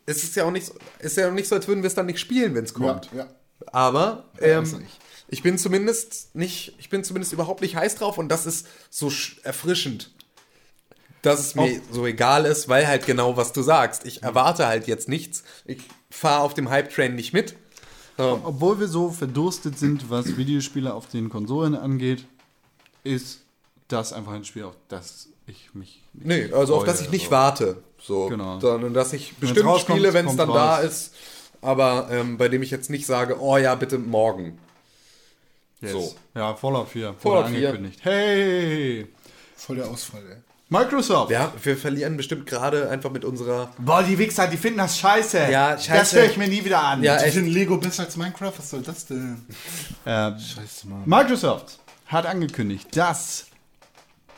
[0.05, 1.95] es ist ja auch nicht, so- ist ja auch nicht so, als würden wir es
[1.95, 3.09] dann nicht spielen, wenn es kommt.
[3.13, 3.27] Ja, ja.
[3.67, 4.99] Aber Ja, ähm, sag ich.
[5.43, 9.43] bin zumindest nicht, ich bin zumindest überhaupt nicht heiß drauf und das ist so sch-
[9.43, 10.11] erfrischend.
[11.25, 14.05] Dass es mir so egal ist, weil halt genau was du sagst.
[14.05, 15.43] Ich erwarte halt jetzt nichts.
[15.65, 15.79] Ich
[16.09, 17.55] fahre auf dem Hype-Train nicht mit.
[18.17, 22.25] So, Obwohl wir so verdurstet sind, was Videospiele auf den Konsolen angeht,
[23.03, 23.41] ist
[23.87, 26.91] das einfach ein Spiel, auf das ich mich nicht nee, also auf freue.
[26.91, 27.31] das ich nicht So.
[27.31, 27.83] warte.
[28.01, 28.59] So, Genau.
[28.59, 30.85] Sondern dass ich bestimmt rauskommt, spiele, wenn es dann da raus.
[30.85, 31.15] ist.
[31.61, 34.59] Aber ähm, bei dem ich jetzt nicht sage, oh ja, bitte morgen.
[35.81, 35.91] Yes.
[35.91, 36.15] So.
[36.35, 37.15] Ja, Fallout 4.
[37.15, 37.67] Fallout wurde 4.
[37.67, 37.99] angekündigt.
[38.03, 39.07] Hey!
[39.55, 40.37] Voll der Ausfall, ey.
[40.69, 41.29] Microsoft!
[41.31, 43.71] Ja, wir verlieren bestimmt gerade einfach mit unserer.
[43.77, 45.37] Boah, die Wichser, die finden das scheiße.
[45.51, 46.17] Ja, Das scheiße.
[46.17, 47.03] höre ich mir nie wieder an.
[47.03, 47.35] Ja, Ich echt.
[47.35, 49.45] finde Lego besser als Minecraft, was soll das denn?
[50.07, 51.03] Ähm, Scheiße, Mann.
[51.05, 53.45] Microsoft hat angekündigt, dass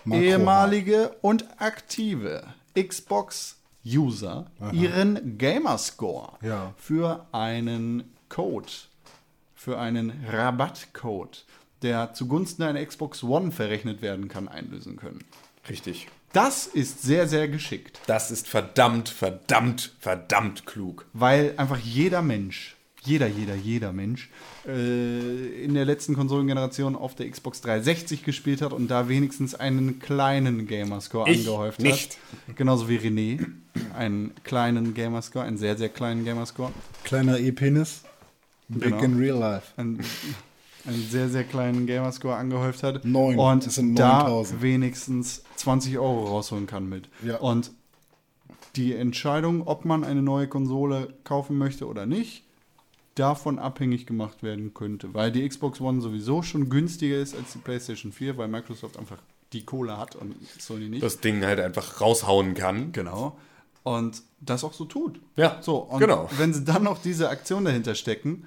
[0.05, 2.43] Makro- ehemalige und aktive
[2.77, 6.73] Xbox-User ihren Gamerscore Ja.
[6.77, 8.67] für einen Code,
[9.55, 11.45] für einen Rabattcode,
[11.81, 15.23] der zugunsten einer Xbox One verrechnet werden kann, einlösen können.
[15.69, 16.07] Richtig.
[16.33, 21.05] Das ist sehr, sehr geschickt, Das ist verdammt, verdammt, verdammt klug.
[21.13, 24.29] weil einfach jeder Mensch, jeder, jeder, jeder Mensch
[24.67, 29.99] äh, in der letzten Konsolengeneration auf der Xbox 360 gespielt hat und da wenigstens einen
[29.99, 32.17] kleinen Gamerscore Ich angehäuft nicht.
[32.47, 32.55] hat.
[32.57, 33.45] Genauso wie René
[33.97, 36.71] einen kleinen Gamerscore, einen sehr, sehr kleinen Gamerscore.
[37.05, 38.01] Kleiner E-Penis.
[38.67, 39.01] Big Genau.
[39.03, 39.67] in real life.
[39.77, 40.03] einen,
[40.87, 43.05] einen sehr, sehr kleinen Gamerscore angehäuft hat.
[43.05, 43.37] Neun.
[43.37, 44.61] Und Das sind da 9000.
[44.61, 47.09] wenigstens 20 Euro rausholen kann mit.
[47.23, 47.37] Ja.
[47.37, 47.71] Und
[48.75, 52.43] die Entscheidung, ob man eine neue Konsole kaufen möchte oder nicht,
[53.15, 55.13] davon abhängig gemacht werden könnte.
[55.13, 59.17] Weil die Xbox One sowieso schon günstiger ist als die PlayStation 4, weil Microsoft einfach
[59.53, 61.03] die Kohle hat und Sony nicht.
[61.03, 62.91] Das Ding halt einfach raushauen kann.
[62.91, 63.37] Genau.
[63.83, 65.19] Und das auch so tut.
[65.37, 66.29] Ja, So, und genau.
[66.37, 68.45] wenn sie dann noch diese Aktion dahinter stecken,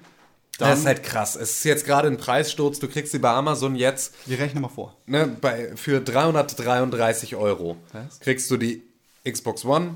[0.57, 0.69] dann.
[0.69, 1.35] Das ist halt krass.
[1.35, 2.79] Es ist jetzt gerade ein Preissturz.
[2.79, 4.95] Du kriegst sie bei Amazon jetzt wir rechnen mal vor.
[5.05, 7.77] ne, bei, für 333 Euro.
[7.93, 8.19] Was?
[8.19, 8.83] Kriegst du die
[9.29, 9.95] Xbox One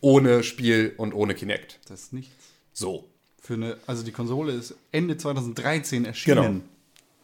[0.00, 1.78] ohne Spiel und ohne Kinect.
[1.88, 2.34] Das ist nichts.
[2.72, 3.04] So.
[3.40, 6.36] Für eine, also die Konsole ist Ende 2013 erschienen.
[6.36, 6.60] Genau.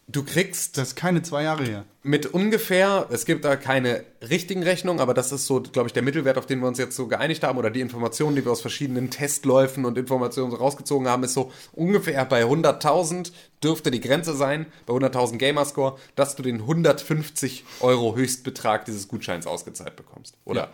[0.09, 1.85] Du kriegst Das ist keine zwei Jahre her.
[2.03, 6.03] mit ungefähr, es gibt da keine richtigen Rechnungen, aber das ist so, glaube ich, der
[6.03, 8.61] Mittelwert, auf den wir uns jetzt so geeinigt haben, oder die Informationen, die wir aus
[8.61, 13.31] verschiedenen Testläufen und Informationen so rausgezogen haben, ist so ungefähr bei 100.000
[13.63, 19.47] dürfte die Grenze sein, bei 100.000 Gamerscore, dass du den 150 Euro Höchstbetrag dieses Gutscheins
[19.47, 20.37] ausgezahlt bekommst.
[20.45, 20.71] Oder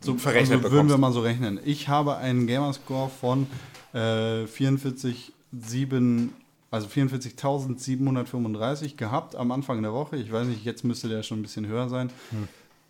[0.00, 0.94] so verrechnet also würden bekommst.
[0.94, 1.60] wir mal so rechnen.
[1.64, 3.46] Ich habe einen Gamerscore von
[3.92, 6.28] äh, 44,7,
[6.70, 10.16] also 44.735 gehabt am Anfang der Woche.
[10.16, 12.10] Ich weiß nicht, jetzt müsste der schon ein bisschen höher sein.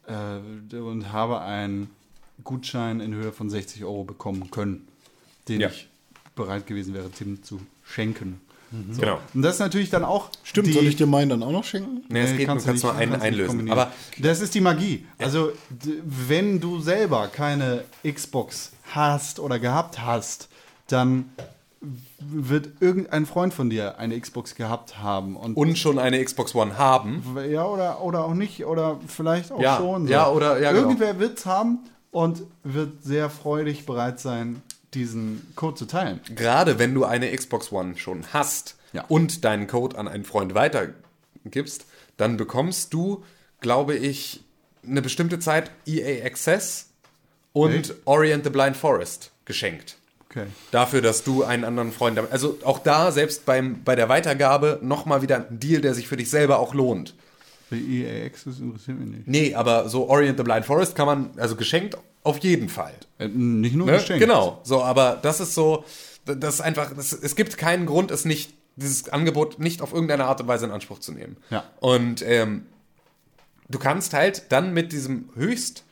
[0.06, 1.90] Äh, und habe einen
[2.44, 4.88] Gutschein in Höhe von 60 Euro bekommen können,
[5.48, 5.68] den Ja.
[5.68, 5.88] ich
[6.34, 8.40] bereit gewesen wäre, Tim zu schenken.
[8.92, 9.00] So.
[9.00, 9.18] Genau.
[9.34, 10.30] Und das ist natürlich dann auch.
[10.44, 12.04] Stimmt, die, soll ich dir meinen dann auch noch schenken?
[12.08, 13.68] Nee, es geht, du kannst nicht- nur einen kannst nicht einlösen.
[13.70, 15.04] Aber das ist die Magie.
[15.18, 20.48] Also, d- wenn du selber keine Xbox hast oder gehabt hast,
[20.86, 21.30] dann
[22.20, 25.36] wird irgendein Freund von dir eine Xbox gehabt haben.
[25.36, 27.22] Und, Und schon eine Xbox One haben.
[27.50, 30.06] ja, oder, oder auch nicht, oder vielleicht auch Ja, schon.
[30.06, 30.82] ja, oder- ja, genau.
[30.88, 31.78] Irgendwer wird es haben
[32.10, 34.60] und wird sehr freudig bereit sein,
[34.92, 36.20] diesen Code zu teilen.
[36.34, 39.04] Gerade wenn du eine Xbox One schon hast Ja.
[39.08, 41.86] und deinen Code an einen Freund weitergibst,
[42.18, 43.24] dann bekommst du,
[43.60, 44.42] glaube ich,
[44.86, 46.88] eine bestimmte Zeit EA Access
[47.52, 48.00] und Okay.
[48.04, 49.96] Orient the Blind Forest geschenkt.
[50.30, 50.46] Okay.
[50.70, 52.30] Dafür, dass du einen anderen Freund damit.
[52.30, 56.16] Also auch da, selbst beim, bei der Weitergabe, nochmal wieder ein Deal, der sich für
[56.16, 57.14] dich selber auch lohnt.
[57.72, 59.28] Die EA Access interessiert mich nicht.
[59.28, 62.92] Nee, aber so Orient the Blind Forest kann man, also geschenkt auf jeden Fall.
[63.18, 63.94] Äh, nicht nur Ne?
[63.94, 64.20] geschenkt.
[64.20, 65.84] Genau, so, aber das ist so,
[66.24, 70.26] das ist einfach, das, es gibt keinen Grund, es nicht, dieses Angebot nicht auf irgendeine
[70.26, 71.36] Art und Weise in Anspruch zu nehmen.
[71.50, 71.64] Ja.
[71.80, 72.66] Und ähm,
[73.68, 75.84] du kannst halt dann mit diesem Höchst,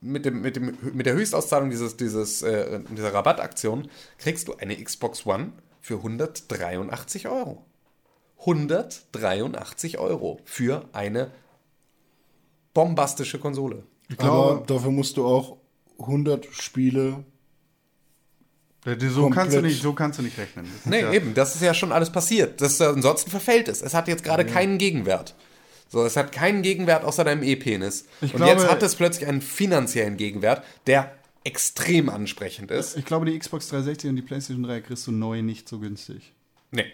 [0.00, 4.82] mit, dem, mit, dem, mit der Höchstauszahlung dieses, dieses, äh, dieser Rabattaktion, kriegst du eine
[4.82, 7.64] Xbox One für 183 Euro.
[8.40, 11.30] 183 Euro für eine
[12.72, 13.84] bombastische Konsole.
[14.08, 15.58] Ich Aber glaube, dafür musst du auch
[15.98, 17.24] 100 Spiele.
[19.10, 20.66] so kannst, du nicht, so kannst du nicht rechnen.
[20.86, 22.62] Nee, ja, eben, das ist ja schon alles passiert.
[22.62, 23.82] Das, äh, ansonsten verfällt es.
[23.82, 25.34] Es hat jetzt gerade keinen Gegenwert.
[25.92, 28.06] So, es hat keinen Gegenwert außer deinem E-Penis.
[28.22, 31.14] Und glaube- jetzt hat es plötzlich einen finanziellen Gegenwert, der
[31.44, 32.96] extrem ansprechend ist.
[32.96, 36.32] Ich glaube, die Xbox 360 und die PlayStation 3 kriegst du neu nicht so günstig.
[36.70, 36.84] Nee.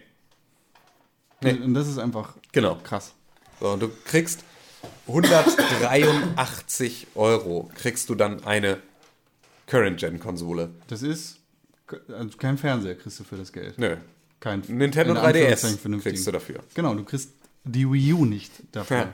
[1.43, 1.53] Nee.
[1.53, 2.77] Und das ist einfach Genau.
[2.83, 3.13] krass.
[3.61, 4.41] So, und du kriegst
[5.07, 8.79] 183 Euro, kriegst du dann eine
[9.67, 10.71] Current-Gen-Konsole.
[10.89, 11.39] Das ist
[12.09, 13.79] also kein Fernseher kriegst du für das Geld.
[13.79, 13.97] Nö.
[14.41, 16.15] Kein Nintendo in 3DS Anführungszeichen vernünftigen.
[16.15, 16.61] kriegst du dafür.
[16.75, 17.31] Genau, du kriegst
[17.67, 18.97] die Wii U nicht dafür.
[18.97, 19.13] Ja.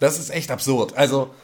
[0.00, 0.94] Das ist echt absurd.
[0.96, 1.34] Also,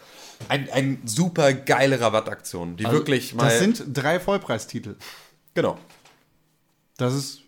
[0.48, 3.44] ein, ein super geile Rabattaktion, die Also, wirklich mal.
[3.44, 4.96] Das sind drei Vollpreistitel.
[5.54, 5.78] Genau.
[6.96, 7.40] Das ist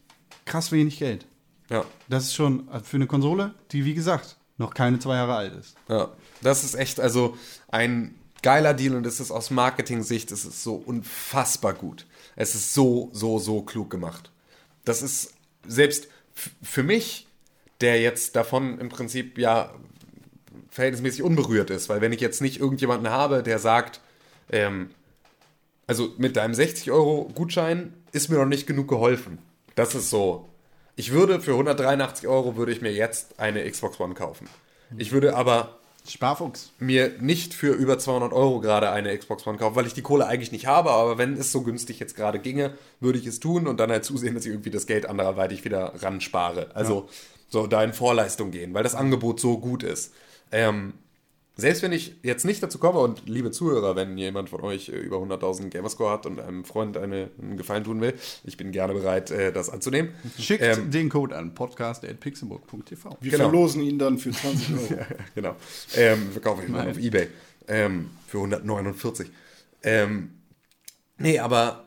[0.44, 1.26] krass wenig Geld.
[1.68, 1.84] Ja.
[2.08, 5.54] Das ist schon also für eine Konsole, die wie gesagt noch keine zwei Jahre alt
[5.54, 5.74] ist.
[5.88, 6.10] Ja,
[6.42, 7.36] das ist echt also
[7.68, 12.06] ein geiler Deal und es ist aus Marketing-Sicht, es ist so unfassbar gut.
[12.36, 14.30] Es ist so, so, so klug gemacht.
[14.84, 15.34] Das ist
[15.66, 16.08] selbst
[16.62, 17.28] für mich,
[17.82, 19.72] der jetzt davon im Prinzip ja
[20.70, 24.00] verhältnismäßig unberührt ist, weil wenn ich jetzt nicht irgendjemanden habe, der sagt,
[24.50, 24.90] ähm,
[25.86, 29.38] also mit deinem 60 Euro Gutschein ist mir noch nicht genug geholfen.
[29.74, 30.48] Das ist so.
[30.96, 34.48] Ich würde für 183 Euro würde ich mir jetzt eine Xbox One kaufen.
[34.96, 36.72] Ich würde aber Sparfuchs.
[36.78, 40.26] mir nicht für über 200 Euro gerade eine Xbox One kaufen, weil ich die Kohle
[40.26, 43.66] eigentlich nicht habe, aber wenn es so günstig jetzt gerade ginge, würde ich es tun
[43.66, 46.70] und dann halt zusehen, dass ich irgendwie das Geld anderweitig wieder ran spare.
[46.74, 47.08] Also
[47.52, 50.12] so da in Vorleistung gehen, weil das Angebot so gut ist.
[50.50, 50.94] Ähm,
[51.54, 54.92] selbst wenn ich jetzt nicht dazu komme und liebe Zuhörer, wenn jemand von euch äh,
[54.92, 58.14] über 100.000 Gamerscore hat und einem Freund eine, einen Gefallen tun will,
[58.44, 60.12] ich bin gerne bereit, äh, das anzunehmen.
[60.38, 63.18] Schickt Ähm, den Code an podcast.pixelburg.tv.
[63.20, 63.44] Wir Genau.
[63.50, 65.02] verlosen ihn dann für 20 Euro.
[65.34, 65.56] genau.
[65.94, 67.28] Ähm, verkaufe ich mal auf Ebay.
[67.68, 69.28] Ähm, für 149.
[69.82, 70.30] Ähm,
[71.18, 71.84] nee, aber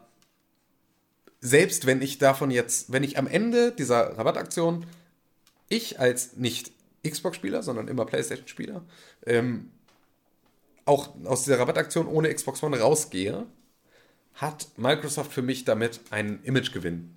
[1.42, 4.86] selbst wenn ich davon jetzt, wenn ich am Ende dieser Rabattaktion,
[5.70, 6.72] ich als nicht
[7.08, 8.84] Xbox-Spieler, sondern immer PlayStation-Spieler,
[9.26, 9.72] ähm,
[10.86, 13.46] auch aus dieser Rabattaktion ohne Xbox One rausgehe,
[14.36, 17.16] hat Microsoft für mich damit einen Imagegewinn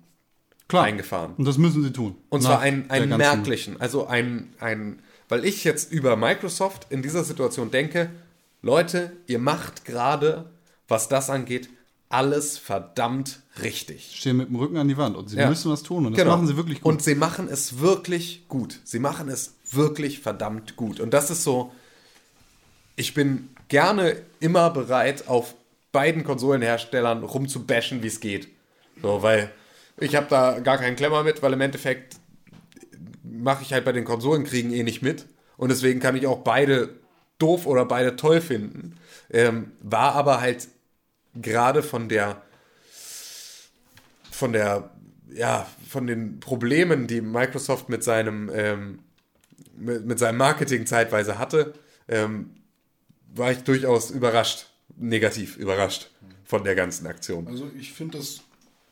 [0.67, 0.85] Klar.
[0.85, 1.35] eingefahren.
[1.35, 2.15] Und das müssen sie tun.
[2.29, 7.23] Und zwar einen, einen merklichen, also ein, ein, weil ich jetzt über Microsoft in dieser
[7.23, 8.09] Situation denke,
[8.61, 10.49] Leute, ihr macht gerade,
[10.87, 11.69] was das angeht,
[12.09, 14.15] alles verdammt richtig.
[14.15, 15.47] Stehen mit dem Rücken an die Wand und sie Ja.
[15.47, 16.35] müssen was tun und das Genau.
[16.35, 16.91] machen sie wirklich gut.
[16.93, 18.79] Und sie machen es wirklich gut.
[18.83, 20.99] Sie machen es wirklich verdammt gut.
[20.99, 21.71] Und das ist so,
[22.95, 25.53] ich bin gerne immer bereit, auf
[25.91, 28.47] beiden Konsolenherstellern rumzubashen, wie es geht.
[29.01, 29.51] So, weil
[29.97, 32.17] ich habe da gar keinen Klemmer mit, weil im Endeffekt
[33.23, 35.25] mache ich halt bei den Konsolenkriegen eh nicht mit.
[35.57, 36.89] Und deswegen kann ich auch beide
[37.37, 38.95] doof oder beide toll finden.
[39.29, 40.67] Ähm, war aber halt
[41.35, 42.41] gerade von der
[44.31, 44.91] von der
[45.33, 48.99] ja von den Problemen, die Microsoft mit seinem ähm,
[49.77, 51.73] mit, mit seinem Marketing zeitweise hatte,
[52.07, 52.51] ähm,
[53.33, 56.09] war ich durchaus überrascht, negativ überrascht
[56.43, 57.47] von der ganzen Aktion.
[57.47, 58.41] Also ich finde, dass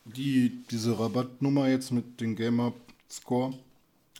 [0.06, 2.74] die, diese Rabattnummer jetzt mit dem Gamer
[3.10, 3.58] Score,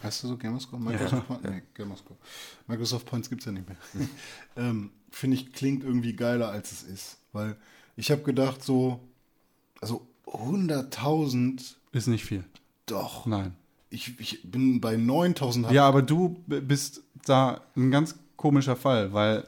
[0.02, 0.82] heißt das so Gamer Score?
[0.82, 1.50] Microsoft Points?
[1.50, 2.18] Nee, Gamer Score.
[2.68, 3.78] Microsoft Points gibt es ja nicht mehr.
[4.58, 7.18] ähm, finde ich, klingt irgendwie geiler, als es ist.
[7.32, 7.56] Weil
[7.98, 9.00] ich habe gedacht, so,
[9.82, 10.08] also
[10.72, 12.44] 100.000, ist nicht viel.
[12.86, 13.26] doch.
[13.26, 13.54] Nein.
[13.90, 15.72] Ich, ich bin bei 9.000.
[15.72, 19.48] Ja, aber du bist da ein ganz komischer Fall, weil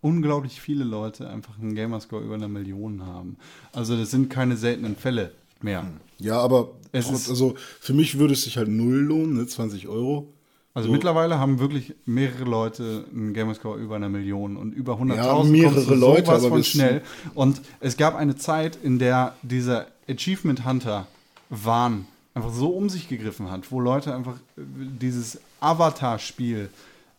[0.00, 3.36] unglaublich viele Leute einfach einen Gamerscore über eine Million haben.
[3.72, 5.32] Also das sind keine seltenen Fälle,
[5.62, 5.86] Mehr.
[6.18, 9.46] Ja, aber Es trotz, ist- also für mich würde es sich halt null lohnen, ne?
[9.46, 10.32] 20 Euro.
[10.76, 10.92] Also So.
[10.92, 15.94] mittlerweile haben wirklich mehrere Leute einen Gamerscore über einer Million und über 100.000 Ja, mehrere
[15.94, 17.00] Leute, aber von schnell.
[17.34, 21.06] Und es gab eine Zeit, in der dieser Achievement Hunter
[21.48, 24.60] Wahn einfach so um sich gegriffen hat, wo Leute einfach äh,
[25.00, 26.68] dieses Avatar-Spiel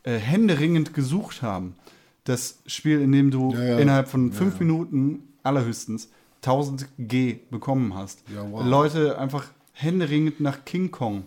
[0.04, 1.74] äh, händeringend gesucht haben.
[2.26, 3.80] Das Spiel, in dem du Ja, ja.
[3.80, 6.10] innerhalb von fünf Minuten allerhöchstens
[6.44, 8.20] 1000 G bekommen hast.
[8.36, 8.64] Ja, wow.
[8.64, 11.24] Leute einfach händeringend nach King Kong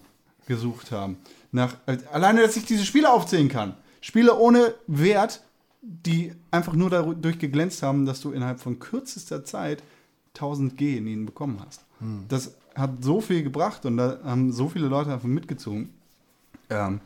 [0.47, 1.17] gesucht haben.
[1.53, 1.77] Nach,
[2.13, 3.75] alleine, dass ich diese Spiele aufzählen kann.
[4.01, 5.43] Spiele ohne Wert,
[5.83, 9.83] die einfach nur dadurch geglänzt haben, dass du innerhalb von kürzester Zeit
[10.35, 11.85] 1000 G in ihnen bekommen hast.
[12.29, 15.91] Das hat so viel gebracht und da haben so viele Leute einfach mitgezogen.
[16.71, 17.01] Ähm,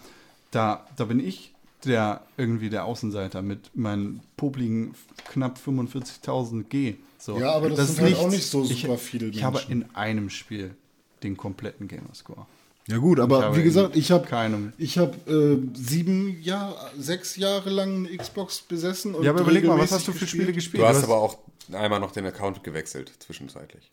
[0.51, 1.55] da, da bin ich
[1.85, 4.95] der irgendwie der Außenseiter mit meinen popligen
[5.29, 6.95] knapp 45.000 G.
[7.19, 7.39] So.
[7.39, 9.73] Ja, aber das ist sind halt auch nicht so ich, super viele Ich habe Menschen.
[9.83, 10.75] in einem Spiel
[11.23, 12.47] den kompletten Gamerscore.
[12.87, 17.37] Ja gut, Ich aber habe wie gesagt, ich habe ich habe äh, sieben Jahre, sechs
[17.37, 19.15] Jahre lang eine Xbox besessen.
[19.15, 20.83] Und Ja, aber überleg mal, was hast du für Spiele gespielt?
[20.83, 21.39] Du hast aber auch
[21.73, 23.91] einmal noch den Account gewechselt, zwischenzeitlich.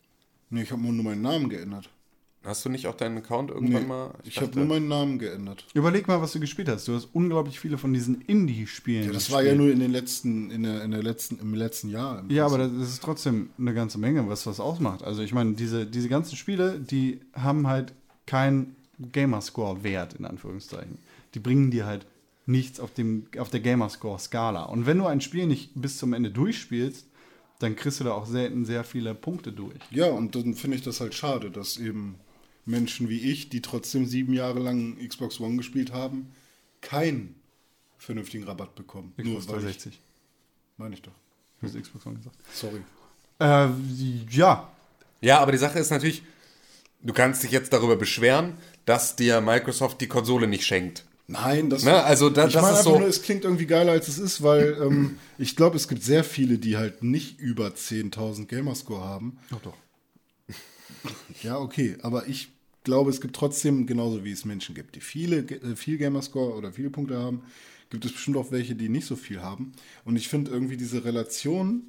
[0.50, 1.88] Nee, ich habe nur meinen Namen geändert.
[2.44, 4.10] Hast du nicht auch deinen Account irgendwann Nee, mal?
[4.24, 5.64] ich habe dachte- nur meinen Namen geändert.
[5.74, 6.88] Überleg mal, was du gespielt hast.
[6.88, 9.04] Du hast unglaublich viele von diesen Indie-Spielen.
[9.04, 9.36] Ja, das gespielt.
[9.36, 12.18] war ja nur in den letzten, in der, in der letzten, im letzten Jahr.
[12.18, 12.80] im Ja, aber Prinzip.
[12.80, 15.04] das ist trotzdem eine ganze Menge, was das ausmacht.
[15.04, 17.94] Also ich meine, diese, diese ganzen Spiele, die haben halt
[18.26, 18.74] keinen
[19.10, 20.98] Gamerscore-Wert, in Anführungszeichen.
[21.34, 22.06] Die bringen dir halt
[22.46, 24.64] nichts auf, dem, auf der Gamerscore-Skala.
[24.64, 27.06] Und wenn du ein Spiel nicht bis zum Ende durchspielst,
[27.58, 29.78] dann kriegst du da auch selten sehr viele Punkte durch.
[29.90, 32.16] Ja, und dann finde ich das halt schade, dass eben
[32.64, 36.32] Menschen wie ich, die trotzdem sieben Jahre lang Xbox One gespielt haben,
[36.80, 37.36] keinen
[37.98, 39.12] vernünftigen Rabatt bekommen.
[39.16, 39.92] Xbox Nur weil 360.
[39.92, 40.00] ich,
[40.76, 41.12] meine ich doch.
[41.60, 42.36] Du hast Xbox One gesagt.
[42.52, 42.82] Sorry.
[43.38, 43.68] Äh,
[44.30, 44.70] ja,
[45.20, 46.22] Ja, aber die Sache ist natürlich,
[47.00, 48.54] du kannst dich jetzt darüber beschweren,
[48.84, 51.04] dass dir Microsoft die Konsole nicht schenkt.
[51.28, 53.66] Nein, das, Ne, also da- ich das meine ist einfach so- nur, es klingt irgendwie
[53.66, 57.38] geiler, als es ist, weil ähm, ich glaube, es gibt sehr viele, die halt nicht
[57.38, 59.38] über 10.000 Gamerscore haben.
[59.50, 59.74] doch, doch.
[61.42, 62.48] Ja, okay, aber ich
[62.84, 66.72] glaube, es gibt trotzdem, genauso wie es Menschen gibt, die viele, äh, viel Gamerscore oder
[66.72, 67.42] viele Punkte haben,
[67.90, 69.72] gibt es bestimmt auch welche, die nicht so viel haben.
[70.04, 71.82] Und ich finde irgendwie diese Relation,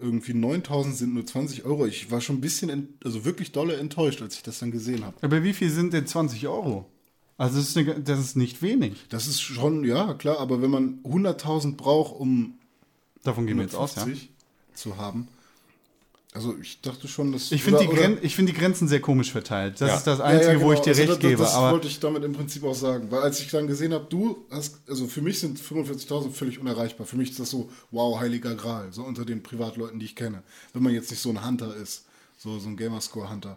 [0.00, 1.86] irgendwie 9000 sind nur 20 Euro.
[1.86, 5.16] Ich war schon ein bisschen, also wirklich dolle enttäuscht, als ich das dann gesehen habe.
[5.22, 6.86] Aber wie viel sind denn 20 Euro?
[7.36, 9.06] Also das ist, eine, das ist nicht wenig.
[9.08, 12.54] Das ist schon, ja, klar, aber wenn man 100.000 braucht, um
[13.22, 14.02] Davon gehen wir jetzt aus, ja.
[14.02, 14.30] 150
[14.74, 15.28] zu haben,
[16.32, 17.50] also ich dachte schon, dass...
[17.52, 19.80] Ich finde die, Gren ich find die Grenzen sehr komisch verteilt.
[19.80, 19.96] Das Ja.
[19.96, 20.84] ist das Ja, Einzige, ja, wo ich genau.
[20.84, 21.42] dir Also recht das, gebe.
[21.42, 23.10] Das aber wollte ich damit im Prinzip auch sagen.
[23.10, 27.06] Weil als ich dann gesehen habe, du hast, also für mich sind 45.000 völlig unerreichbar.
[27.06, 30.42] Für mich ist das so, wow, heiliger Gral, so unter den Privatleuten, die ich kenne.
[30.74, 32.04] Wenn man jetzt nicht so ein Hunter ist,
[32.36, 33.56] so, so ein Gamerscore-Hunter.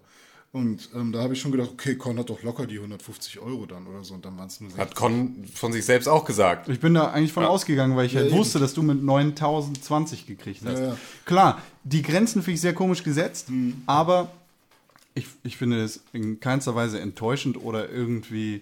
[0.53, 3.65] Und ähm, da habe ich schon gedacht, okay, Con hat doch locker die 150 Euro
[3.65, 4.15] dann oder so.
[4.15, 4.81] Und dann waren es nur 60.
[4.85, 6.67] Hat Con von sich selbst auch gesagt.
[6.67, 8.37] ich bin da eigentlich von ausgegangen, weil ich halt eben.
[8.37, 10.79] wusste, dass du mit 9020 gekriegt hast.
[10.79, 10.97] Ja, ja.
[11.25, 13.47] Klar, die Grenzen finde ich sehr komisch gesetzt,
[13.85, 14.29] aber
[15.13, 18.61] ich, ich finde es in keinster Weise enttäuschend oder irgendwie.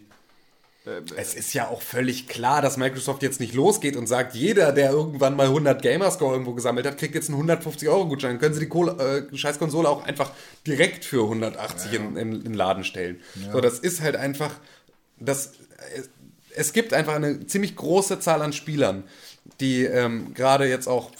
[1.15, 4.91] Es ist ja auch völlig klar, dass Microsoft jetzt nicht losgeht und sagt, jeder, der
[4.91, 8.31] irgendwann mal 100 Gamerscore irgendwo gesammelt hat, kriegt jetzt einen 150-Euro-Gutschein.
[8.31, 10.31] Dann können sie die Kohle, äh, Scheißkonsole auch einfach
[10.65, 13.19] direkt für 180 in, in, in den Laden stellen.
[13.51, 14.51] So, das ist halt einfach,
[15.19, 15.53] das,
[15.95, 16.09] es,
[16.55, 19.03] es gibt einfach eine ziemlich große Zahl an Spielern,
[19.59, 21.11] die ähm, gerade jetzt auch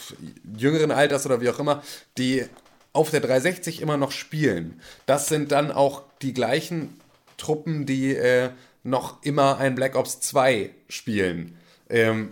[0.58, 1.84] jüngeren Alters oder wie auch immer,
[2.18, 2.46] die
[2.94, 4.80] auf der 360 immer noch spielen.
[5.06, 7.00] Das sind dann auch die gleichen
[7.38, 8.50] Truppen, die äh,
[8.84, 11.58] noch immer ein Black Ops 2 spielen.
[11.90, 12.32] Ähm,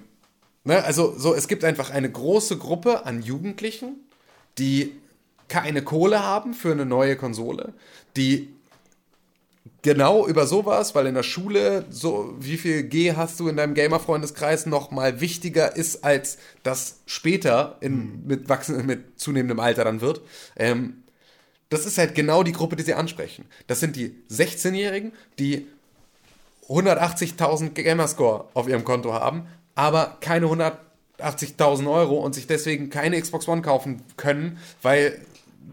[0.63, 3.95] ne, also so, es gibt einfach eine große Gruppe an Jugendlichen,
[4.57, 4.93] die
[5.47, 7.73] keine Kohle haben für eine neue Konsole,
[8.15, 8.49] die
[9.81, 13.73] genau über sowas, weil in der Schule so wie viel G hast du in deinem
[13.73, 20.01] Gamer-Freundeskreis noch mal wichtiger ist, als das später in, mit, wachsen, mit zunehmendem Alter dann
[20.01, 20.21] wird.
[20.55, 21.03] Ähm,
[21.69, 23.45] das ist halt genau die Gruppe, die sie ansprechen.
[23.67, 25.67] Das sind die 16-Jährigen, die
[26.69, 33.47] 180.000 Gamerscore auf ihrem Konto haben, aber keine 180.000 Euro und sich deswegen keine Xbox
[33.47, 35.19] One kaufen können, weil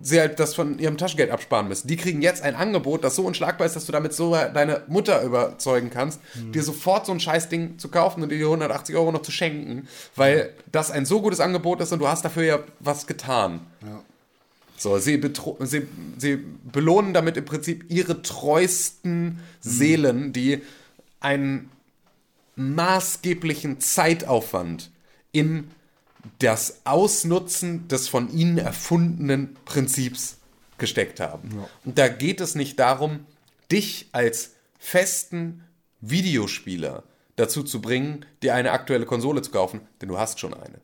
[0.03, 1.89] sie halt das von ihrem Taschengeld absparen müssen.
[1.89, 5.23] Die kriegen jetzt ein Angebot, das so unschlagbar ist, dass du damit so deine Mutter
[5.23, 6.21] überzeugen kannst,
[6.53, 9.89] dir sofort so ein Scheißding zu kaufen und dir die 180 Euro noch zu schenken,
[10.15, 13.61] weil das ein so gutes Angebot ist und du hast dafür ja was getan.
[14.77, 15.21] So, sie,
[15.61, 15.87] sie,
[16.19, 16.39] sie
[16.71, 20.63] belohnen damit im Prinzip ihre treuesten Seelen, die
[21.25, 21.71] einen
[22.57, 24.91] maßgeblichen Zeitaufwand
[25.33, 25.71] in
[26.39, 30.39] das Ausnutzen des von ihnen erfundenen Prinzips
[30.79, 31.51] gesteckt haben.
[31.85, 33.27] Und da geht es nicht darum,
[33.71, 35.65] dich als festen
[36.01, 37.03] Videospieler
[37.37, 40.81] dazu zu bringen, dir eine aktuelle Konsole zu kaufen, denn du hast schon eine.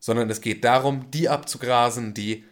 [0.00, 2.44] Sondern es geht darum, die abzugrasen, die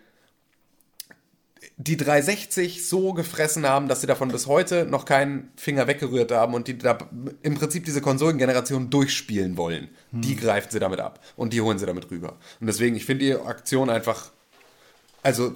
[1.83, 6.53] die 360 so gefressen haben, dass sie davon bis heute noch keinen Finger weggerührt haben
[6.53, 6.99] und die da
[7.43, 9.89] im Prinzip diese Konsolengeneration durchspielen wollen.
[10.11, 12.37] Die greifen sie damit ab und die holen sie damit rüber.
[12.61, 14.31] Und deswegen, ich finde die Aktion einfach,
[15.23, 15.55] also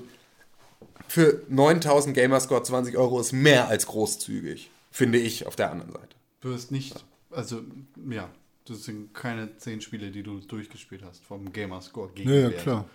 [1.09, 6.17] für 9000 Gamerscore 20 Euro ist mehr als großzügig, finde ich auf der anderen Seite.
[6.41, 7.61] Du hast nicht, also
[8.09, 8.31] ja,
[8.67, 12.89] das sind keine zehn Spiele, die du durchgespielt hast vom Gamerscore gegen Ja, ja, klar.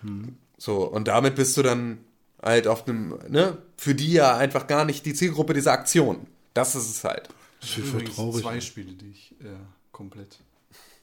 [0.58, 1.98] So, und damit bist du dann
[2.42, 6.26] halt auf einem, ne, für die ja einfach gar nicht die Zielgruppe dieser Aktion.
[6.54, 7.28] Das ist es halt.
[7.60, 8.42] Das sind übrigens traurig.
[8.42, 9.46] zwei Spiele, die ich äh,
[9.92, 10.38] komplett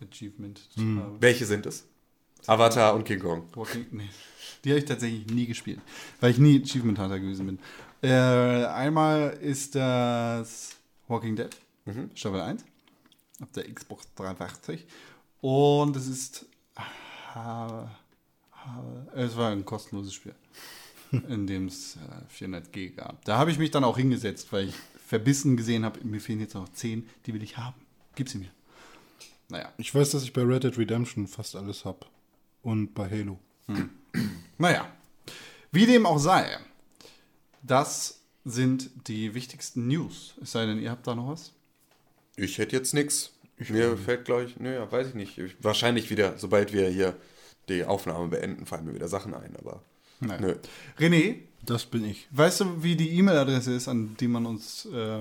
[0.01, 0.99] Achievement Hm.
[0.99, 1.15] habe.
[1.21, 1.83] Welche sind es?
[2.45, 3.43] Avatar und King Kong.
[3.55, 4.09] Walking, nee,
[4.63, 5.79] die habe ich tatsächlich nie gespielt,
[6.21, 7.59] weil ich nie Achievement Hunter gewesen bin.
[8.01, 8.13] Äh,
[8.65, 10.75] einmal ist das
[11.07, 11.49] Walking Dead,
[12.15, 12.63] Staffel 1,
[13.41, 14.85] auf der Xbox 380.
[15.41, 16.45] Und es ist.
[17.35, 17.89] Ha,
[19.15, 20.35] es war ein kostenloses Spiel,
[21.29, 23.23] in dem es äh, 400G gab.
[23.25, 24.75] Da habe ich mich dann auch hingesetzt, weil ich
[25.05, 27.79] verbissen gesehen habe, mir fehlen jetzt noch 10, die will ich haben.
[28.15, 28.51] Gib sie mir.
[29.49, 29.71] Naja.
[29.77, 32.09] Ich weiß, dass ich bei Red Dead Redemption fast alles hab.
[32.61, 33.39] Und bei Halo.
[34.57, 34.91] Naja,
[35.71, 36.57] wie dem auch sei,
[37.61, 40.35] das sind die wichtigsten News.
[40.41, 41.53] Es sei denn, ihr habt da noch was?
[42.35, 43.33] Ich hätte jetzt nichts.
[43.69, 45.37] Mir fällt, glaube ich, naja, weiß ich nicht.
[45.37, 47.15] Ich, wahrscheinlich wieder, sobald wir hier
[47.69, 49.83] die Aufnahme beenden, fallen mir wieder Sachen ein, aber
[50.19, 50.41] Nein.
[50.41, 50.55] nö.
[50.99, 51.35] René,
[51.65, 52.27] Das bin ich.
[52.31, 55.19] weißt du, wie die E-Mail-Adresse ist, an die man uns äh,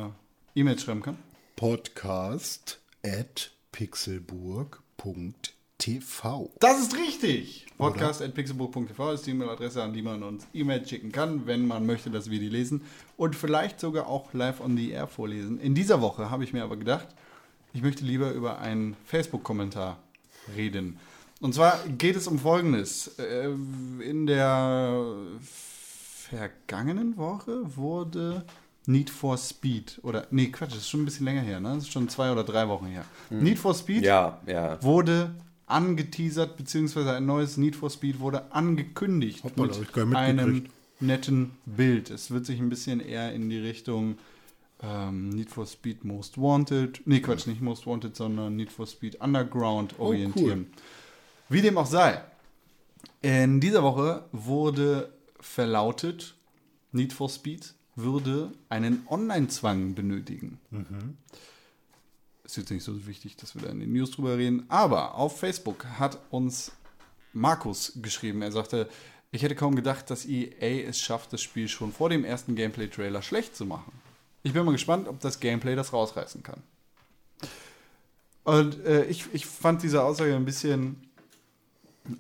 [0.55, 1.19] E-Mails schreiben kann?
[1.57, 6.51] Podcast at pixelburg.tv.
[6.61, 7.67] Das ist richtig!
[7.79, 12.31] Podcast.pixelburg.tv ist die E-Mail-Adresse, an die man uns E-Mails schicken kann, wenn man möchte, dass
[12.31, 12.83] wir die lesen
[13.17, 15.61] und vielleicht sogar auch live on the air vorlesen.
[15.61, 17.09] In dieser Woche habe ich mir aber gedacht,
[17.75, 19.99] ich möchte lieber über einen Facebook-Kommentar
[20.57, 20.99] reden.
[21.41, 23.19] Und zwar geht es um Folgendes.
[23.19, 23.51] Äh,
[24.09, 25.17] In der
[26.29, 28.45] vergangenen Woche wurde
[28.87, 31.71] Need for Speed, oder, nee, Quatsch, das ist schon ein bisschen länger her, ne?
[31.75, 33.05] Das ist schon zwei oder drei Wochen her.
[33.31, 34.81] Need for Speed Ja, ja.
[34.83, 35.35] wurde
[35.67, 40.67] angeteasert, beziehungsweise ein neues Need for Speed wurde angekündigt Hoppala, nicht einem
[41.01, 42.11] netten Bild.
[42.11, 44.19] Es wird sich ein bisschen eher in die Richtung
[44.81, 49.21] ähm, Need for Speed Most Wanted, nee Quatsch, nicht Most Wanted, sondern Need for Speed
[49.21, 50.69] Underground orientieren.
[51.49, 52.23] Wie dem auch sei,
[53.23, 56.35] in dieser Woche wurde verlautet,
[56.93, 60.59] Need for Speed würde einen Online-Zwang benötigen.
[62.45, 64.67] Ist jetzt nicht so wichtig, dass wir da in den News drüber reden.
[64.69, 66.73] Aber auf Facebook hat uns
[67.33, 68.43] Markus geschrieben.
[68.43, 68.89] Er sagte,
[69.31, 73.23] ich hätte kaum gedacht, dass EA es schafft, das Spiel schon vor dem ersten Gameplay-Trailer
[73.23, 73.93] schlecht zu machen.
[74.43, 76.63] Ich bin mal gespannt, ob das Gameplay das rausreißen kann.
[78.45, 81.07] Und äh, ich, ich fand diese Aussage ein bisschen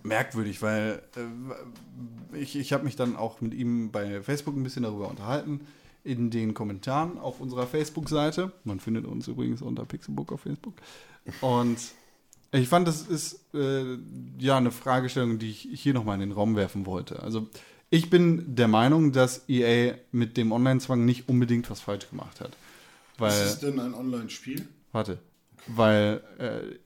[0.02, 4.82] merkwürdig, weil äh, ich, ich habe mich dann auch mit ihm bei Facebook ein bisschen
[4.82, 5.60] darüber unterhalten,
[6.04, 8.52] in den Kommentaren auf unserer Facebook-Seite.
[8.64, 10.74] Man findet uns übrigens unter Pixelbook auf Facebook.
[11.40, 11.78] Und
[12.52, 13.96] ich fand, das ist äh,
[14.38, 17.22] ja eine Fragestellung, die ich hier nochmal in den Raum werfen wollte.
[17.22, 17.48] Also
[17.90, 22.56] ich bin der Meinung, dass EA mit dem Online-Zwang nicht unbedingt was falsch gemacht hat.
[23.18, 24.66] Weil, Ist es denn ein Online-Spiel?
[24.92, 25.18] warte,
[25.66, 26.76] weil äh,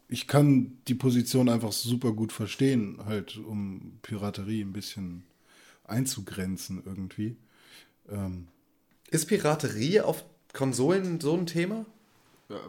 [0.09, 5.25] ich kann die Position einfach super gut verstehen, halt, um Piraterie ein bisschen
[5.85, 7.37] einzugrenzen irgendwie.
[9.11, 11.87] Ist Piraterie auf Konsolen so ein Thema?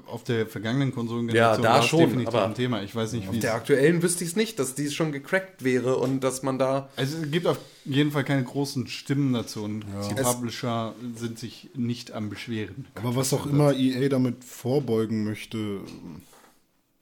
[0.07, 2.82] Auf der vergangenen Konsolengeneration Ja, da war es schon, definitiv aber ein Thema.
[2.82, 5.65] Ich weiß nicht, wie Auf der aktuellen wüsste ich es nicht, dass die schon gecrackt
[5.65, 6.90] wäre und dass man da.
[6.95, 11.38] Also es gibt auf jeden Fall keine großen Stimmen dazu und die Es- Publisher sind
[11.38, 12.86] sich nicht am Beschweren.
[12.95, 15.82] Aber was auch immer EA damit vorbeugen möchte,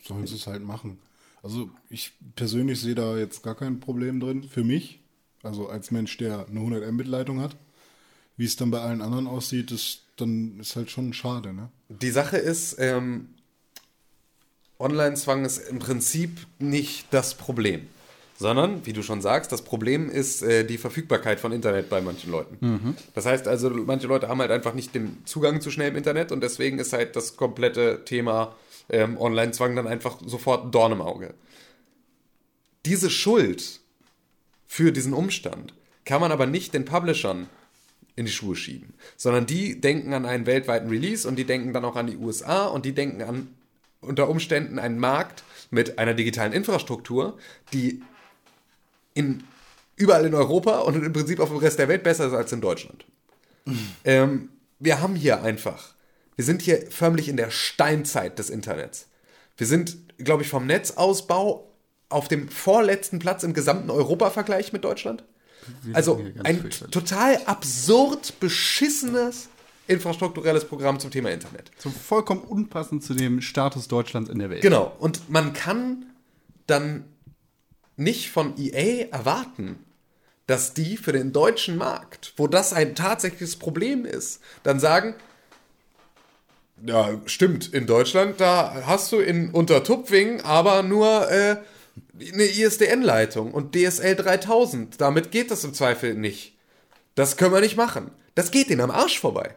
[0.03, 0.99] sollen sie es halt machen.
[1.41, 5.01] Also ich persönlich sehe da jetzt gar kein Problem drin, für mich.
[5.43, 7.55] Also als Mensch, der eine 100 Mbit Leitung hat.
[8.38, 11.69] Wie es dann bei allen anderen aussieht, ist, dann ist halt schon schade, ne?
[11.89, 13.30] Die Sache ist, ähm,
[14.80, 17.88] Online-Zwang ist im Prinzip nicht das Problem.
[18.35, 22.31] Sondern, wie du schon sagst, das Problem ist äh, die Verfügbarkeit von Internet bei manchen
[22.31, 22.95] Leuten.
[23.13, 26.41] Das heißt also, manche Leute haben halt einfach nicht den Zugang zu schnellem Internet und
[26.41, 28.55] deswegen ist halt das komplette Thema
[28.89, 31.34] ähm, Online-Zwang dann einfach sofort ein Dorn im Auge.
[32.85, 33.80] Diese Schuld
[34.68, 35.73] für diesen Umstand
[36.05, 37.47] kann man aber nicht den Publishern
[38.15, 41.85] in die Schuhe schieben, sondern die denken an einen weltweiten Release und die denken dann
[41.85, 43.47] auch an die USA und die denken an
[44.01, 47.38] unter Umständen einen Markt mit einer digitalen Infrastruktur,
[47.72, 48.01] die
[49.14, 49.43] in,
[49.95, 52.61] überall in Europa und im Prinzip auf dem Rest der Welt besser ist als in
[52.61, 53.05] Deutschland.
[54.03, 54.49] Ähm,
[54.80, 55.93] wir haben hier einfach,
[56.35, 59.07] wir sind hier förmlich in der Steinzeit des Internets.
[59.57, 61.69] Wir sind, glaube ich, vom Netzausbau
[62.10, 65.23] auf dem vorletzten Platz im gesamten Europa-Vergleich mit Deutschland.
[65.93, 69.49] Also hier ganz ein total absurd beschissenes
[69.88, 71.72] infrastrukturelles Programm zum Thema Internet.
[71.77, 74.61] So vollkommen unpassend zu dem Status Deutschlands in der Welt.
[74.61, 74.95] Genau.
[74.99, 76.05] Und man kann
[76.68, 77.05] dann
[77.95, 79.77] nicht von EA erwarten,
[80.47, 85.15] dass die für den deutschen Markt, wo das ein tatsächliches Problem ist, dann sagen,
[86.85, 91.57] ja, stimmt, in Deutschland, da hast du in Untertupfing aber nur äh,
[92.34, 94.99] eine ISDN-Leitung und DSL 3000.
[94.99, 96.55] Damit geht das im Zweifel nicht.
[97.15, 98.11] Das können wir nicht machen.
[98.35, 99.55] Das geht denen am Arsch vorbei.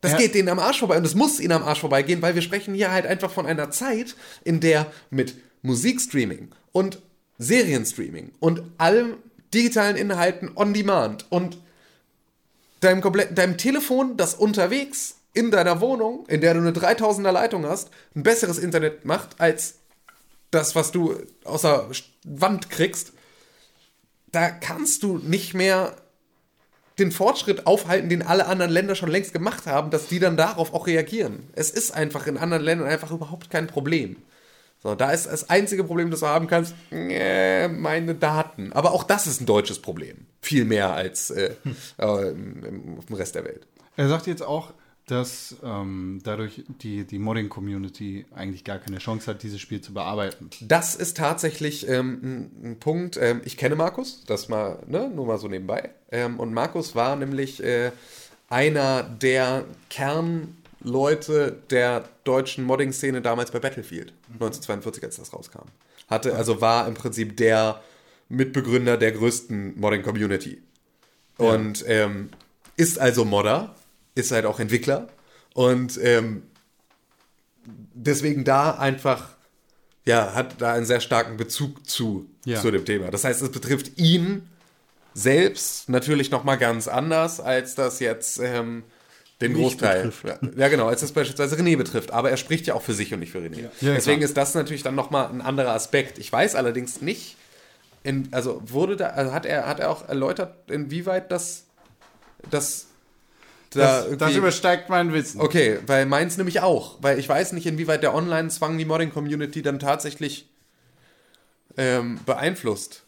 [0.00, 0.18] Das Ja.
[0.18, 2.74] geht denen am Arsch vorbei und es muss ihnen am Arsch vorbeigehen, weil wir sprechen
[2.74, 4.14] hier halt einfach von einer Zeit,
[4.44, 7.00] in der mit Musikstreaming und
[7.38, 9.16] Serienstreaming und allem
[9.52, 11.58] digitalen Inhalten on demand und
[12.80, 17.66] deinem kompletten deinem Telefon, das unterwegs in deiner Wohnung, in der du eine 3000er Leitung
[17.66, 19.76] hast, ein besseres Internet macht als
[20.50, 21.88] das, was du aus der
[22.24, 23.12] Wand kriegst.
[24.32, 25.96] Da kannst du nicht mehr
[26.98, 30.74] den Fortschritt aufhalten, den alle anderen Länder schon längst gemacht haben, dass die dann darauf
[30.74, 31.48] auch reagieren.
[31.54, 34.16] Es ist einfach in anderen Ländern einfach überhaupt kein Problem.
[34.82, 38.72] So, da ist das einzige Problem, das du haben kannst, äh, meine Daten.
[38.72, 40.26] Aber auch das ist ein deutsches Problem.
[40.40, 41.54] Viel mehr als äh,
[41.98, 43.66] äh, im, im, auf dem Rest der Welt.
[43.96, 44.72] Er sagt jetzt auch,
[45.10, 50.50] dass ähm, dadurch die, die Modding-Community eigentlich gar keine Chance hat, dieses Spiel zu bearbeiten.
[50.60, 53.16] Das ist tatsächlich ähm, ein, ein Punkt.
[53.16, 55.90] Ähm, ich kenne Markus, das mal, ne, nur mal so nebenbei.
[56.12, 57.90] Ähm, und Markus war nämlich äh,
[58.48, 65.66] einer der Kernleute der deutschen Modding-Szene damals bei Battlefield 1942, als das rauskam.
[66.08, 67.82] Hatte, also war im Prinzip der
[68.28, 70.62] Mitbegründer der größten Modding-Community.
[71.36, 72.28] Und ähm,
[72.76, 73.74] ist also Modder,
[74.14, 75.08] ist halt auch Entwickler
[75.54, 76.42] und ähm,
[77.94, 79.28] deswegen da einfach,
[80.04, 82.60] ja, hat da einen sehr starken Bezug zu, Ja.
[82.60, 83.10] zu dem Thema.
[83.10, 84.48] Das heißt, es betrifft ihn
[85.14, 88.84] selbst natürlich nochmal ganz anders, als das jetzt ähm,
[89.40, 90.04] den Mich Großteil.
[90.06, 90.24] betrifft.
[90.24, 92.12] Ja, ja, genau, als das beispielsweise René betrifft.
[92.12, 93.62] Aber er spricht ja auch für sich und nicht für René.
[93.80, 94.28] Ja, Deswegen klar.
[94.28, 96.18] ist das natürlich dann nochmal ein anderer Aspekt.
[96.18, 97.36] Ich weiß allerdings nicht,
[98.02, 101.64] in, also wurde da, also hat er, hat er auch erläutert, inwieweit das,
[102.50, 102.86] das
[103.70, 105.40] da Das, das übersteigt mein Wissen.
[105.40, 106.98] Okay, weil meins nämlich auch.
[107.00, 110.48] Weil ich weiß nicht, inwieweit der Online-Zwang die Modding-Community dann tatsächlich
[111.76, 113.04] ähm, beeinflusst.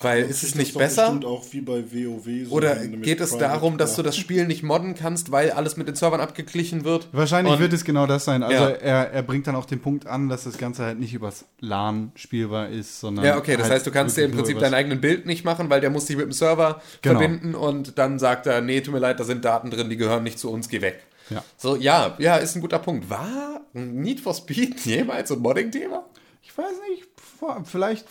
[0.00, 1.18] Weil ist es nicht besser?
[1.24, 2.48] Auch wie bei WoW.
[2.48, 5.76] so Oder geht es Private darum, dass du das Spiel nicht modden kannst, weil alles
[5.76, 7.08] mit den Servern abgeglichen wird?
[7.12, 8.42] Wahrscheinlich Und- wird es genau das sein.
[8.42, 8.68] Also Ja.
[8.70, 12.10] er, er bringt dann auch den Punkt an, dass das Ganze halt nicht übers LAN
[12.16, 13.24] spielbar ist, sondern.
[13.24, 15.44] Ja, okay, das halt heißt, du kannst dir im Prinzip übers- dein eigenes Bild nicht
[15.44, 17.18] machen, weil der muss sich mit dem Server Genau.
[17.18, 20.24] verbinden und dann sagt er, nee, tut mir leid, da sind Daten drin, die gehören
[20.24, 21.00] nicht zu uns, geh weg.
[21.30, 21.42] Ja.
[21.56, 23.08] So, ja, ja, ist ein guter Punkt.
[23.08, 26.04] War Need for Speed jemals so ein Modding-Thema?
[26.42, 27.04] Ich weiß nicht,
[27.64, 28.04] vielleicht.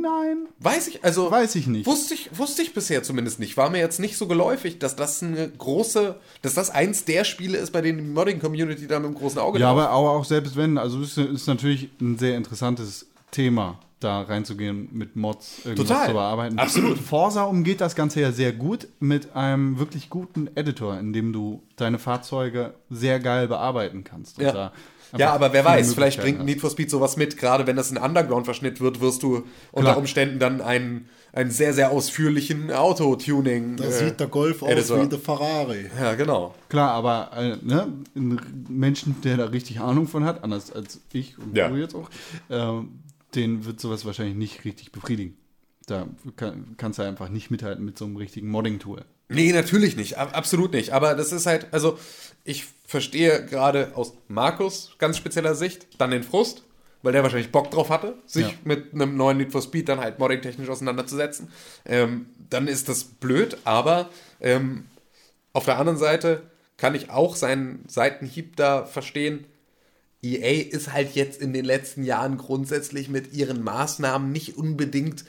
[0.00, 0.46] Nein.
[0.60, 1.30] Weiß ich, also.
[1.30, 1.86] Weiß ich nicht.
[1.86, 3.56] Wusste ich, wusste ich bisher zumindest nicht.
[3.56, 7.58] War mir jetzt nicht so geläufig, dass das eine große, dass das eins der Spiele
[7.58, 10.78] ist, bei denen die Modding-Community da mit einem großen Auge Ja, aber, auch selbst wenn,
[10.78, 16.06] also es ist, ist natürlich ein sehr interessantes Thema, da reinzugehen, mit Mods irgendwas Total.
[16.08, 16.58] zu bearbeiten.
[16.58, 16.98] Absolut.
[17.10, 21.62] Forsa umgeht das Ganze ja sehr gut mit einem wirklich guten Editor, in dem du
[21.76, 24.38] deine Fahrzeuge sehr geil bearbeiten kannst.
[24.38, 24.52] Und Ja.
[24.52, 24.72] da
[25.16, 27.36] Ja, einfach aber wer weiß, vielleicht bringt Need for Speed sowas mit.
[27.36, 29.98] Gerade wenn das ein Underground-Verschnitt wird, wirst du unter Klar.
[29.98, 33.76] Umständen dann einen, einen sehr, sehr ausführlichen Autotuning.
[33.76, 35.02] Da äh, sieht der Golf aus Editor.
[35.04, 35.86] wie der Ferrari.
[36.00, 36.54] Ja, genau.
[36.68, 41.38] Klar, aber äh, ne, ein Menschen, der da richtig Ahnung von hat, anders als ich
[41.38, 41.68] und Ja.
[41.68, 42.08] du jetzt auch,
[42.48, 42.84] äh,
[43.34, 45.36] den wird sowas wahrscheinlich nicht richtig befriedigen.
[45.86, 46.06] Da
[46.36, 49.04] kann, kannst du einfach nicht mithalten mit so einem richtigen Modding-Tool.
[49.28, 50.18] Nee, natürlich nicht.
[50.18, 50.92] Ab- Absolut nicht.
[50.92, 51.98] Aber das ist halt, also
[52.44, 56.62] ich verstehe gerade aus Markus ganz spezieller Sicht dann den Frust,
[57.02, 58.54] weil der wahrscheinlich Bock drauf hatte, sich Ja.
[58.64, 61.48] mit einem neuen Need for Speed dann halt modding-technisch auseinanderzusetzen.
[61.86, 64.10] Ähm, dann ist das blöd, aber
[64.40, 64.84] ähm,
[65.54, 66.42] auf der anderen Seite
[66.76, 69.46] kann ich auch seinen Seitenhieb da verstehen.
[70.22, 75.24] EA ist halt jetzt in den letzten Jahren grundsätzlich mit ihren Maßnahmen nicht unbedingt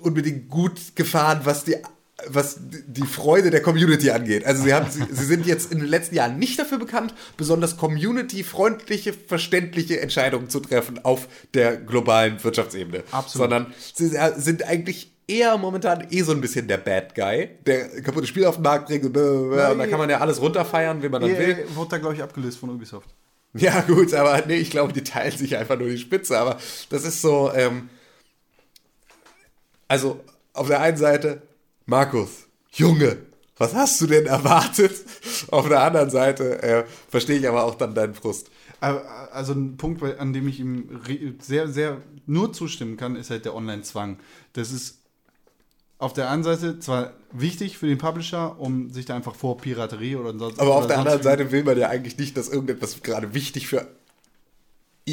[0.00, 1.76] unbedingt gut gefahren, was die
[2.26, 4.44] was die Freude der Community angeht.
[4.44, 7.76] Also sie, haben, sie, sie sind jetzt in den letzten Jahren nicht dafür bekannt, besonders
[7.76, 13.04] community-freundliche, verständliche Entscheidungen zu treffen auf der globalen Wirtschaftsebene.
[13.10, 13.50] Absolut.
[13.50, 18.26] Sondern sie sind eigentlich eher momentan eh so ein bisschen der Bad Guy, der kaputte
[18.26, 19.04] Spiele auf den Markt bringt.
[19.04, 21.66] Und, da kann man ja alles runterfeiern, wie man dann will.
[21.74, 23.08] wurde da, glaube ich, abgelöst von Ubisoft.
[23.54, 26.38] Ja, gut, aber nee, ich glaube, die teilen sich einfach nur die Spitze.
[26.38, 27.88] Aber das ist so, ähm,
[29.88, 30.20] also
[30.52, 31.42] auf der einen Seite,
[31.90, 33.18] Markus, Junge,
[33.58, 34.92] was hast du denn erwartet?
[35.50, 38.48] Auf der anderen Seite äh, verstehe ich aber auch dann deinen Frust.
[38.78, 39.02] Aber,
[39.32, 41.00] Also ein Punkt, an dem ich ihm
[41.40, 41.96] sehr, sehr
[42.26, 44.18] nur zustimmen kann, ist halt der Online-Zwang.
[44.52, 44.98] Das ist
[45.98, 50.14] auf der einen Seite zwar wichtig für den Publisher, um sich da einfach vor Piraterie
[50.14, 53.34] oder sonst Aber auf der anderen Seite will man ja eigentlich nicht, dass irgendetwas gerade
[53.34, 53.88] wichtig für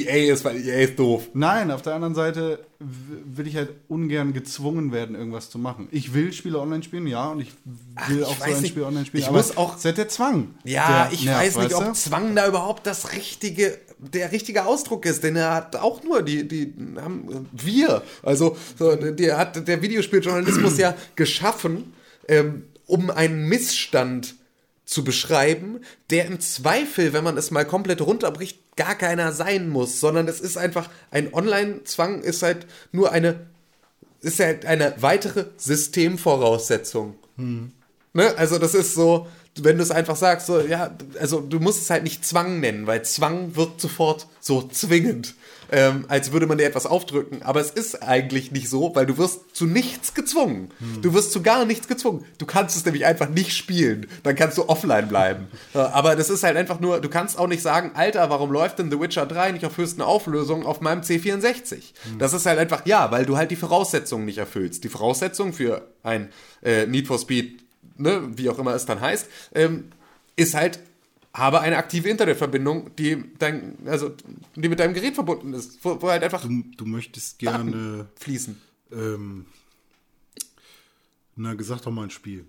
[0.06, 1.30] EA ist, weil EA ist doof.
[1.34, 5.88] Nein, auf der anderen Seite will ich halt ungern gezwungen werden, irgendwas zu machen.
[5.92, 7.52] Ich will Spiele online spielen, ja, und ich
[8.08, 8.72] will ich auch so ein nicht.
[8.72, 9.22] Spiel online spielen.
[9.24, 10.56] Ich aber muss auch- halt der Zwang.
[10.64, 11.94] Ja, der ich nervt, weiß nicht, weißt ob du?
[11.94, 16.48] Zwang da überhaupt das richtige, der richtige Ausdruck ist, denn er hat auch nur die,
[16.48, 21.94] die haben wir, also so, der hat der Videospieljournalismus ja geschaffen,
[22.28, 24.36] ähm, um einen Missstand
[24.86, 30.00] zu beschreiben, der im Zweifel, wenn man es mal komplett runterbricht, gar keiner sein muss,
[30.00, 33.48] sondern es ist einfach ein Online-Zwang ist halt nur eine
[34.22, 37.16] ist halt eine weitere Systemvoraussetzung.
[38.14, 38.34] Ne?
[38.38, 39.28] Also das ist so,
[39.60, 42.88] wenn du es einfach sagst, so, ja, also du musst es halt nicht Zwang nennen,
[42.88, 45.36] weil Zwang wirkt sofort so zwingend,
[45.72, 47.42] ähm, als würde man dir etwas aufdrücken.
[47.44, 50.72] Aber es ist eigentlich nicht so, weil du wirst zu nichts gezwungen.
[51.02, 52.26] Du wirst zu gar nichts gezwungen.
[52.38, 54.08] Du kannst es nämlich einfach nicht spielen.
[54.24, 55.48] Dann kannst du offline bleiben.
[55.74, 58.92] Aber das ist halt einfach nur, du kannst auch nicht sagen, Alter, warum läuft denn
[58.92, 61.94] The Witcher 3 nicht auf höchsten Auflösung auf meinem C64?
[62.20, 64.84] Das ist halt einfach, ja, weil du halt die Voraussetzungen nicht erfüllst.
[64.84, 66.30] Die Voraussetzung für ein
[66.64, 67.68] äh, Need for Speed
[67.98, 69.92] ne, wie auch immer es dann heißt, ähm,
[70.36, 70.80] ist halt,
[71.38, 74.12] habe eine aktive Internetverbindung, die dein, also
[74.56, 78.60] die mit deinem Gerät verbunden ist, wo, wo halt einfach Du, du möchtest gerne, fließen.
[78.92, 79.46] ähm,
[81.36, 82.46] na, sag doch mal ein Spiel.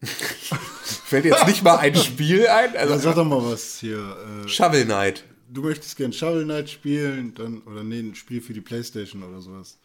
[0.02, 2.76] Fällt jetzt nicht mal ein Spiel ein?
[2.76, 4.16] Also sag doch mal was hier.
[4.44, 5.24] Äh, Shovel Knight.
[5.48, 9.40] du möchtest gern Shovel Knight spielen, dann, oder nee, ein Spiel für die Playstation oder
[9.40, 9.78] sowas.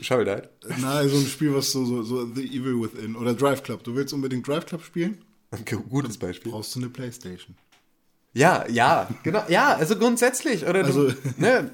[0.00, 0.48] Shovel Knight.
[0.80, 3.82] Na, so ein Spiel, was so, so, so The Evil Within oder Drive Club.
[3.82, 5.18] Du willst unbedingt Drive Club spielen?
[5.58, 6.52] Ein gutes Beispiel.
[6.52, 7.56] Brauchst du eine Playstation.
[8.32, 9.42] Ja, ja, genau.
[9.48, 10.64] Ja, also grundsätzlich.
[10.66, 11.70] Oder du, Also- ne,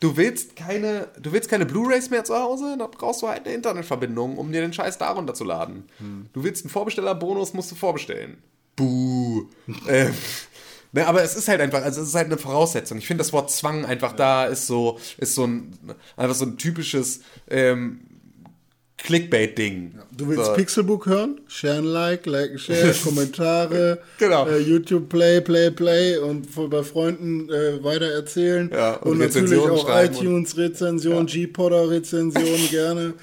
[0.00, 3.54] du willst keine, du willst keine Blu-Rays mehr zu Hause, dann brauchst du halt eine
[3.54, 5.84] Internetverbindung, um dir den Scheiß darunter zu laden.
[6.32, 8.38] Du willst einen Vorbestellerbonus, musst du vorbestellen.
[8.76, 9.46] Buh.
[9.88, 10.14] ähm,
[10.92, 12.98] ne, aber es ist halt einfach, also es ist halt eine Voraussetzung.
[12.98, 15.76] Ich finde das Wort Zwang einfach da ist so, ist so ein,
[16.16, 18.00] einfach so ein typisches ähm,
[18.98, 19.92] Clickbait-Ding.
[20.16, 20.52] Du willst so.
[20.54, 21.40] Pixelbook hören?
[21.48, 24.46] Share like, like share, Kommentare, Genau.
[24.48, 28.70] äh, YouTube Play, Play, Play und bei Freunden äh, weitererzählen.
[28.72, 33.14] Ja, und und, natürlich auch iTunes-Rezension, G-Podder-Rezension gerne.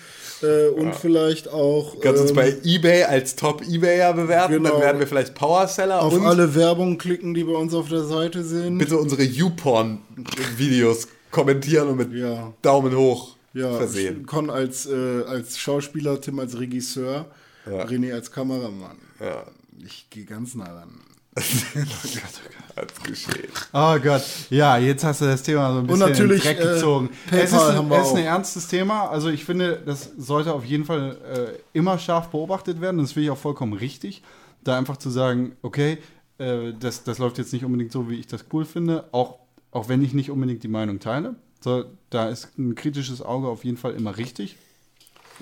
[0.42, 4.72] Äh, und vielleicht auch Kannst uns ähm, bei eBay als Top-Ebayer bewerten, Genau.
[4.72, 8.04] dann werden wir vielleicht Powerseller auf und alle Werbung klicken, die bei uns auf der
[8.04, 8.78] Seite sind.
[8.78, 12.54] bitte unsere YouPorn-Videos kommentieren und mit Ja.
[12.62, 14.26] Daumen hoch ja, versehen.
[14.26, 17.26] Con als, äh, als Schauspieler, Tim als Regisseur,
[17.66, 18.98] René als Kameramann.
[19.20, 19.46] Ja,
[19.84, 21.00] Ich gehe ganz nah ran.
[21.36, 23.50] hat's geschehen.
[23.74, 26.72] Oh Gott, ja, jetzt hast du das Thema so ein bisschen natürlich, in den Dreck
[26.72, 27.10] äh, gezogen.
[27.30, 29.10] PayPal es ist, ein, es ist ein ernstes Thema.
[29.10, 33.00] Also ich finde, das sollte auf jeden Fall äh, immer scharf beobachtet werden.
[33.00, 34.24] Das finde ich auch vollkommen richtig.
[34.64, 35.98] Da einfach zu sagen, okay,
[36.38, 39.40] äh, das, das läuft jetzt nicht unbedingt so, wie ich das cool finde, auch,
[39.72, 41.36] auch wenn ich nicht unbedingt die Meinung teile.
[41.62, 44.56] So, da ist ein kritisches Auge auf jeden Fall immer richtig.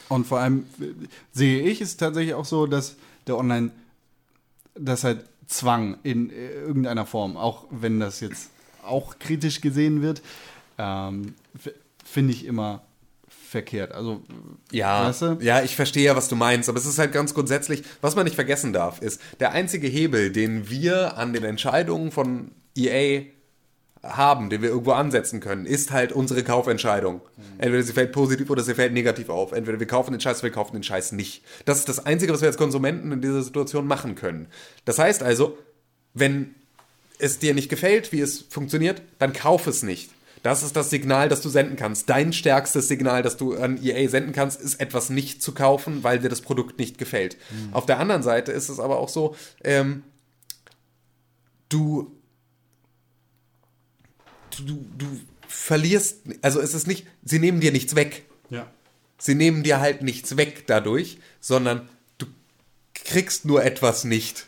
[0.10, 0.86] Und vor allem äh,
[1.32, 2.96] sehe ich es tatsächlich auch so, dass
[3.28, 3.72] der Online,
[4.76, 8.50] das halt Zwang in äh, irgendeiner Form, auch wenn das jetzt
[8.84, 10.22] auch kritisch gesehen wird,
[10.78, 11.36] ähm,
[12.04, 12.82] finde ich immer
[13.28, 13.92] verkehrt.
[13.92, 14.22] Also,
[14.72, 15.38] Ja, weißt du?
[15.42, 18.24] ja, ich verstehe ja, was du meinst, aber es ist halt ganz grundsätzlich, was man
[18.26, 23.26] nicht vergessen darf, ist, der einzige Hebel, den wir an den Entscheidungen von EA
[24.04, 27.22] haben, den wir irgendwo ansetzen können, ist halt unsere Kaufentscheidung.
[27.58, 29.54] Entweder sie fällt positiv oder sie fällt negativ auf.
[29.54, 31.44] Entweder wir kaufen den Scheiß oder wir kaufen den Scheiß nicht.
[31.66, 34.48] Das ist das Einzige, was wir als Konsumenten in dieser Situation machen können.
[34.84, 35.58] Das heißt also,
[36.14, 36.54] wenn
[37.18, 40.12] es dir nicht gefällt, wie es funktioniert, dann kauf es nicht.
[40.44, 42.10] Das ist das Signal, das du senden kannst.
[42.10, 46.20] Dein stärkstes Signal, das du an EA senden kannst, ist etwas nicht zu kaufen, weil
[46.20, 47.38] dir das Produkt nicht gefällt.
[47.72, 50.04] Auf der anderen Seite ist es aber auch so, ähm,
[51.70, 52.12] du,
[54.60, 55.06] du, du
[55.48, 58.24] verlierst, also es ist nicht, sie nehmen dir nichts weg.
[58.50, 58.72] Ja.
[59.18, 62.26] Sie nehmen dir halt nichts weg dadurch, sondern du
[62.94, 64.48] kriegst nur etwas nicht.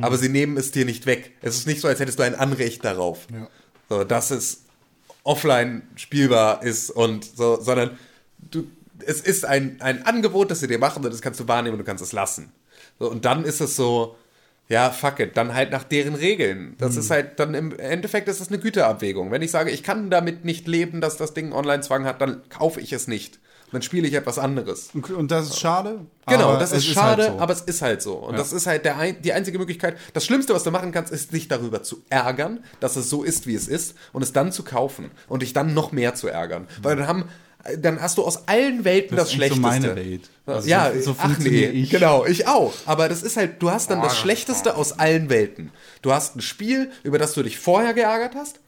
[0.00, 1.32] Aber sie nehmen es dir nicht weg.
[1.42, 3.26] Es ist nicht so, als hättest du ein Anrecht darauf.
[3.30, 3.48] Ja.
[3.90, 4.62] So, dass es
[5.22, 7.98] offline spielbar ist und so, sondern
[8.38, 8.66] du,
[9.04, 11.78] es ist ein, ein Angebot, das sie dir machen und das kannst du wahrnehmen und
[11.78, 12.52] du kannst es lassen.
[12.98, 14.16] So, und dann ist es so,
[14.72, 16.76] ja, fuck it, dann halt nach deren Regeln.
[16.78, 19.30] Das ist halt, dann im Endeffekt ist es eine Güterabwägung.
[19.30, 22.80] Wenn ich sage, ich kann damit nicht leben, dass das Ding Online-Zwang hat, dann kaufe
[22.80, 23.38] ich es nicht.
[23.70, 24.90] Dann spiele ich etwas anderes.
[24.94, 26.06] Und, das ist schade.
[26.26, 27.40] Genau, das ist schade, halt so.
[27.40, 28.14] aber es ist halt so.
[28.14, 29.98] Und das ist halt der die einzige Möglichkeit.
[30.14, 33.46] Das Schlimmste, was du machen kannst, ist dich darüber zu ärgern, dass es so ist,
[33.46, 36.66] wie es ist, und es dann zu kaufen und dich dann noch mehr zu ärgern.
[36.80, 37.24] Weil dann haben,
[37.78, 39.86] dann hast du aus allen Welten das, Das ist eigentlich so Schlechteste.
[39.88, 40.30] meine Welt.
[40.46, 41.90] Also ja, so- so ach nee, ich.
[41.90, 42.72] genau, ich auch.
[42.86, 45.70] Aber das ist halt, du hast dann das Schlechteste aus allen Welten.
[46.02, 48.58] Du hast ein Spiel, über das du dich vorher geärgert hast.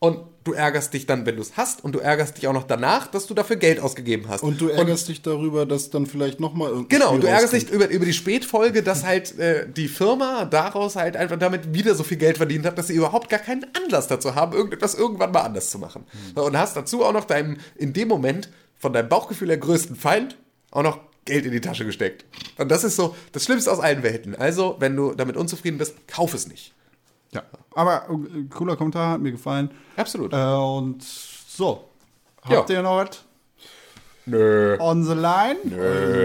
[0.00, 2.62] Und du ärgerst dich dann, wenn du es hast, und du ärgerst dich auch noch
[2.62, 4.42] danach, dass du dafür Geld ausgegeben hast.
[4.44, 7.70] Und du ärgerst dich darüber, dass dann vielleicht nochmal irgendein Genau, Spiel du ärgerst rauskommt.
[7.70, 11.94] dich über, über die Spätfolge, dass halt äh, die Firma daraus halt einfach damit wieder
[11.96, 15.32] so viel Geld verdient hat, dass sie überhaupt gar keinen Anlass dazu haben, irgendetwas irgendwann
[15.32, 16.04] mal anders zu machen.
[16.36, 18.48] So, Und hast dazu auch noch deinem, in dem Moment
[18.78, 20.36] von deinem Bauchgefühl der größten Feind
[20.70, 22.24] auch noch Geld in die Tasche gesteckt.
[22.56, 24.36] Und das ist so das Schlimmste aus allen Welten.
[24.36, 26.72] Also, wenn du damit unzufrieden bist, kauf es nicht.
[27.32, 27.42] Ja.
[27.74, 29.70] Aber äh, cooler Kommentar, hat mir gefallen.
[29.96, 30.32] Absolut.
[30.32, 31.84] Äh, und so.
[32.42, 32.76] Habt Ja.
[32.76, 33.24] ihr noch was
[34.26, 34.76] Nö.
[34.78, 35.58] on the line?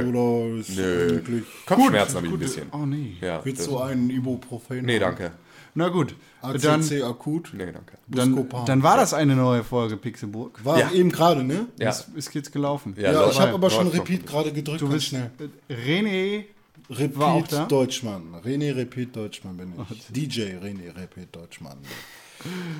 [0.10, 2.68] Oder ist wirklich, Kopfschmerzen habe ich ein bisschen.
[2.72, 3.16] Oh nee.
[3.22, 3.44] Ja.
[3.44, 4.86] willst du einen Ibuprofen?
[4.86, 5.32] Nee, danke.
[5.76, 6.16] Na gut.
[6.42, 7.52] ACC Dann, akut?
[7.54, 7.98] Nee, danke.
[8.08, 10.64] dann, dann war das eine neue Folge Pixelburg.
[10.64, 10.92] War Ja.
[10.92, 11.68] eben gerade, ne?
[11.80, 11.90] Ja.
[11.90, 12.94] Ist, ist jetzt gelaufen.
[12.98, 13.88] Ja, Ja, ich habe aber schon.
[13.88, 15.32] Repeat gerade gedrückt, Du ganz bist schnell.
[15.70, 16.44] René.
[16.90, 17.66] Repeat war auch da?
[17.66, 18.36] Deutschmann.
[18.44, 20.08] René Repeat Deutschmann bin ich.
[20.08, 21.78] DJ René Repeat Deutschmann.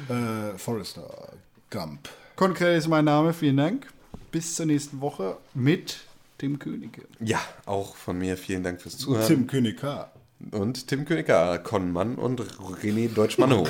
[0.10, 1.30] äh, Forrester
[1.70, 2.10] Gump.
[2.36, 3.34] Konkret ist mein Name.
[3.34, 3.88] Vielen Dank.
[4.32, 6.00] Bis zur nächsten Woche mit
[6.42, 7.04] dem Könige.
[7.20, 9.28] Ja, auch von mir vielen Dank fürs Zuhören.
[9.28, 10.12] Tim König K.
[10.52, 13.70] Und Tim Königer, Konmann und René Deutschmann hoch.